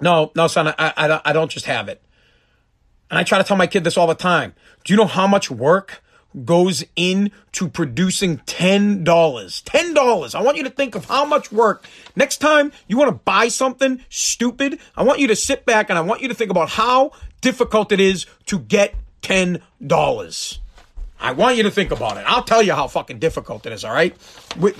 no, 0.01 0.31
no, 0.37 0.47
son, 0.47 0.69
I, 0.69 0.75
I, 0.79 1.21
I 1.25 1.33
don't 1.33 1.51
just 1.51 1.67
have 1.67 1.89
it. 1.89 2.03
And 3.11 3.19
I 3.19 3.23
try 3.23 3.39
to 3.39 3.45
tell 3.45 3.57
my 3.57 3.67
kid 3.67 3.85
this 3.85 3.97
all 3.97 4.07
the 4.07 4.15
time. 4.15 4.55
Do 4.85 4.93
you 4.93 4.97
know 4.97 5.07
how 5.07 5.27
much 5.27 5.51
work 5.51 6.03
goes 6.45 6.85
into 6.97 7.69
producing 7.73 8.39
$10? 8.39 9.05
$10. 9.05 10.35
I 10.35 10.43
want 10.43 10.57
you 10.57 10.65
to 10.65 10.71
think 10.71 10.95
of 10.95 11.07
how 11.07 11.25
much 11.25 11.51
work. 11.51 11.87
Next 12.15 12.39
time 12.39 12.73
you 12.89 12.99
want 12.99 13.09
to 13.09 13.21
buy 13.25 13.49
something 13.49 14.03
stupid, 14.09 14.79
I 14.97 15.03
want 15.03 15.21
you 15.21 15.29
to 15.29 15.37
sit 15.37 15.65
back 15.65 15.89
and 15.89 15.99
I 15.99 16.03
want 16.03 16.21
you 16.21 16.29
to 16.29 16.35
think 16.35 16.51
about 16.51 16.69
how 16.71 17.13
difficult 17.41 17.93
it 17.93 18.01
is 18.01 18.27
to 18.47 18.59
get 18.59 18.95
$10. 19.23 20.59
I 21.19 21.33
want 21.33 21.57
you 21.57 21.63
to 21.63 21.71
think 21.71 21.91
about 21.93 22.19
it. 22.19 22.25
I'll 22.27 22.43
tell 22.43 22.63
you 22.63 22.75
how 22.75 22.89
fucking 22.89 23.19
difficult 23.19 23.65
it 23.65 23.73
is, 23.73 23.85
all 23.85 23.93
right? 23.95 24.15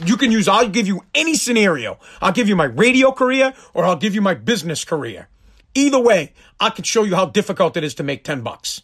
You 0.05 0.17
can 0.19 0.31
use, 0.31 0.49
I'll 0.49 0.69
give 0.69 0.87
you 0.87 1.03
any 1.15 1.35
scenario. 1.35 1.99
I'll 2.21 2.33
give 2.33 2.49
you 2.49 2.57
my 2.57 2.65
radio 2.65 3.11
career 3.11 3.55
or 3.73 3.85
I'll 3.85 3.97
give 3.97 4.15
you 4.15 4.21
my 4.21 4.35
business 4.35 4.85
career. 4.85 5.29
Either 5.77 6.01
way, 6.01 6.33
I 6.59 6.71
can 6.71 6.85
show 6.85 7.05
you 7.05 7.15
how 7.15 7.27
difficult 7.27 7.77
it 7.77 7.85
is 7.85 7.95
to 7.97 8.03
make 8.03 8.25
10 8.25 8.41
bucks. 8.41 8.83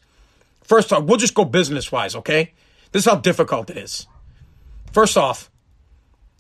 First 0.63 0.93
off, 0.93 1.05
we'll 1.05 1.17
just 1.17 1.35
go 1.35 1.45
business 1.45 1.91
wise, 1.91 2.15
okay? 2.15 2.53
This 2.93 3.07
is 3.07 3.11
how 3.11 3.19
difficult 3.19 3.71
it 3.71 3.79
is. 3.79 4.07
First 4.93 5.17
off, 5.17 5.51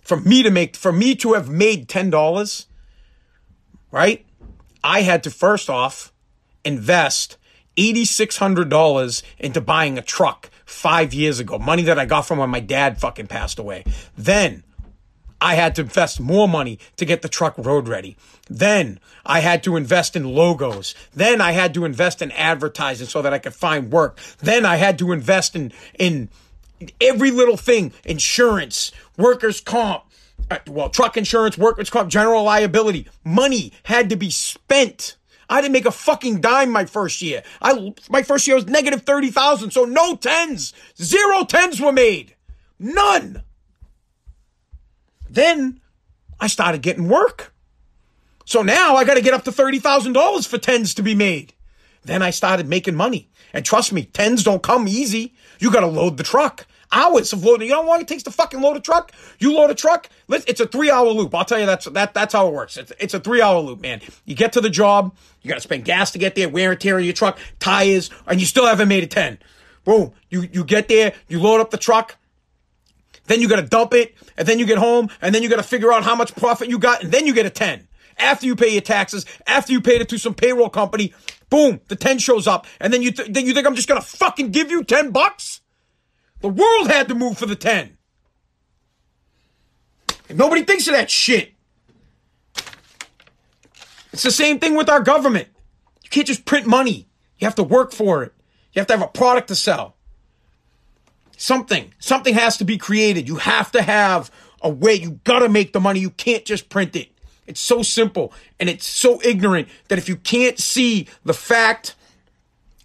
for 0.02 0.20
me 0.20 0.42
to 0.42 0.50
make, 0.50 0.76
for 0.76 0.92
me 0.92 1.14
to 1.16 1.32
have 1.32 1.48
made 1.48 1.88
$10, 1.88 2.66
right? 3.90 4.26
I 4.84 5.02
had 5.02 5.22
to 5.22 5.30
first 5.30 5.70
off 5.70 6.12
invest 6.64 7.38
$8,600 7.78 9.22
into 9.38 9.60
buying 9.60 9.96
a 9.96 10.02
truck 10.02 10.50
five 10.66 11.14
years 11.14 11.40
ago. 11.40 11.58
Money 11.58 11.84
that 11.84 11.98
I 11.98 12.04
got 12.04 12.22
from 12.22 12.38
when 12.38 12.50
my 12.50 12.60
dad 12.60 13.00
fucking 13.00 13.28
passed 13.28 13.58
away. 13.58 13.84
Then 14.18 14.64
I 15.42 15.56
had 15.56 15.74
to 15.74 15.82
invest 15.82 16.20
more 16.20 16.48
money 16.48 16.78
to 16.98 17.04
get 17.04 17.22
the 17.22 17.28
truck 17.28 17.58
road 17.58 17.88
ready. 17.88 18.16
Then 18.48 19.00
I 19.26 19.40
had 19.40 19.64
to 19.64 19.76
invest 19.76 20.14
in 20.14 20.24
logos. 20.24 20.94
Then 21.12 21.40
I 21.40 21.50
had 21.50 21.74
to 21.74 21.84
invest 21.84 22.22
in 22.22 22.30
advertising 22.30 23.08
so 23.08 23.22
that 23.22 23.34
I 23.34 23.38
could 23.38 23.52
find 23.52 23.90
work. 23.90 24.20
Then 24.38 24.64
I 24.64 24.76
had 24.76 25.00
to 25.00 25.10
invest 25.10 25.56
in, 25.56 25.72
in 25.98 26.28
every 27.00 27.32
little 27.32 27.56
thing, 27.56 27.92
insurance, 28.04 28.92
workers 29.18 29.60
comp, 29.60 30.04
uh, 30.48 30.58
well, 30.68 30.88
truck 30.88 31.16
insurance, 31.16 31.58
workers 31.58 31.90
comp, 31.90 32.08
general 32.08 32.44
liability. 32.44 33.08
Money 33.24 33.72
had 33.82 34.10
to 34.10 34.16
be 34.16 34.30
spent. 34.30 35.16
I 35.50 35.60
didn't 35.60 35.72
make 35.72 35.86
a 35.86 35.90
fucking 35.90 36.40
dime 36.40 36.70
my 36.70 36.84
first 36.84 37.20
year. 37.20 37.42
I, 37.60 37.92
my 38.08 38.22
first 38.22 38.46
year 38.46 38.54
was 38.54 38.66
negative 38.66 39.02
30,000. 39.02 39.72
So 39.72 39.86
no 39.86 40.14
tens, 40.14 40.72
zero 41.00 41.44
tens 41.44 41.80
were 41.80 41.92
made. 41.92 42.36
None. 42.78 43.42
Then 45.32 45.80
I 46.38 46.46
started 46.46 46.82
getting 46.82 47.08
work. 47.08 47.54
So 48.44 48.62
now 48.62 48.96
I 48.96 49.04
got 49.04 49.14
to 49.14 49.22
get 49.22 49.32
up 49.32 49.44
to 49.44 49.50
$30,000 49.50 50.46
for 50.46 50.58
tens 50.58 50.94
to 50.94 51.02
be 51.02 51.14
made. 51.14 51.54
Then 52.04 52.20
I 52.20 52.30
started 52.30 52.68
making 52.68 52.96
money. 52.96 53.30
And 53.54 53.64
trust 53.64 53.92
me, 53.92 54.04
tens 54.04 54.44
don't 54.44 54.62
come 54.62 54.86
easy. 54.86 55.34
You 55.58 55.72
got 55.72 55.80
to 55.80 55.86
load 55.86 56.18
the 56.18 56.22
truck. 56.22 56.66
Hours 56.90 57.32
of 57.32 57.42
loading. 57.44 57.68
You 57.68 57.74
know 57.74 57.82
how 57.82 57.88
long 57.88 58.00
it 58.02 58.08
takes 58.08 58.24
to 58.24 58.30
fucking 58.30 58.60
load 58.60 58.76
a 58.76 58.80
truck? 58.80 59.12
You 59.38 59.54
load 59.54 59.70
a 59.70 59.74
truck. 59.74 60.10
It's 60.28 60.60
a 60.60 60.66
three 60.66 60.90
hour 60.90 61.08
loop. 61.08 61.34
I'll 61.34 61.46
tell 61.46 61.58
you 61.58 61.64
that's 61.64 61.86
that 61.86 62.12
that's 62.12 62.34
how 62.34 62.48
it 62.48 62.52
works. 62.52 62.76
It's, 62.76 62.92
it's 63.00 63.14
a 63.14 63.20
three 63.20 63.40
hour 63.40 63.60
loop, 63.60 63.80
man. 63.80 64.02
You 64.26 64.34
get 64.34 64.52
to 64.52 64.60
the 64.60 64.68
job. 64.68 65.16
You 65.40 65.48
got 65.48 65.54
to 65.54 65.62
spend 65.62 65.86
gas 65.86 66.10
to 66.10 66.18
get 66.18 66.34
there, 66.34 66.50
wear 66.50 66.72
and 66.72 66.78
tear 66.80 66.96
on 66.96 67.04
your 67.04 67.14
truck, 67.14 67.38
tires, 67.60 68.10
and 68.26 68.38
you 68.40 68.46
still 68.46 68.66
haven't 68.66 68.88
made 68.88 69.04
a 69.04 69.06
ten. 69.06 69.38
Boom. 69.84 70.12
You 70.28 70.42
you 70.52 70.64
get 70.64 70.88
there. 70.88 71.14
You 71.28 71.40
load 71.40 71.62
up 71.62 71.70
the 71.70 71.78
truck. 71.78 72.16
Then 73.26 73.40
you 73.40 73.48
got 73.48 73.56
to 73.56 73.66
dump 73.66 73.94
it, 73.94 74.14
and 74.36 74.46
then 74.46 74.58
you 74.58 74.66
get 74.66 74.78
home, 74.78 75.08
and 75.20 75.34
then 75.34 75.42
you 75.42 75.48
got 75.48 75.56
to 75.56 75.62
figure 75.62 75.92
out 75.92 76.04
how 76.04 76.14
much 76.14 76.34
profit 76.34 76.68
you 76.68 76.78
got, 76.78 77.02
and 77.02 77.12
then 77.12 77.26
you 77.26 77.34
get 77.34 77.46
a 77.46 77.50
10. 77.50 77.88
After 78.18 78.46
you 78.46 78.56
pay 78.56 78.68
your 78.68 78.82
taxes, 78.82 79.24
after 79.46 79.72
you 79.72 79.80
paid 79.80 80.00
it 80.00 80.08
to 80.10 80.18
some 80.18 80.34
payroll 80.34 80.68
company, 80.68 81.14
boom, 81.48 81.80
the 81.88 81.96
10 81.96 82.18
shows 82.18 82.46
up, 82.46 82.66
and 82.80 82.92
then 82.92 83.02
you, 83.02 83.12
th- 83.12 83.32
then 83.32 83.46
you 83.46 83.54
think 83.54 83.66
I'm 83.66 83.74
just 83.74 83.88
gonna 83.88 84.02
fucking 84.02 84.50
give 84.50 84.70
you 84.70 84.84
10 84.84 85.10
bucks? 85.10 85.60
The 86.40 86.48
world 86.48 86.88
had 86.88 87.08
to 87.08 87.14
move 87.14 87.38
for 87.38 87.46
the 87.46 87.56
10. 87.56 87.96
And 90.28 90.38
nobody 90.38 90.64
thinks 90.64 90.86
of 90.88 90.94
that 90.94 91.10
shit. 91.10 91.52
It's 94.12 94.24
the 94.24 94.30
same 94.30 94.58
thing 94.58 94.76
with 94.76 94.90
our 94.90 95.00
government. 95.00 95.48
You 96.02 96.10
can't 96.10 96.26
just 96.26 96.44
print 96.44 96.66
money. 96.66 97.08
You 97.38 97.46
have 97.46 97.54
to 97.54 97.62
work 97.62 97.92
for 97.92 98.22
it. 98.24 98.34
You 98.72 98.80
have 98.80 98.86
to 98.88 98.96
have 98.96 99.02
a 99.02 99.10
product 99.10 99.48
to 99.48 99.54
sell. 99.54 99.96
Something, 101.42 101.92
something 101.98 102.34
has 102.34 102.56
to 102.58 102.64
be 102.64 102.78
created. 102.78 103.26
You 103.26 103.34
have 103.34 103.72
to 103.72 103.82
have 103.82 104.30
a 104.62 104.70
way. 104.70 104.94
You 104.94 105.18
gotta 105.24 105.48
make 105.48 105.72
the 105.72 105.80
money. 105.80 105.98
You 105.98 106.10
can't 106.10 106.44
just 106.44 106.68
print 106.68 106.94
it. 106.94 107.10
It's 107.48 107.60
so 107.60 107.82
simple 107.82 108.32
and 108.60 108.70
it's 108.70 108.86
so 108.86 109.20
ignorant 109.24 109.66
that 109.88 109.98
if 109.98 110.08
you 110.08 110.14
can't 110.14 110.56
see 110.56 111.08
the 111.24 111.34
fact 111.34 111.96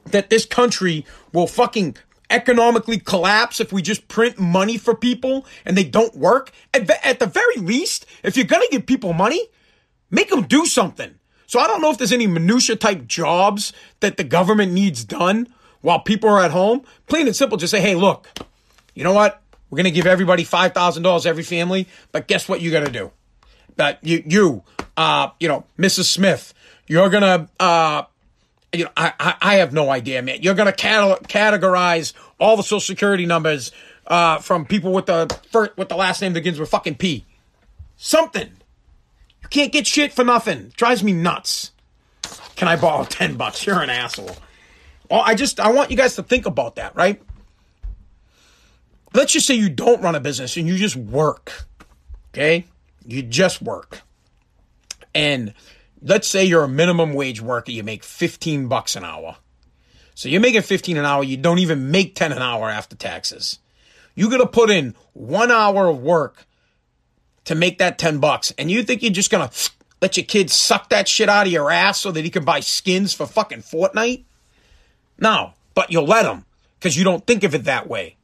that 0.06 0.32
this 0.32 0.44
country 0.44 1.06
will 1.32 1.46
fucking 1.46 1.98
economically 2.32 2.98
collapse 2.98 3.60
if 3.60 3.72
we 3.72 3.84
just 3.84 4.08
print 4.08 4.40
money 4.40 4.80
for 4.80 4.96
people 4.96 5.46
and 5.64 5.78
they 5.78 5.84
don't 5.84 6.18
work, 6.18 6.52
at, 6.74 6.90
at 7.06 7.20
the 7.20 7.28
very 7.28 7.58
least, 7.58 8.08
if 8.24 8.36
you're 8.36 8.48
gonna 8.48 8.66
give 8.72 8.88
people 8.88 9.14
money, 9.14 9.50
make 10.10 10.32
them 10.32 10.42
do 10.42 10.66
something. 10.66 11.14
So 11.46 11.60
I 11.60 11.68
don't 11.68 11.80
know 11.80 11.92
if 11.92 12.00
there's 12.00 12.12
any 12.12 12.26
minutia 12.26 12.76
type 12.76 13.06
jobs 13.06 13.72
that 14.00 14.18
the 14.18 14.24
government 14.24 14.72
needs 14.72 15.04
done 15.04 15.48
while 15.82 16.00
people 16.00 16.30
are 16.30 16.42
at 16.42 16.52
home. 16.52 16.84
Plain 17.08 17.28
and 17.28 17.36
simple, 17.36 17.58
just 17.58 17.72
say, 17.72 17.82
hey, 17.82 17.96
look, 17.96 18.28
you 18.94 19.04
know 19.04 19.14
what? 19.14 19.42
We're 19.70 19.78
going 19.78 19.86
to 19.86 19.92
give 19.92 20.08
everybody 20.08 20.44
$5,000 20.46 21.26
every 21.26 21.44
family, 21.44 21.88
but 22.12 22.28
guess 22.28 22.48
what 22.48 22.62
you 22.62 22.72
got 22.72 22.86
to 22.86 22.92
do? 22.92 23.12
That 23.76 24.00
you, 24.02 24.24
you, 24.26 24.64
uh, 24.96 25.30
you 25.40 25.48
know, 25.48 25.66
Mrs. 25.78 26.06
Smith, 26.06 26.54
you're 26.88 27.10
going 27.10 27.24
to, 27.24 27.50
uh, 27.60 28.04
you 28.74 28.86
know, 28.86 28.92
I, 28.96 29.36
I, 29.42 29.56
have 29.56 29.74
no 29.74 29.90
idea, 29.90 30.22
man. 30.22 30.40
You're 30.42 30.56
going 30.56 30.72
to 30.72 30.78
categorize 30.78 32.14
all 32.40 32.58
the 32.58 32.64
social 32.64 32.80
security 32.80 33.26
numbers, 33.26 33.72
uh, 34.08 34.40
from 34.40 34.66
people 34.66 34.94
with 34.94 35.06
the 35.06 35.38
first, 35.52 35.78
with 35.78 35.90
the 35.90 35.96
last 35.96 36.22
name 36.22 36.34
that 36.34 36.40
begins 36.40 36.60
with 36.60 36.70
fucking 36.70 36.96
P. 36.96 37.26
Something. 37.98 38.50
You 39.42 39.50
can't 39.50 39.72
get 39.72 39.86
shit 39.86 40.14
for 40.14 40.24
nothing. 40.24 40.72
drives 40.76 41.04
me 41.04 41.14
nuts. 41.14 41.72
Can 42.56 42.68
I 42.68 42.76
borrow 42.76 43.04
10 43.04 43.36
bucks? 43.36 43.66
You're 43.66 43.82
an 43.82 43.90
asshole. 43.90 44.36
Well, 45.10 45.22
I 45.26 45.36
just, 45.36 45.60
I 45.60 45.72
want 45.72 45.92
you 45.92 45.98
guys 45.98 46.16
to 46.16 46.24
think 46.24 46.46
about 46.46 46.76
that, 46.76 46.96
right? 46.96 47.22
let's 49.18 49.34
just 49.34 49.48
say 49.48 49.56
you 49.56 49.70
don't 49.70 50.02
run 50.02 50.16
a 50.16 50.20
business 50.20 50.58
and 50.58 50.68
you 50.68 50.78
just 50.78 50.96
work. 50.96 51.66
Okay? 52.34 52.66
You 53.06 53.24
just 53.24 53.62
work. 53.62 54.02
And 55.14 55.54
let's 56.02 56.28
say 56.28 56.46
you're 56.46 56.64
a 56.64 56.70
minimum 56.70 57.14
wage 57.14 57.42
worker, 57.42 57.72
you 57.72 57.84
make 57.84 58.04
15 58.04 58.68
bucks 58.68 58.96
an 58.96 59.04
hour. 59.04 59.38
So 60.14 60.30
you're 60.30 60.42
making 60.42 60.62
15 60.62 60.98
an 60.98 61.06
hour, 61.06 61.24
you 61.24 61.38
don't 61.38 61.60
even 61.60 61.92
make 61.92 62.16
10 62.16 62.32
an 62.32 62.42
hour 62.42 62.70
after 62.70 62.96
taxes. 62.96 63.60
You 64.16 64.30
got 64.30 64.38
to 64.38 64.48
put 64.48 64.70
in 64.70 64.96
1 65.14 65.52
hour 65.52 65.88
of 65.88 66.02
work 66.02 66.46
to 67.46 67.56
make 67.56 67.78
that 67.80 67.98
10 67.98 68.20
bucks. 68.20 68.54
And 68.58 68.70
you 68.70 68.84
think 68.84 69.02
you're 69.02 69.12
just 69.12 69.32
going 69.32 69.48
to 69.48 69.72
let 70.02 70.18
your 70.18 70.26
kid 70.26 70.52
suck 70.52 70.90
that 70.90 71.08
shit 71.08 71.30
out 71.30 71.48
of 71.48 71.54
your 71.54 71.72
ass 71.72 72.00
so 72.00 72.12
that 72.12 72.24
he 72.24 72.30
can 72.30 72.46
buy 72.46 72.60
skins 72.60 73.14
for 73.14 73.26
fucking 73.26 73.62
Fortnite? 73.62 74.26
No, 75.20 75.54
but 75.74 75.92
you'll 75.92 76.06
let 76.06 76.24
them 76.24 76.46
because 76.80 76.98
you 76.98 77.04
don't 77.04 77.26
think 77.26 77.44
of 77.44 77.56
it 77.56 77.64
that 77.66 77.88
way. 77.88 78.16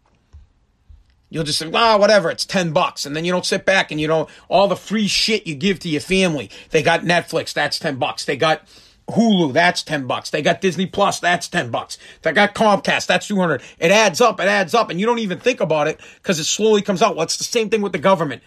You'll 1.29 1.43
just 1.43 1.57
say, 1.57 1.67
"Wow, 1.67 1.95
oh, 1.95 1.97
whatever, 1.97 2.29
it's 2.29 2.45
10 2.45 2.73
bucks." 2.73 3.05
And 3.05 3.15
then 3.15 3.25
you 3.25 3.31
don't 3.31 3.45
sit 3.45 3.65
back 3.65 3.89
and 3.89 3.99
you 3.99 4.07
know 4.07 4.27
all 4.49 4.67
the 4.67 4.75
free 4.75 5.07
shit 5.07 5.47
you 5.47 5.55
give 5.55 5.79
to 5.79 5.89
your 5.89 6.01
family. 6.01 6.49
They 6.69 6.83
got 6.83 7.01
Netflix, 7.01 7.53
that's 7.53 7.79
10 7.79 7.95
bucks. 7.95 8.25
They 8.25 8.37
got 8.37 8.67
Hulu, 9.09 9.51
that's 9.51 9.81
10 9.81 10.05
bucks. 10.05 10.29
They 10.29 10.41
got 10.41 10.61
Disney 10.61 10.85
Plus, 10.85 11.19
that's 11.19 11.47
10 11.47 11.71
bucks. 11.71 11.97
They 12.21 12.31
got 12.31 12.53
Comcast, 12.53 13.07
that's 13.07 13.27
200. 13.27 13.61
It 13.79 13.91
adds 13.91 14.21
up, 14.21 14.39
it 14.39 14.47
adds 14.47 14.73
up, 14.73 14.89
and 14.89 14.99
you 14.99 15.05
don't 15.05 15.19
even 15.19 15.39
think 15.39 15.59
about 15.59 15.87
it 15.87 15.99
because 16.21 16.39
it 16.39 16.45
slowly 16.45 16.81
comes 16.81 17.01
out. 17.01 17.15
Well, 17.15 17.23
it's 17.23 17.37
the 17.37 17.43
same 17.43 17.69
thing 17.69 17.81
with 17.81 17.91
the 17.93 17.99
government. 17.99 18.43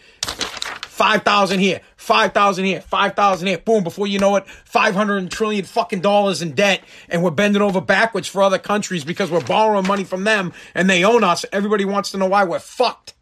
5,000 0.97 1.59
here, 1.59 1.83
5,000 1.99 2.65
here, 2.65 2.81
5,000 2.81 3.47
here. 3.47 3.59
Boom, 3.59 3.85
before 3.85 4.07
you 4.07 4.19
know 4.19 4.37
it, 4.37 4.49
500 4.49 5.31
trillion 5.31 5.67
fucking 5.67 6.01
dollars 6.01 6.41
in 6.41 6.53
debt 6.53 6.81
and 7.11 7.23
we're 7.23 7.31
bending 7.31 7.61
over 7.61 7.83
backwards 7.83 8.27
for 8.29 8.43
other 8.43 8.59
countries 8.59 9.05
because 9.05 9.31
we're 9.31 9.45
borrowing 9.45 9.87
money 9.87 10.05
from 10.05 10.25
them 10.25 10.55
and 10.75 10.89
they 10.89 11.05
own 11.05 11.23
us. 11.23 11.45
Everybody 11.53 11.85
wants 11.85 12.13
to 12.13 12.17
know 12.17 12.25
why 12.25 12.45
we're 12.45 12.61
fucked. 12.61 13.13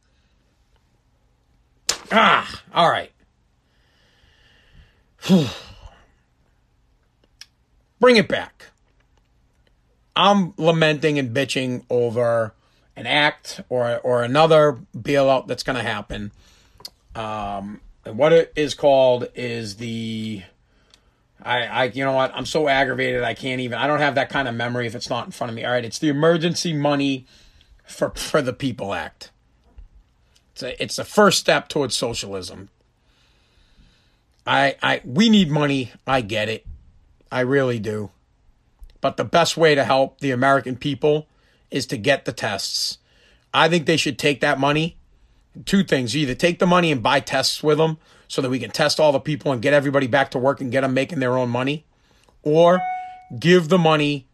Ah, 2.12 2.62
all 2.72 2.88
right. 2.88 3.10
Bring 7.98 8.18
it 8.18 8.28
back. 8.28 8.66
I'm 10.14 10.54
lamenting 10.56 11.18
and 11.18 11.34
bitching 11.34 11.86
over 11.90 12.54
an 12.94 13.08
act 13.08 13.62
or 13.68 13.98
or 13.98 14.22
another 14.22 14.78
bailout 14.96 15.48
that's 15.48 15.64
going 15.64 15.74
to 15.74 15.82
happen 15.82 16.30
um, 17.14 17.80
and 18.04 18.18
what 18.18 18.32
it 18.32 18.52
is 18.56 18.74
called 18.74 19.28
is 19.34 19.76
the 19.76 20.42
I, 21.42 21.62
I 21.64 21.84
you 21.84 22.04
know 22.04 22.12
what 22.12 22.32
I'm 22.34 22.46
so 22.46 22.68
aggravated 22.68 23.22
I 23.22 23.34
can't 23.34 23.60
even 23.60 23.78
I 23.78 23.86
don't 23.86 24.00
have 24.00 24.14
that 24.16 24.30
kind 24.30 24.48
of 24.48 24.54
memory 24.54 24.86
if 24.86 24.94
it's 24.94 25.10
not 25.10 25.26
in 25.26 25.32
front 25.32 25.50
of 25.50 25.56
me. 25.56 25.64
All 25.64 25.72
right, 25.72 25.84
it's 25.84 25.98
the 25.98 26.08
Emergency 26.08 26.72
Money 26.72 27.26
for 27.84 28.10
for 28.10 28.42
the 28.42 28.52
People 28.52 28.94
Act. 28.94 29.30
It's 30.52 30.62
a, 30.62 30.82
it's 30.82 30.96
the 30.96 31.04
first 31.04 31.38
step 31.38 31.68
towards 31.68 31.96
socialism. 31.96 32.70
I 34.46 34.76
I 34.82 35.00
we 35.04 35.28
need 35.28 35.50
money. 35.50 35.92
I 36.06 36.20
get 36.20 36.48
it. 36.48 36.66
I 37.30 37.40
really 37.40 37.78
do. 37.78 38.10
But 39.00 39.16
the 39.16 39.24
best 39.24 39.56
way 39.56 39.74
to 39.74 39.84
help 39.84 40.20
the 40.20 40.30
American 40.30 40.76
people 40.76 41.26
is 41.70 41.86
to 41.86 41.96
get 41.98 42.24
the 42.24 42.32
tests. 42.32 42.98
I 43.52 43.68
think 43.68 43.86
they 43.86 43.96
should 43.96 44.18
take 44.18 44.40
that 44.40 44.58
money 44.58 44.96
two 45.64 45.84
things. 45.84 46.14
You 46.14 46.22
either 46.22 46.34
take 46.34 46.58
the 46.58 46.66
money 46.66 46.90
and 46.90 47.02
buy 47.02 47.20
tests 47.20 47.62
with 47.62 47.78
them 47.78 47.98
so 48.28 48.42
that 48.42 48.50
we 48.50 48.58
can 48.58 48.70
test 48.70 48.98
all 48.98 49.12
the 49.12 49.20
people 49.20 49.52
and 49.52 49.62
get 49.62 49.72
everybody 49.72 50.06
back 50.06 50.30
to 50.32 50.38
work 50.38 50.60
and 50.60 50.72
get 50.72 50.80
them 50.80 50.94
making 50.94 51.20
their 51.20 51.36
own 51.36 51.50
money, 51.50 51.84
or 52.42 52.80
give 53.38 53.68
the 53.68 53.78
money, 53.78 54.26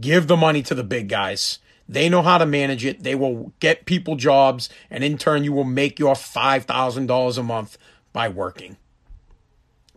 give 0.00 0.26
the 0.26 0.36
money 0.36 0.62
to 0.62 0.74
the 0.74 0.84
big 0.84 1.08
guys. 1.08 1.58
They 1.88 2.08
know 2.08 2.22
how 2.22 2.38
to 2.38 2.46
manage 2.46 2.84
it. 2.84 3.02
They 3.02 3.14
will 3.16 3.52
get 3.58 3.84
people 3.84 4.14
jobs, 4.16 4.68
and 4.90 5.02
in 5.02 5.18
turn, 5.18 5.42
you 5.42 5.52
will 5.52 5.64
make 5.64 5.98
your 5.98 6.14
$5,000 6.14 7.38
a 7.38 7.42
month 7.42 7.78
by 8.12 8.28
working. 8.28 8.76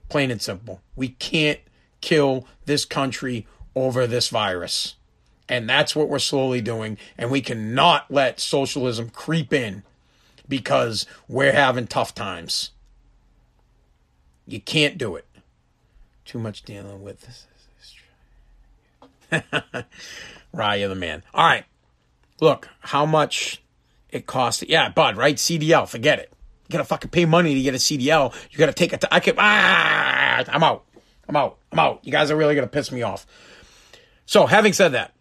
Plain 0.09 0.31
and 0.31 0.41
simple. 0.41 0.81
We 0.95 1.09
can't 1.09 1.59
kill 2.01 2.47
this 2.65 2.85
country 2.85 3.47
over 3.75 4.07
this 4.07 4.29
virus. 4.29 4.95
And 5.49 5.69
that's 5.69 5.95
what 5.95 6.09
we're 6.09 6.19
slowly 6.19 6.61
doing. 6.61 6.97
And 7.17 7.29
we 7.29 7.41
cannot 7.41 8.09
let 8.09 8.39
socialism 8.39 9.09
creep 9.09 9.53
in 9.53 9.83
because 10.47 11.05
we're 11.27 11.53
having 11.53 11.87
tough 11.87 12.13
times. 12.13 12.71
You 14.45 14.59
can't 14.59 14.97
do 14.97 15.15
it. 15.15 15.25
Too 16.25 16.39
much 16.39 16.63
dealing 16.63 17.01
with 17.01 17.21
this. 17.21 17.45
Raya 20.53 20.87
the 20.87 20.95
man. 20.95 21.23
All 21.33 21.45
right. 21.45 21.65
Look, 22.39 22.69
how 22.81 23.05
much 23.05 23.63
it 24.09 24.27
costs. 24.27 24.63
Yeah, 24.67 24.89
Bud, 24.89 25.17
right? 25.17 25.35
CDL, 25.35 25.87
forget 25.87 26.19
it. 26.19 26.31
You 26.67 26.73
gotta 26.73 26.83
fucking 26.85 27.09
pay 27.09 27.25
money 27.25 27.55
to 27.55 27.61
get 27.61 27.73
a 27.73 27.77
CDL. 27.77 28.33
You 28.51 28.57
gotta 28.57 28.73
take 28.73 28.93
it 28.93 29.03
I 29.11 29.19
can, 29.19 29.35
ah, 29.37 30.43
I'm 30.47 30.63
out. 30.63 30.85
I'm 31.27 31.35
out. 31.35 31.57
I'm 31.71 31.79
out. 31.79 31.99
You 32.03 32.11
guys 32.11 32.31
are 32.31 32.35
really 32.35 32.55
gonna 32.55 32.67
piss 32.67 32.91
me 32.91 33.01
off. 33.01 33.25
So, 34.25 34.45
having 34.45 34.73
said 34.73 34.93
that, 34.93 35.13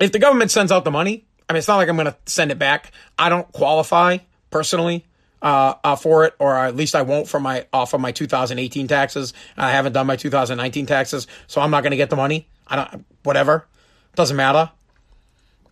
if 0.00 0.10
the 0.10 0.18
government 0.18 0.50
sends 0.50 0.72
out 0.72 0.84
the 0.84 0.90
money, 0.90 1.26
I 1.48 1.52
mean, 1.52 1.58
it's 1.58 1.68
not 1.68 1.76
like 1.76 1.88
I'm 1.88 1.96
gonna 1.96 2.16
send 2.26 2.50
it 2.50 2.58
back. 2.58 2.92
I 3.18 3.28
don't 3.28 3.50
qualify 3.52 4.18
personally. 4.50 5.04
Uh, 5.40 5.74
uh, 5.82 5.96
for 5.96 6.24
it, 6.24 6.34
or 6.38 6.56
at 6.56 6.76
least 6.76 6.94
I 6.94 7.02
won't 7.02 7.26
for 7.26 7.40
my 7.40 7.66
off 7.72 7.94
of 7.94 8.00
my 8.00 8.12
2018 8.12 8.86
taxes. 8.86 9.34
I 9.56 9.72
haven't 9.72 9.92
done 9.92 10.06
my 10.06 10.14
2019 10.14 10.86
taxes, 10.86 11.26
so 11.48 11.60
I'm 11.60 11.72
not 11.72 11.82
going 11.82 11.90
to 11.90 11.96
get 11.96 12.10
the 12.10 12.16
money. 12.16 12.46
I 12.68 12.76
don't, 12.76 13.04
whatever, 13.24 13.66
doesn't 14.14 14.36
matter. 14.36 14.70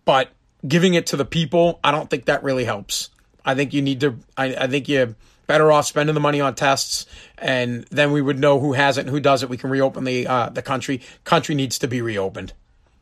But 0.03 0.29
giving 0.67 0.93
it 0.93 1.07
to 1.07 1.17
the 1.17 1.25
people, 1.25 1.79
I 1.83 1.91
don't 1.91 2.09
think 2.09 2.25
that 2.25 2.43
really 2.43 2.65
helps. 2.65 3.09
I 3.45 3.55
think 3.55 3.73
you 3.73 3.81
need 3.81 4.01
to, 4.01 4.17
I, 4.37 4.55
I 4.55 4.67
think 4.67 4.87
you're 4.87 5.15
better 5.47 5.71
off 5.71 5.85
spending 5.85 6.13
the 6.13 6.21
money 6.21 6.39
on 6.39 6.55
tests 6.55 7.05
and 7.37 7.85
then 7.89 8.11
we 8.11 8.21
would 8.21 8.39
know 8.39 8.59
who 8.59 8.73
has 8.73 8.97
it 8.97 9.01
and 9.01 9.09
who 9.09 9.19
does 9.19 9.43
it. 9.43 9.49
We 9.49 9.57
can 9.57 9.69
reopen 9.69 10.03
the, 10.03 10.27
uh, 10.27 10.49
the 10.49 10.61
country. 10.61 11.01
Country 11.23 11.55
needs 11.55 11.79
to 11.79 11.87
be 11.87 12.01
reopened. 12.01 12.53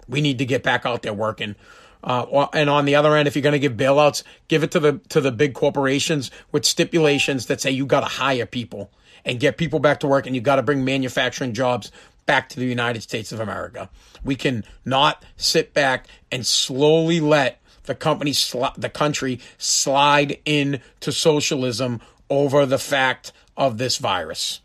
We 0.08 0.22
need 0.22 0.40
to 0.40 0.46
get 0.46 0.64
back 0.64 0.86
out 0.86 1.02
there 1.02 1.14
working. 1.14 1.56
Uh, 2.04 2.48
and 2.54 2.70
on 2.70 2.86
the 2.86 2.96
other 2.96 3.16
end, 3.16 3.28
if 3.28 3.36
you're 3.36 3.44
going 3.44 3.54
to 3.54 3.60
give 3.60 3.74
bailouts, 3.74 4.24
give 4.48 4.64
it 4.64 4.72
to 4.72 4.80
the 4.80 5.00
to 5.10 5.20
the 5.20 5.32
big 5.32 5.54
corporations 5.54 6.32
with 6.52 6.66
stipulations 6.66 7.48
that 7.48 7.60
say 7.60 7.72
you 7.72 7.86
got 7.86 8.02
to 8.02 8.06
hire 8.06 8.46
people 8.46 8.90
and 9.26 9.40
get 9.40 9.58
people 9.58 9.80
back 9.80 10.00
to 10.00 10.08
work, 10.08 10.26
and 10.26 10.36
you 10.36 10.42
got 10.42 10.56
to 10.56 10.64
bring 10.64 10.86
manufacturing 10.86 11.54
jobs 11.54 11.92
back 12.26 12.48
to 12.50 12.60
the 12.60 12.66
United 12.66 13.02
States 13.02 13.32
of 13.32 13.40
America. 13.40 13.90
We 14.24 14.36
can 14.36 14.64
not 14.86 15.24
sit 15.36 15.74
back 15.74 16.08
and 16.32 16.46
slowly 16.46 17.20
let 17.20 17.60
the 17.84 17.96
company, 17.96 18.32
the 18.78 18.92
country 18.94 19.40
slide 19.58 20.38
into 20.46 21.12
socialism 21.12 22.00
over 22.30 22.66
the 22.66 22.78
fact 22.78 23.32
of 23.58 23.78
this 23.78 23.98
virus. 23.98 24.62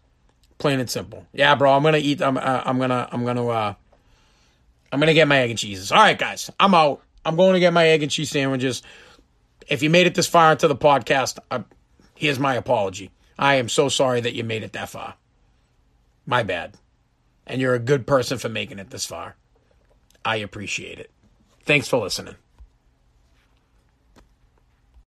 Plain 0.59 0.79
and 0.81 0.91
simple. 0.91 1.27
Yeah, 1.33 1.55
bro. 1.57 1.73
I'm 1.73 1.83
gonna 1.83 1.99
eat. 1.99 2.23
I'm. 2.23 2.37
Uh, 2.37 2.63
I'm 2.65 2.79
gonna. 2.79 3.09
I'm 3.11 3.25
gonna. 3.25 3.47
Uh, 3.47 3.75
I'm 4.93 5.01
gonna 5.01 5.15
get 5.15 5.27
my 5.27 5.39
egg 5.39 5.51
and 5.51 5.59
cheeses. 5.59 5.91
All 5.91 5.99
right, 5.99 6.19
guys. 6.19 6.51
I'm 6.61 6.75
out. 6.75 7.03
I'm 7.25 7.37
going 7.37 7.55
to 7.55 7.61
get 7.61 7.73
my 7.73 7.87
egg 7.89 8.03
and 8.03 8.11
cheese 8.11 8.31
sandwiches. 8.31 8.83
If 9.69 9.83
you 9.83 9.91
made 9.91 10.07
it 10.07 10.15
this 10.15 10.27
far 10.27 10.53
into 10.53 10.69
the 10.69 10.77
podcast, 10.77 11.39
uh, 11.51 11.63
here's 12.15 12.39
my 12.39 12.55
apology. 12.55 13.11
I 13.39 13.55
am 13.55 13.69
so 13.69 13.89
sorry 13.89 14.21
that 14.21 14.35
you 14.35 14.45
made 14.45 14.63
it 14.63 14.73
that 14.73 14.91
far. 14.91 15.15
My 16.27 16.43
bad 16.43 16.77
and 17.47 17.61
you're 17.61 17.75
a 17.75 17.81
good 17.81 18.07
person 18.07 18.39
for 18.39 18.49
making 18.49 18.79
it 18.79 18.91
this 18.91 19.07
far. 19.07 19.37
I 20.25 20.37
appreciate 20.37 20.99
it. 20.99 21.11
Thanks 21.65 21.89
for 21.89 21.99
listening. 21.99 22.37